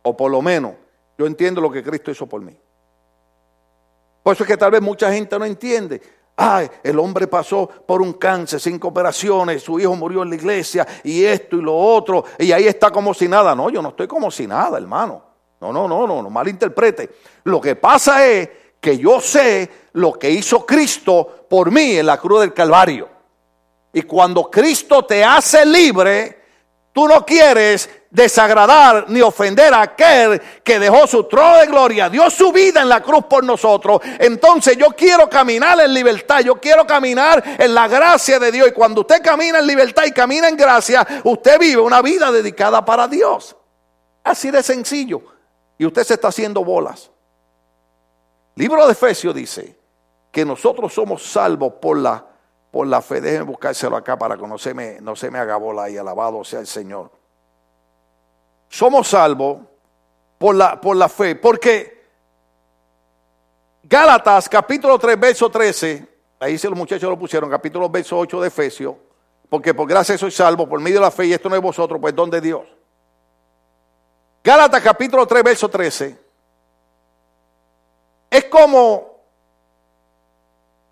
o 0.02 0.16
por 0.16 0.30
lo 0.30 0.42
menos 0.42 0.74
yo 1.16 1.26
entiendo 1.26 1.60
lo 1.60 1.70
que 1.70 1.82
Cristo 1.82 2.10
hizo 2.10 2.26
por 2.26 2.40
mí. 2.40 2.56
Por 4.22 4.34
eso 4.34 4.42
es 4.42 4.48
que 4.48 4.56
tal 4.56 4.72
vez 4.72 4.82
mucha 4.82 5.12
gente 5.12 5.38
no 5.38 5.44
entiende. 5.44 6.00
Ay, 6.36 6.68
el 6.82 6.98
hombre 6.98 7.26
pasó 7.26 7.68
por 7.68 8.02
un 8.02 8.14
cáncer, 8.14 8.60
cinco 8.60 8.88
operaciones, 8.88 9.62
su 9.62 9.78
hijo 9.78 9.94
murió 9.94 10.22
en 10.22 10.30
la 10.30 10.36
iglesia 10.36 10.86
y 11.04 11.24
esto 11.24 11.56
y 11.56 11.62
lo 11.62 11.76
otro, 11.76 12.24
y 12.38 12.50
ahí 12.50 12.66
está 12.66 12.90
como 12.90 13.14
si 13.14 13.28
nada. 13.28 13.54
No, 13.54 13.70
yo 13.70 13.82
no 13.82 13.90
estoy 13.90 14.08
como 14.08 14.30
si 14.30 14.46
nada, 14.46 14.78
hermano. 14.78 15.29
No, 15.60 15.72
no, 15.72 15.86
no, 15.86 16.06
no, 16.06 16.22
no 16.22 16.30
malinterprete. 16.30 17.10
Lo 17.44 17.60
que 17.60 17.76
pasa 17.76 18.26
es 18.26 18.48
que 18.80 18.96
yo 18.96 19.20
sé 19.20 19.70
lo 19.92 20.14
que 20.14 20.30
hizo 20.30 20.64
Cristo 20.64 21.46
por 21.48 21.70
mí 21.70 21.98
en 21.98 22.06
la 22.06 22.16
cruz 22.16 22.40
del 22.40 22.54
Calvario. 22.54 23.08
Y 23.92 24.02
cuando 24.02 24.50
Cristo 24.50 25.04
te 25.04 25.22
hace 25.22 25.66
libre, 25.66 26.40
tú 26.92 27.06
no 27.06 27.26
quieres 27.26 27.90
desagradar 28.10 29.04
ni 29.08 29.20
ofender 29.20 29.74
a 29.74 29.82
aquel 29.82 30.40
que 30.64 30.78
dejó 30.78 31.06
su 31.06 31.24
trono 31.24 31.58
de 31.58 31.66
gloria, 31.66 32.08
dio 32.08 32.30
su 32.30 32.52
vida 32.52 32.80
en 32.80 32.88
la 32.88 33.02
cruz 33.02 33.24
por 33.28 33.44
nosotros. 33.44 34.00
Entonces 34.18 34.78
yo 34.78 34.88
quiero 34.96 35.28
caminar 35.28 35.78
en 35.80 35.92
libertad, 35.92 36.40
yo 36.40 36.54
quiero 36.54 36.86
caminar 36.86 37.42
en 37.58 37.74
la 37.74 37.86
gracia 37.86 38.38
de 38.38 38.50
Dios. 38.50 38.68
Y 38.68 38.72
cuando 38.72 39.02
usted 39.02 39.20
camina 39.22 39.58
en 39.58 39.66
libertad 39.66 40.04
y 40.06 40.12
camina 40.12 40.48
en 40.48 40.56
gracia, 40.56 41.06
usted 41.24 41.58
vive 41.58 41.82
una 41.82 42.00
vida 42.00 42.32
dedicada 42.32 42.82
para 42.82 43.06
Dios. 43.06 43.54
Así 44.24 44.50
de 44.50 44.62
sencillo 44.62 45.39
y 45.80 45.86
usted 45.86 46.04
se 46.04 46.12
está 46.12 46.28
haciendo 46.28 46.62
bolas. 46.62 47.10
Libro 48.54 48.84
de 48.84 48.92
Efesios 48.92 49.34
dice 49.34 49.78
que 50.30 50.44
nosotros 50.44 50.92
somos 50.92 51.22
salvos 51.22 51.72
por 51.80 51.96
la, 51.96 52.22
por 52.70 52.86
la 52.86 53.00
fe. 53.00 53.22
Déjenme 53.22 53.46
buscárselo 53.46 53.96
acá 53.96 54.18
para 54.18 54.36
que 54.36 54.46
no 54.46 54.58
se 54.58 54.74
me, 54.74 55.00
no 55.00 55.16
se 55.16 55.30
me 55.30 55.38
haga 55.38 55.56
bola 55.56 55.88
y 55.88 55.96
alabado 55.96 56.44
sea 56.44 56.60
el 56.60 56.66
Señor. 56.66 57.10
Somos 58.68 59.08
salvos 59.08 59.62
por 60.36 60.54
la, 60.54 60.78
por 60.78 60.96
la 60.96 61.08
fe, 61.08 61.36
porque 61.36 62.04
Gálatas 63.82 64.50
capítulo 64.50 64.98
3, 64.98 65.18
verso 65.18 65.48
13, 65.48 66.06
ahí 66.40 66.58
se 66.58 66.68
los 66.68 66.76
muchachos 66.76 67.08
lo 67.08 67.18
pusieron, 67.18 67.48
capítulo 67.48 67.88
verso 67.88 68.18
8 68.18 68.38
de 68.42 68.48
Efesios, 68.48 68.96
porque 69.48 69.72
por 69.72 69.88
gracia 69.88 70.18
soy 70.18 70.30
salvo 70.30 70.68
por 70.68 70.78
medio 70.78 70.98
de 70.98 71.06
la 71.06 71.10
fe 71.10 71.24
y 71.24 71.32
esto 71.32 71.48
no 71.48 71.56
es 71.56 71.62
vosotros, 71.62 71.98
pues 71.98 72.14
don 72.14 72.28
de 72.28 72.42
Dios. 72.42 72.79
Gálatas 74.42 74.82
capítulo 74.82 75.26
3, 75.26 75.42
verso 75.42 75.68
13. 75.68 76.18
Es 78.30 78.44
como 78.46 79.10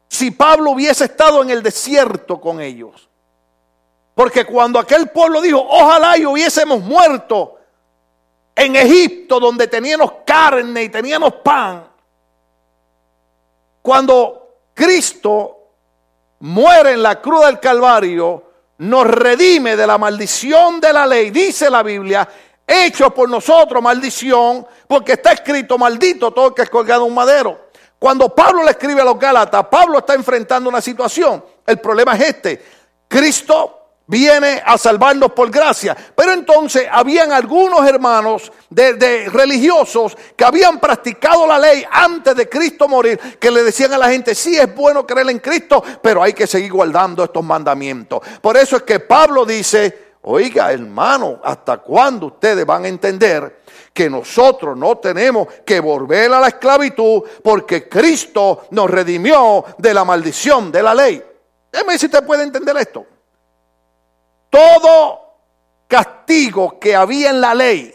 si 0.09 0.31
Pablo 0.31 0.73
hubiese 0.73 1.05
estado 1.05 1.43
en 1.43 1.51
el 1.51 1.63
desierto 1.63 2.41
con 2.41 2.61
ellos. 2.61 3.09
Porque 4.15 4.45
cuando 4.45 4.79
aquel 4.79 5.11
pueblo 5.11 5.41
dijo, 5.41 5.61
ojalá 5.61 6.19
y 6.19 6.27
hubiésemos 6.27 6.81
muerto 6.81 7.59
en 8.57 8.75
Egipto 8.75 9.39
donde 9.39 9.69
teníamos 9.69 10.13
carne 10.27 10.83
y 10.83 10.89
teníamos 10.89 11.35
pan, 11.35 11.87
Cuando 13.81 14.57
Cristo 14.75 15.57
muere 16.41 16.93
en 16.93 17.03
la 17.03 17.21
cruz 17.21 17.47
del 17.47 17.61
Calvario, 17.61 18.43
nos 18.79 19.07
redime 19.07 19.77
de 19.77 19.87
la 19.87 19.97
maldición 19.99 20.81
de 20.81 20.93
la 20.93 21.07
ley, 21.07 21.31
dice 21.31 21.71
la 21.71 21.83
Biblia, 21.83 22.29
hecho 22.69 23.11
por 23.15 23.29
nosotros 23.29 23.83
maldición, 23.83 24.67
porque 24.87 25.13
está 25.13 25.33
escrito 25.33 25.79
maldito 25.79 26.31
todo 26.33 26.55
que 26.55 26.63
es 26.63 26.71
colgado 26.71 27.05
un 27.07 27.15
madero. 27.15 27.69
Cuando 27.99 28.33
Pablo 28.35 28.63
le 28.63 28.71
escribe 28.71 29.01
a 29.01 29.05
los 29.05 29.19
Gálatas, 29.19 29.67
Pablo 29.69 29.99
está 29.99 30.15
enfrentando 30.15 30.69
una 30.69 30.81
situación. 30.81 31.45
El 31.67 31.81
problema 31.81 32.15
es 32.15 32.21
este. 32.21 32.63
Cristo 33.09 33.79
viene 34.09 34.63
a 34.65 34.77
salvarnos 34.79 35.33
por 35.33 35.51
gracia. 35.51 35.97
Pero 36.15 36.33
entonces 36.33 36.87
habían 36.91 37.31
algunos 37.33 37.87
hermanos 37.87 38.51
de, 38.71 39.29
religiosos 39.31 40.17
que 40.35 40.45
habían 40.45 40.81
practicado 40.81 41.47
la 41.47 41.59
ley 41.59 41.85
antes 41.91 42.35
de 42.35 42.49
Cristo 42.49 42.89
morir, 42.89 43.19
que 43.39 43.51
le 43.51 43.63
decían 43.63 43.93
a 43.93 43.99
la 43.99 44.09
gente, 44.09 44.35
sí 44.35 44.57
es 44.57 44.75
bueno 44.75 45.07
creer 45.07 45.31
en 45.31 45.39
Cristo, 45.39 45.83
pero 46.03 46.23
hay 46.23 46.33
que 46.33 46.47
seguir 46.47 46.73
guardando 46.73 47.23
estos 47.23 47.45
mandamientos. 47.45 48.21
Por 48.41 48.57
eso 48.57 48.77
es 48.77 48.83
que 48.83 49.01
Pablo 49.01 49.45
dice, 49.45 50.08
oiga 50.31 50.73
hermano, 50.73 51.41
¿hasta 51.43 51.79
cuándo 51.79 52.27
ustedes 52.27 52.65
van 52.65 52.85
a 52.85 52.89
entender? 52.89 53.59
que 53.99 54.09
nosotros 54.09 54.77
no 54.77 54.99
tenemos 54.99 55.49
que 55.67 55.81
volver 55.81 56.33
a 56.33 56.39
la 56.39 56.47
esclavitud 56.47 57.21
porque 57.43 57.89
Cristo 57.89 58.67
nos 58.71 58.89
redimió 58.89 59.65
de 59.77 59.93
la 59.93 60.05
maldición 60.05 60.71
de 60.71 60.83
la 60.85 60.95
ley. 60.95 61.21
Déjeme 61.73 61.99
si 61.99 62.07
usted 62.07 62.25
puede 62.25 62.45
entender 62.45 62.77
esto. 62.77 63.05
Todo 64.49 65.35
castigo 65.89 66.79
que 66.79 66.95
había 66.95 67.31
en 67.31 67.41
la 67.41 67.57
ley, 67.57 67.93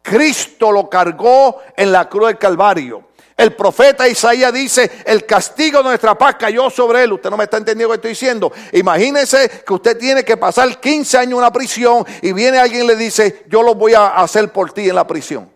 Cristo 0.00 0.72
lo 0.72 0.88
cargó 0.88 1.60
en 1.76 1.92
la 1.92 2.08
cruz 2.08 2.28
del 2.28 2.38
Calvario. 2.38 3.04
El 3.36 3.54
profeta 3.54 4.08
Isaías 4.08 4.50
dice, 4.50 4.90
el 5.04 5.26
castigo 5.26 5.78
de 5.78 5.84
nuestra 5.84 6.16
paz 6.16 6.36
cayó 6.38 6.70
sobre 6.70 7.04
él. 7.04 7.12
Usted 7.12 7.28
no 7.28 7.36
me 7.36 7.44
está 7.44 7.58
entendiendo 7.58 7.92
lo 7.94 8.00
que 8.00 8.08
estoy 8.08 8.26
diciendo. 8.26 8.50
Imagínese 8.72 9.62
que 9.66 9.74
usted 9.74 9.98
tiene 9.98 10.24
que 10.24 10.38
pasar 10.38 10.80
15 10.80 11.18
años 11.18 11.32
en 11.32 11.38
una 11.38 11.52
prisión 11.52 12.06
y 12.22 12.32
viene 12.32 12.58
alguien 12.58 12.84
y 12.84 12.86
le 12.86 12.96
dice, 12.96 13.44
yo 13.48 13.62
lo 13.62 13.74
voy 13.74 13.92
a 13.92 14.08
hacer 14.08 14.50
por 14.52 14.72
ti 14.72 14.88
en 14.88 14.94
la 14.94 15.06
prisión. 15.06 15.52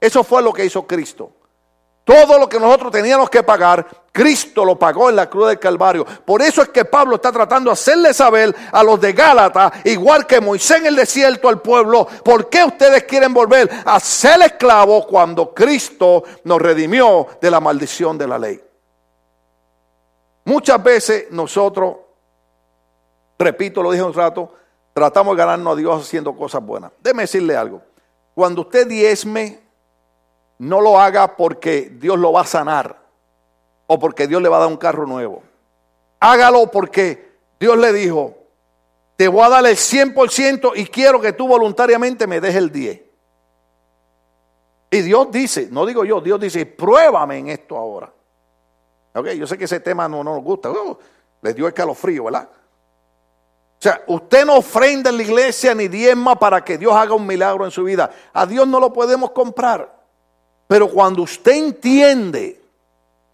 Eso 0.00 0.22
fue 0.22 0.40
lo 0.40 0.52
que 0.52 0.64
hizo 0.64 0.86
Cristo. 0.86 1.32
Todo 2.04 2.36
lo 2.36 2.48
que 2.48 2.58
nosotros 2.58 2.90
teníamos 2.90 3.30
que 3.30 3.44
pagar, 3.44 3.86
Cristo 4.10 4.64
lo 4.64 4.76
pagó 4.76 5.08
en 5.08 5.16
la 5.16 5.30
cruz 5.30 5.48
del 5.48 5.58
Calvario. 5.60 6.04
Por 6.04 6.42
eso 6.42 6.60
es 6.62 6.68
que 6.70 6.84
Pablo 6.84 7.16
está 7.16 7.30
tratando 7.30 7.70
de 7.70 7.74
hacerle 7.74 8.12
saber 8.12 8.54
a 8.72 8.82
los 8.82 9.00
de 9.00 9.12
Gálata, 9.12 9.72
igual 9.84 10.26
que 10.26 10.40
Moisés 10.40 10.78
en 10.78 10.86
el 10.86 10.96
desierto 10.96 11.48
al 11.48 11.62
pueblo, 11.62 12.06
¿por 12.24 12.50
qué 12.50 12.64
ustedes 12.64 13.04
quieren 13.04 13.32
volver 13.32 13.70
a 13.84 14.00
ser 14.00 14.42
esclavos 14.42 15.06
cuando 15.06 15.54
Cristo 15.54 16.24
nos 16.44 16.60
redimió 16.60 17.28
de 17.40 17.50
la 17.50 17.60
maldición 17.60 18.18
de 18.18 18.26
la 18.26 18.38
ley? 18.38 18.60
Muchas 20.44 20.82
veces 20.82 21.26
nosotros, 21.30 21.96
repito, 23.38 23.80
lo 23.80 23.92
dije 23.92 24.02
un 24.02 24.12
rato, 24.12 24.52
tratamos 24.92 25.36
de 25.36 25.42
ganarnos 25.42 25.74
a 25.74 25.76
Dios 25.76 26.02
haciendo 26.02 26.36
cosas 26.36 26.62
buenas. 26.62 26.90
Déjeme 27.00 27.22
decirle 27.22 27.56
algo. 27.56 27.80
Cuando 28.34 28.62
usted 28.62 28.88
diezme, 28.88 29.61
no 30.58 30.80
lo 30.80 30.98
haga 30.98 31.36
porque 31.36 31.90
Dios 31.94 32.18
lo 32.18 32.32
va 32.32 32.42
a 32.42 32.46
sanar 32.46 32.98
o 33.86 33.98
porque 33.98 34.26
Dios 34.26 34.40
le 34.40 34.48
va 34.48 34.56
a 34.58 34.60
dar 34.60 34.68
un 34.68 34.76
carro 34.76 35.06
nuevo. 35.06 35.42
Hágalo 36.20 36.70
porque 36.70 37.32
Dios 37.58 37.76
le 37.76 37.92
dijo, 37.92 38.36
te 39.16 39.28
voy 39.28 39.44
a 39.44 39.48
dar 39.48 39.66
el 39.66 39.76
100% 39.76 40.72
y 40.76 40.86
quiero 40.86 41.20
que 41.20 41.32
tú 41.32 41.46
voluntariamente 41.48 42.26
me 42.26 42.40
dejes 42.40 42.56
el 42.56 42.72
10. 42.72 43.00
Y 44.90 45.00
Dios 45.00 45.30
dice, 45.30 45.68
no 45.70 45.86
digo 45.86 46.04
yo, 46.04 46.20
Dios 46.20 46.38
dice, 46.38 46.66
pruébame 46.66 47.38
en 47.38 47.48
esto 47.48 47.76
ahora. 47.76 48.12
Ok, 49.14 49.28
yo 49.30 49.46
sé 49.46 49.58
que 49.58 49.64
ese 49.64 49.80
tema 49.80 50.08
no, 50.08 50.22
nos 50.22 50.42
gusta. 50.42 50.70
Uh, 50.70 50.96
les 51.40 51.54
dio 51.54 51.66
escalofrío, 51.68 52.24
¿verdad? 52.24 52.48
O 52.50 53.82
sea, 53.82 54.02
usted 54.06 54.44
no 54.44 54.56
ofrenda 54.56 55.10
en 55.10 55.16
la 55.16 55.22
iglesia 55.22 55.74
ni 55.74 55.88
diezma 55.88 56.38
para 56.38 56.64
que 56.64 56.78
Dios 56.78 56.92
haga 56.94 57.14
un 57.14 57.26
milagro 57.26 57.64
en 57.64 57.70
su 57.70 57.84
vida. 57.84 58.10
A 58.32 58.46
Dios 58.46 58.66
no 58.68 58.78
lo 58.78 58.92
podemos 58.92 59.32
comprar. 59.32 60.01
Pero 60.72 60.88
cuando 60.88 61.20
usted 61.20 61.52
entiende 61.52 62.58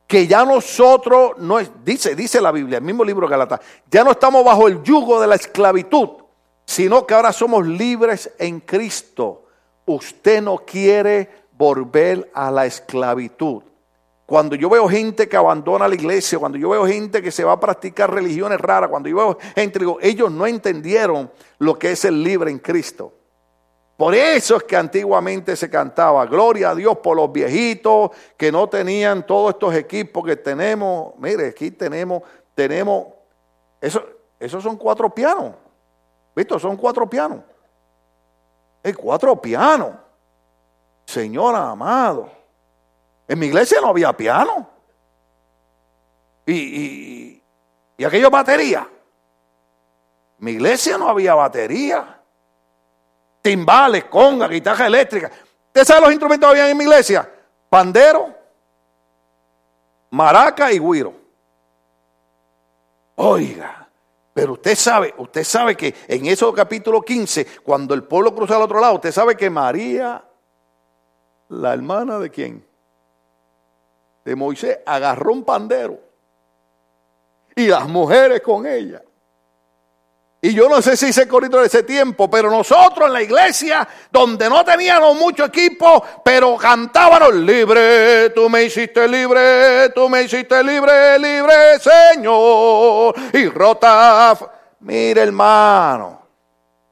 que 0.09 0.26
ya 0.26 0.45
nosotros, 0.45 1.39
no 1.39 1.61
es, 1.61 1.70
dice, 1.84 2.16
dice 2.16 2.41
la 2.41 2.51
Biblia, 2.51 2.78
el 2.78 2.84
mismo 2.84 3.05
libro 3.05 3.28
de 3.28 3.30
Galata, 3.30 3.61
ya 3.89 4.03
no 4.03 4.11
estamos 4.11 4.45
bajo 4.45 4.66
el 4.66 4.82
yugo 4.82 5.20
de 5.20 5.28
la 5.28 5.36
esclavitud, 5.36 6.09
sino 6.64 7.07
que 7.07 7.14
ahora 7.14 7.32
somos 7.32 7.64
libres 7.64 8.28
en 8.41 8.59
Cristo. 8.59 9.45
Usted 9.86 10.43
no 10.43 10.57
quiere 10.66 11.30
volver 11.53 12.28
a 12.34 12.51
la 12.51 12.66
esclavitud. 12.66 13.62
Cuando 14.26 14.57
yo 14.57 14.68
veo 14.68 14.89
gente 14.89 15.28
que 15.28 15.36
abandona 15.36 15.86
la 15.86 15.95
iglesia, 15.95 16.41
cuando 16.41 16.59
yo 16.59 16.70
veo 16.70 16.89
gente 16.89 17.22
que 17.22 17.30
se 17.30 17.45
va 17.45 17.53
a 17.53 17.61
practicar 17.61 18.12
religiones 18.12 18.61
raras, 18.61 18.91
cuando 18.91 19.09
yo 19.11 19.16
veo 19.16 19.39
gente, 19.55 19.78
digo, 19.78 19.99
ellos 20.03 20.32
no 20.32 20.45
entendieron 20.45 21.30
lo 21.61 21.78
que 21.78 21.93
es 21.93 22.05
el 22.05 22.20
libre 22.20 22.51
en 22.51 22.59
Cristo. 22.59 23.12
Por 23.99 24.14
eso 24.14 24.59
es 24.59 24.62
que 24.62 24.76
antiguamente 24.76 25.57
se 25.57 25.68
cantaba, 25.68 26.24
gloria 26.26 26.70
a 26.70 26.74
Dios 26.76 26.99
por 26.99 27.16
los 27.16 27.32
viejitos 27.32 28.12
que 28.36 28.53
no 28.53 28.68
tenían 28.68 29.26
todos 29.26 29.55
estos 29.55 29.74
equipos 29.74 30.24
que 30.24 30.36
tenemos. 30.36 31.14
Mire, 31.18 31.49
aquí 31.49 31.72
tenemos, 31.72 32.22
tenemos, 32.55 33.09
eso, 33.80 34.01
esos 34.38 34.62
son 34.62 34.76
cuatro 34.76 35.12
pianos. 35.12 35.53
¿Visto? 36.32 36.61
Son 36.61 36.76
cuatro 36.76 37.11
pianos. 37.11 37.40
Es 38.84 38.96
cuatro 38.96 39.34
pianos. 39.42 39.96
Señor 41.05 41.57
amado. 41.57 42.30
En 43.26 43.36
mi 43.36 43.46
iglesia 43.46 43.80
no 43.80 43.88
había 43.88 44.16
piano. 44.16 44.70
Y, 46.46 46.53
y, 46.53 47.42
y 47.96 48.05
aquello 48.05 48.30
batería. 48.30 48.88
En 50.38 50.44
mi 50.44 50.53
iglesia 50.53 50.96
no 50.96 51.09
había 51.09 51.34
batería 51.34 52.17
timbales, 53.49 54.05
conga, 54.05 54.46
guitarra 54.46 54.86
eléctrica. 54.86 55.30
¿Usted 55.68 55.84
sabe 55.84 56.03
los 56.03 56.11
instrumentos 56.11 56.53
que 56.53 56.61
había 56.61 56.70
en 56.70 56.76
mi 56.76 56.84
iglesia? 56.84 57.32
Pandero, 57.70 58.34
maraca 60.11 60.70
y 60.70 60.78
guiro. 60.78 61.14
Oiga, 63.16 63.88
pero 64.34 64.53
usted 64.53 64.74
sabe, 64.74 65.14
usted 65.16 65.44
sabe 65.44 65.76
que 65.76 65.94
en 66.07 66.26
esos 66.26 66.55
capítulo 66.55 67.01
15, 67.01 67.46
cuando 67.62 67.94
el 67.94 68.05
pueblo 68.05 68.34
cruza 68.34 68.57
al 68.57 68.62
otro 68.62 68.80
lado, 68.80 68.96
usted 68.96 69.12
sabe 69.12 69.34
que 69.34 69.49
María, 69.49 70.22
la 71.49 71.72
hermana 71.72 72.18
de 72.18 72.30
quién? 72.30 72.66
De 74.26 74.36
Moisés, 74.36 74.80
agarró 74.84 75.32
un 75.32 75.42
pandero. 75.42 75.99
Y 77.57 77.66
las 77.66 77.88
mujeres 77.88 78.42
con 78.42 78.66
ella. 78.66 79.03
Y 80.41 80.55
yo 80.55 80.68
no 80.68 80.80
sé 80.80 80.97
si 80.97 81.12
se 81.12 81.26
corrido 81.26 81.61
de 81.61 81.66
ese 81.66 81.82
tiempo, 81.82 82.30
pero 82.30 82.49
nosotros 82.49 83.09
en 83.09 83.12
la 83.12 83.22
iglesia, 83.22 83.89
donde 84.11 84.49
no 84.49 84.64
teníamos 84.64 85.16
mucho 85.16 85.45
equipo, 85.47 86.05
pero 86.24 86.57
cantábamos 86.57 87.34
libre, 87.34 88.30
tú 88.30 88.49
me 88.49 88.62
hiciste 88.62 89.09
libre, 89.09 89.91
tú 89.91 90.09
me 90.09 90.22
hiciste 90.22 90.62
libre, 90.62 91.18
libre, 91.18 91.80
Señor. 91.80 93.16
Y 93.32 93.49
rota, 93.49 94.39
mire 94.78 95.22
hermano, 95.22 96.22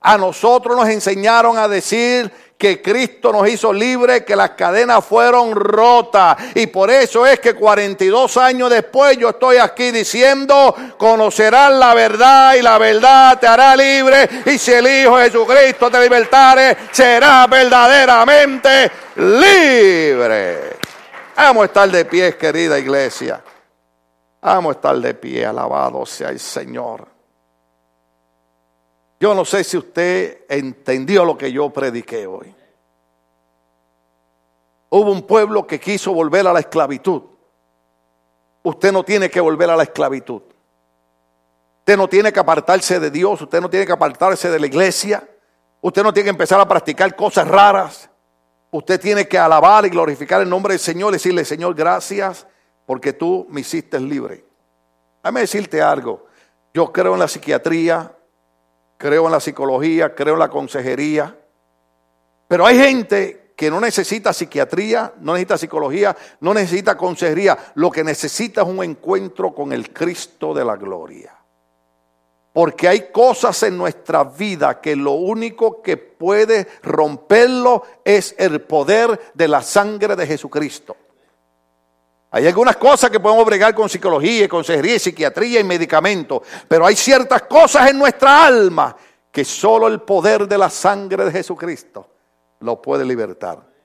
a 0.01 0.19
nosotros 0.19 0.77
nos 0.77 0.89
enseñaron 0.89 1.57
a 1.57 1.69
decir 1.69 2.33
que 2.59 2.81
Cristo 2.81 3.33
nos 3.33 3.49
hizo 3.49 3.73
libres, 3.73 4.25
que 4.25 4.35
las 4.35 4.51
cadenas 4.51 5.05
fueron 5.05 5.55
rotas. 5.55 6.37
Y 6.55 6.67
por 6.69 6.91
eso 6.91 7.27
es 7.27 7.39
que 7.39 7.55
42 7.55 8.37
años 8.39 8.71
después 8.71 9.19
yo 9.19 9.31
estoy 9.31 9.59
aquí 9.59 9.91
diciendo, 9.91 10.75
conocerás 10.97 11.73
la 11.73 11.95
verdad 11.95 12.55
y 12.55 12.63
la 12.63 12.79
verdad 12.79 13.39
te 13.39 13.47
hará 13.47 13.77
libre. 13.77 14.29
Y 14.47 14.59
si 14.59 14.73
el 14.73 14.87
Hijo 14.87 15.19
Jesucristo 15.19 15.91
te 15.91 16.01
libertare, 16.01 16.77
serás 16.93 17.49
verdaderamente 17.49 18.91
libre. 19.17 20.77
Vamos 21.37 21.63
a 21.63 21.67
estar 21.67 21.91
de 21.91 22.05
pie, 22.07 22.37
querida 22.37 22.79
iglesia. 22.79 23.43
Vamos 24.41 24.71
a 24.71 24.77
estar 24.77 24.97
de 24.97 25.13
pie, 25.13 25.45
alabado 25.45 26.07
sea 26.07 26.31
el 26.31 26.41
Señor. 26.41 27.16
Yo 29.19 29.35
no 29.35 29.45
sé 29.45 29.65
si 29.65 29.77
usted 29.77 30.45
entendió 30.49 31.25
lo 31.25 31.39
que 31.39 31.51
yo 31.51 31.71
prediqué 31.71 32.27
hoy. 32.27 32.55
Hubo 34.91 35.11
un 35.11 35.23
pueblo 35.23 35.67
que 35.67 35.81
quiso 35.81 36.13
volver 36.13 36.47
a 36.47 36.53
la 36.53 36.61
esclavitud. 36.61 37.23
Usted 38.63 38.93
no 38.93 39.05
tiene 39.05 39.31
que 39.31 39.41
volver 39.41 39.71
a 39.71 39.77
la 39.77 39.85
esclavitud. 39.85 40.43
Usted 41.81 41.97
no 41.97 42.09
tiene 42.09 42.33
que 42.33 42.41
apartarse 42.41 42.99
de 42.99 43.11
Dios, 43.11 43.41
usted 43.41 43.61
no 43.61 43.71
tiene 43.71 43.87
que 43.87 43.93
apartarse 43.93 44.51
de 44.51 44.59
la 44.59 44.67
iglesia. 44.67 45.27
Usted 45.81 46.03
no 46.03 46.13
tiene 46.13 46.25
que 46.25 46.31
empezar 46.31 46.61
a 46.61 46.67
practicar 46.67 47.15
cosas 47.15 47.47
raras. 47.47 48.11
Usted 48.73 49.01
tiene 49.01 49.29
que 49.29 49.39
alabar 49.39 49.87
y 49.87 49.91
glorificar 49.91 50.43
el 50.43 50.49
nombre 50.49 50.75
del 50.75 50.81
Señor 50.81 51.11
y 51.11 51.13
decirle, 51.13 51.45
Señor, 51.45 51.75
gracias 51.75 52.47
porque 52.85 53.13
tú 53.13 53.47
me 53.51 53.61
hiciste 53.61 54.01
libre. 54.01 54.45
Déjame 55.23 55.41
decirte 55.41 55.81
algo. 55.81 56.27
Yo 56.75 56.93
creo 56.93 57.15
en 57.15 57.21
la 57.21 57.29
psiquiatría, 57.29 58.16
creo 58.97 59.27
en 59.27 59.33
la 59.33 59.41
psicología, 59.41 60.15
creo 60.15 60.35
en 60.35 60.41
la 60.41 60.49
consejería. 60.49 61.37
Pero 62.49 62.67
hay 62.67 62.79
gente 62.79 63.53
que 63.57 63.71
no 63.71 63.81
necesita 63.81 64.33
psiquiatría, 64.33 65.15
no 65.21 65.33
necesita 65.33 65.59
psicología, 65.59 66.17
no 66.41 66.53
necesita 66.53 66.97
consejería. 66.97 67.57
Lo 67.75 67.91
que 67.91 68.05
necesita 68.05 68.63
es 68.63 68.69
un 68.69 68.83
encuentro 68.85 69.55
con 69.55 69.73
el 69.73 69.93
Cristo 69.93 70.53
de 70.53 70.65
la 70.65 70.77
gloria. 70.77 71.35
Porque 72.53 72.89
hay 72.89 73.11
cosas 73.11 73.63
en 73.65 73.77
nuestra 73.77 74.25
vida 74.25 74.81
que 74.81 74.97
lo 74.97 75.13
único 75.13 75.83
que 75.83 75.97
puede 75.97 76.67
romperlo 76.83 77.83
es 78.05 78.35
el 78.39 78.63
poder 78.63 79.33
de 79.35 79.49
la 79.49 79.63
sangre 79.63 80.17
de 80.17 80.27
Jesucristo. 80.27 80.97
Hay 82.31 82.47
algunas 82.47 82.77
cosas 82.77 83.11
que 83.11 83.21
podemos 83.21 83.47
bregar 83.47 83.75
con 83.75 83.89
psicología, 83.89 84.49
consejería, 84.49 84.99
psiquiatría 84.99 85.61
y 85.61 85.65
medicamentos, 85.65 86.43
pero 86.69 86.85
hay 86.85 86.97
ciertas 86.97 87.43
cosas 87.43 87.91
en 87.91 87.99
nuestra 87.99 88.47
alma 88.47 88.97
que 89.31 89.45
solo 89.45 89.87
el 89.87 90.01
poder 90.01 90.49
de 90.49 90.59
la 90.59 90.71
sangre 90.71 91.25
de 91.25 91.33
Jesucristo 91.33 92.09
lo 92.61 92.81
puede 92.81 93.05
libertar. 93.05 93.76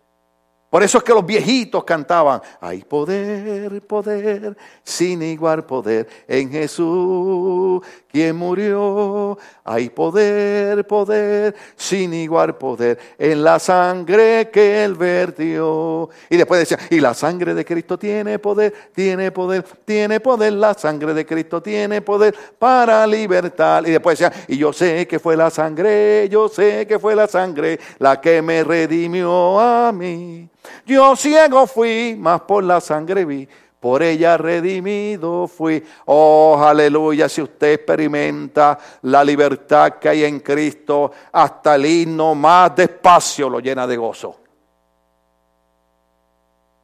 Por 0.71 0.83
eso 0.83 0.99
es 0.99 1.03
que 1.03 1.13
los 1.13 1.25
viejitos 1.25 1.83
cantaban, 1.83 2.41
hay 2.61 2.81
poder, 2.85 3.81
poder, 3.81 4.55
sin 4.81 5.21
igual 5.21 5.65
poder 5.65 6.07
en 6.25 6.49
Jesús, 6.49 7.81
quien 8.09 8.37
murió. 8.37 9.37
Hay 9.65 9.89
poder, 9.89 10.87
poder, 10.87 11.53
sin 11.75 12.13
igual 12.13 12.57
poder 12.57 12.97
en 13.19 13.43
la 13.43 13.59
sangre 13.59 14.49
que 14.49 14.85
él 14.85 14.95
vertió. 14.95 16.09
Y 16.29 16.37
después 16.37 16.61
decía, 16.61 16.79
y 16.89 17.01
la 17.01 17.13
sangre 17.13 17.53
de 17.53 17.65
Cristo 17.65 17.99
tiene 17.99 18.39
poder, 18.39 18.73
tiene 18.95 19.29
poder, 19.29 19.63
tiene 19.83 20.21
poder, 20.21 20.53
la 20.53 20.73
sangre 20.73 21.13
de 21.13 21.25
Cristo 21.25 21.61
tiene 21.61 22.01
poder 22.01 22.33
para 22.57 23.05
libertar. 23.05 23.85
Y 23.85 23.91
después 23.91 24.17
decía, 24.17 24.45
y 24.47 24.55
yo 24.57 24.71
sé 24.71 25.05
que 25.05 25.19
fue 25.19 25.35
la 25.35 25.49
sangre, 25.49 26.29
yo 26.29 26.47
sé 26.47 26.87
que 26.87 26.97
fue 26.97 27.13
la 27.13 27.27
sangre 27.27 27.77
la 27.99 28.21
que 28.21 28.41
me 28.41 28.63
redimió 28.63 29.59
a 29.59 29.91
mí. 29.91 30.47
Yo 30.85 31.15
ciego 31.15 31.67
fui, 31.67 32.15
mas 32.17 32.41
por 32.41 32.63
la 32.63 32.81
sangre 32.81 33.25
vi, 33.25 33.47
por 33.79 34.03
ella 34.03 34.37
redimido 34.37 35.47
fui. 35.47 35.83
Oh, 36.05 36.57
aleluya, 36.61 37.27
si 37.27 37.41
usted 37.41 37.73
experimenta 37.73 38.77
la 39.03 39.23
libertad 39.23 39.93
que 39.93 40.09
hay 40.09 40.23
en 40.23 40.39
Cristo, 40.39 41.11
hasta 41.31 41.75
el 41.75 41.85
himno 41.85 42.35
más 42.35 42.75
despacio 42.75 43.49
lo 43.49 43.59
llena 43.59 43.87
de 43.87 43.97
gozo. 43.97 44.35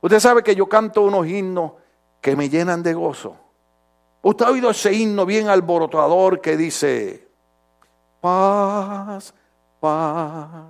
Usted 0.02 0.20
sabe 0.20 0.44
que 0.44 0.56
yo 0.56 0.68
canto 0.68 1.02
unos 1.02 1.28
himnos 1.28 1.74
que 2.22 2.36
me 2.36 2.50
llenan 2.50 2.82
de 2.82 2.94
gozo. 2.94 3.36
Usted 4.22 4.46
ha 4.46 4.52
oído 4.52 4.70
ese 4.70 4.94
himno 4.94 5.26
bien 5.26 5.50
alborotador 5.50 6.42
que 6.42 6.58
dice, 6.58 7.28
paz, 8.22 9.34
paz, 9.80 10.66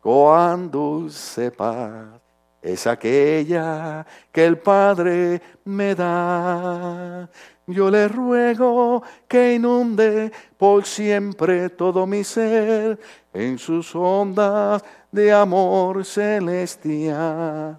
cuando 0.00 1.08
se 1.10 1.50
paz 1.50 2.25
es 2.66 2.86
aquella 2.88 4.04
que 4.32 4.44
el 4.44 4.58
Padre 4.58 5.40
me 5.64 5.94
da. 5.94 7.28
Yo 7.64 7.90
le 7.90 8.08
ruego 8.08 9.02
que 9.28 9.54
inunde 9.54 10.32
por 10.56 10.84
siempre 10.84 11.70
todo 11.70 12.06
mi 12.06 12.24
ser 12.24 12.98
en 13.32 13.56
sus 13.58 13.94
ondas 13.94 14.84
de 15.12 15.32
amor 15.32 16.04
celestial. 16.04 17.78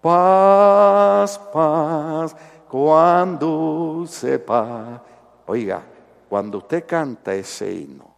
Paz, 0.00 1.40
paz, 1.52 2.36
cuando 2.68 4.04
sepa. 4.06 5.02
Oiga, 5.46 5.82
cuando 6.28 6.58
usted 6.58 6.86
canta 6.86 7.34
ese 7.34 7.72
himno, 7.72 8.14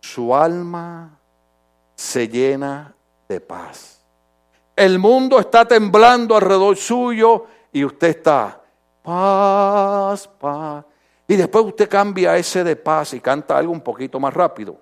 su 0.00 0.34
alma 0.34 1.18
se 1.94 2.26
llena 2.26 2.94
de 3.28 3.38
paz 3.38 3.99
el 4.80 4.98
mundo 4.98 5.38
está 5.38 5.66
temblando 5.66 6.34
alrededor 6.34 6.76
suyo 6.76 7.46
y 7.72 7.84
usted 7.84 8.08
está 8.08 8.60
paz, 9.02 10.26
paz. 10.26 10.84
Y 11.28 11.36
después 11.36 11.64
usted 11.66 11.88
cambia 11.88 12.36
ese 12.36 12.64
de 12.64 12.76
paz 12.76 13.14
y 13.14 13.20
canta 13.20 13.58
algo 13.58 13.72
un 13.72 13.82
poquito 13.82 14.18
más 14.18 14.32
rápido. 14.32 14.76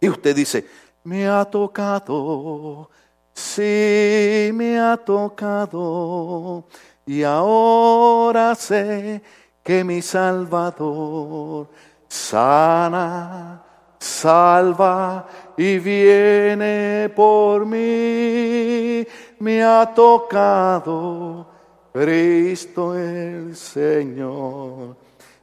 Y 0.00 0.08
usted 0.08 0.34
dice, 0.34 0.66
me 1.04 1.28
ha 1.28 1.44
tocado, 1.44 2.88
sí, 3.34 4.50
me 4.54 4.78
ha 4.78 4.96
tocado. 4.96 6.64
Y 7.04 7.22
ahora 7.22 8.54
sé 8.54 9.22
que 9.62 9.84
mi 9.84 10.00
Salvador 10.02 11.68
sana 12.08 13.62
salva 13.98 15.26
y 15.58 15.78
viene 15.80 17.10
por 17.14 17.66
mí. 17.66 19.04
Me 19.40 19.62
ha 19.62 19.92
tocado 19.92 21.46
Cristo 21.92 22.96
el 22.96 23.56
Señor. 23.56 24.96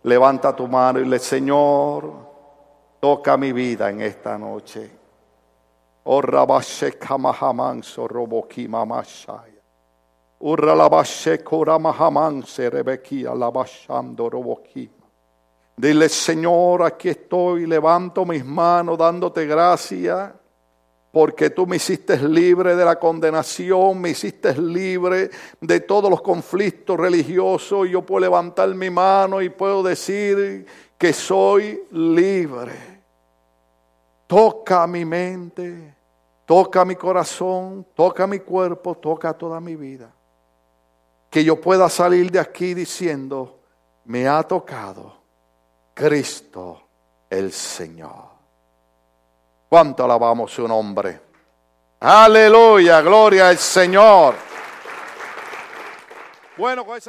Levanta 0.03 0.55
tu 0.55 0.67
mano 0.67 0.99
y 0.99 1.05
le, 1.05 1.19
Señor, 1.19 2.13
toca 2.99 3.35
mi 3.35 3.51
vida 3.51 3.89
en 3.89 4.01
esta 4.01 4.37
noche. 4.37 4.89
Oh, 6.05 6.21
rabashe 6.21 6.97
kamahamanso 6.97 8.07
roboki 8.07 8.67
mamashaya. 8.67 9.61
Urra 10.39 10.75
labashe 10.75 11.43
koramahamanse 11.43 12.69
rebekia 12.69 13.33
labashando 13.33 14.29
roboki. 14.29 14.89
Dile, 15.77 16.07
Señor, 16.07 16.83
aquí 16.83 17.09
estoy, 17.09 17.65
levanto 17.65 18.25
mis 18.25 18.45
manos 18.45 18.97
dándote 18.97 19.45
gracias, 19.45 20.31
porque 21.11 21.49
tú 21.49 21.67
me 21.67 21.75
hiciste 21.75 22.17
libre 22.17 22.77
de 22.77 22.85
la 22.85 22.97
condenación, 22.97 23.99
me 23.99 24.11
hiciste 24.11 24.57
libre 24.57 25.29
de 25.59 25.79
todos 25.81 26.09
los 26.09 26.21
conflictos 26.21 26.97
religiosos. 26.97 27.89
Yo 27.89 28.01
puedo 28.01 28.21
levantar 28.21 28.73
mi 28.73 28.89
mano 28.89 29.41
y 29.41 29.49
puedo 29.49 29.83
decir 29.83 30.65
que 30.97 31.11
soy 31.11 31.83
libre. 31.91 32.73
Toca 34.27 34.87
mi 34.87 35.03
mente, 35.03 35.95
toca 36.45 36.85
mi 36.85 36.95
corazón, 36.95 37.85
toca 37.93 38.25
mi 38.27 38.39
cuerpo, 38.39 38.95
toca 38.95 39.33
toda 39.33 39.59
mi 39.59 39.75
vida. 39.75 40.13
Que 41.29 41.43
yo 41.43 41.59
pueda 41.59 41.89
salir 41.89 42.31
de 42.31 42.39
aquí 42.39 42.73
diciendo, 42.73 43.59
me 44.05 44.27
ha 44.27 44.41
tocado 44.43 45.24
Cristo 45.95 46.89
el 47.29 47.53
Señor. 47.53 48.25
¿Cuánto 49.69 50.03
alabamos 50.03 50.51
su 50.51 50.67
nombre? 50.67 51.21
Aleluya, 52.01 53.01
gloria 53.01 53.47
al 53.47 53.57
Señor. 53.57 54.35
Bueno, 56.57 56.85
con. 56.85 56.99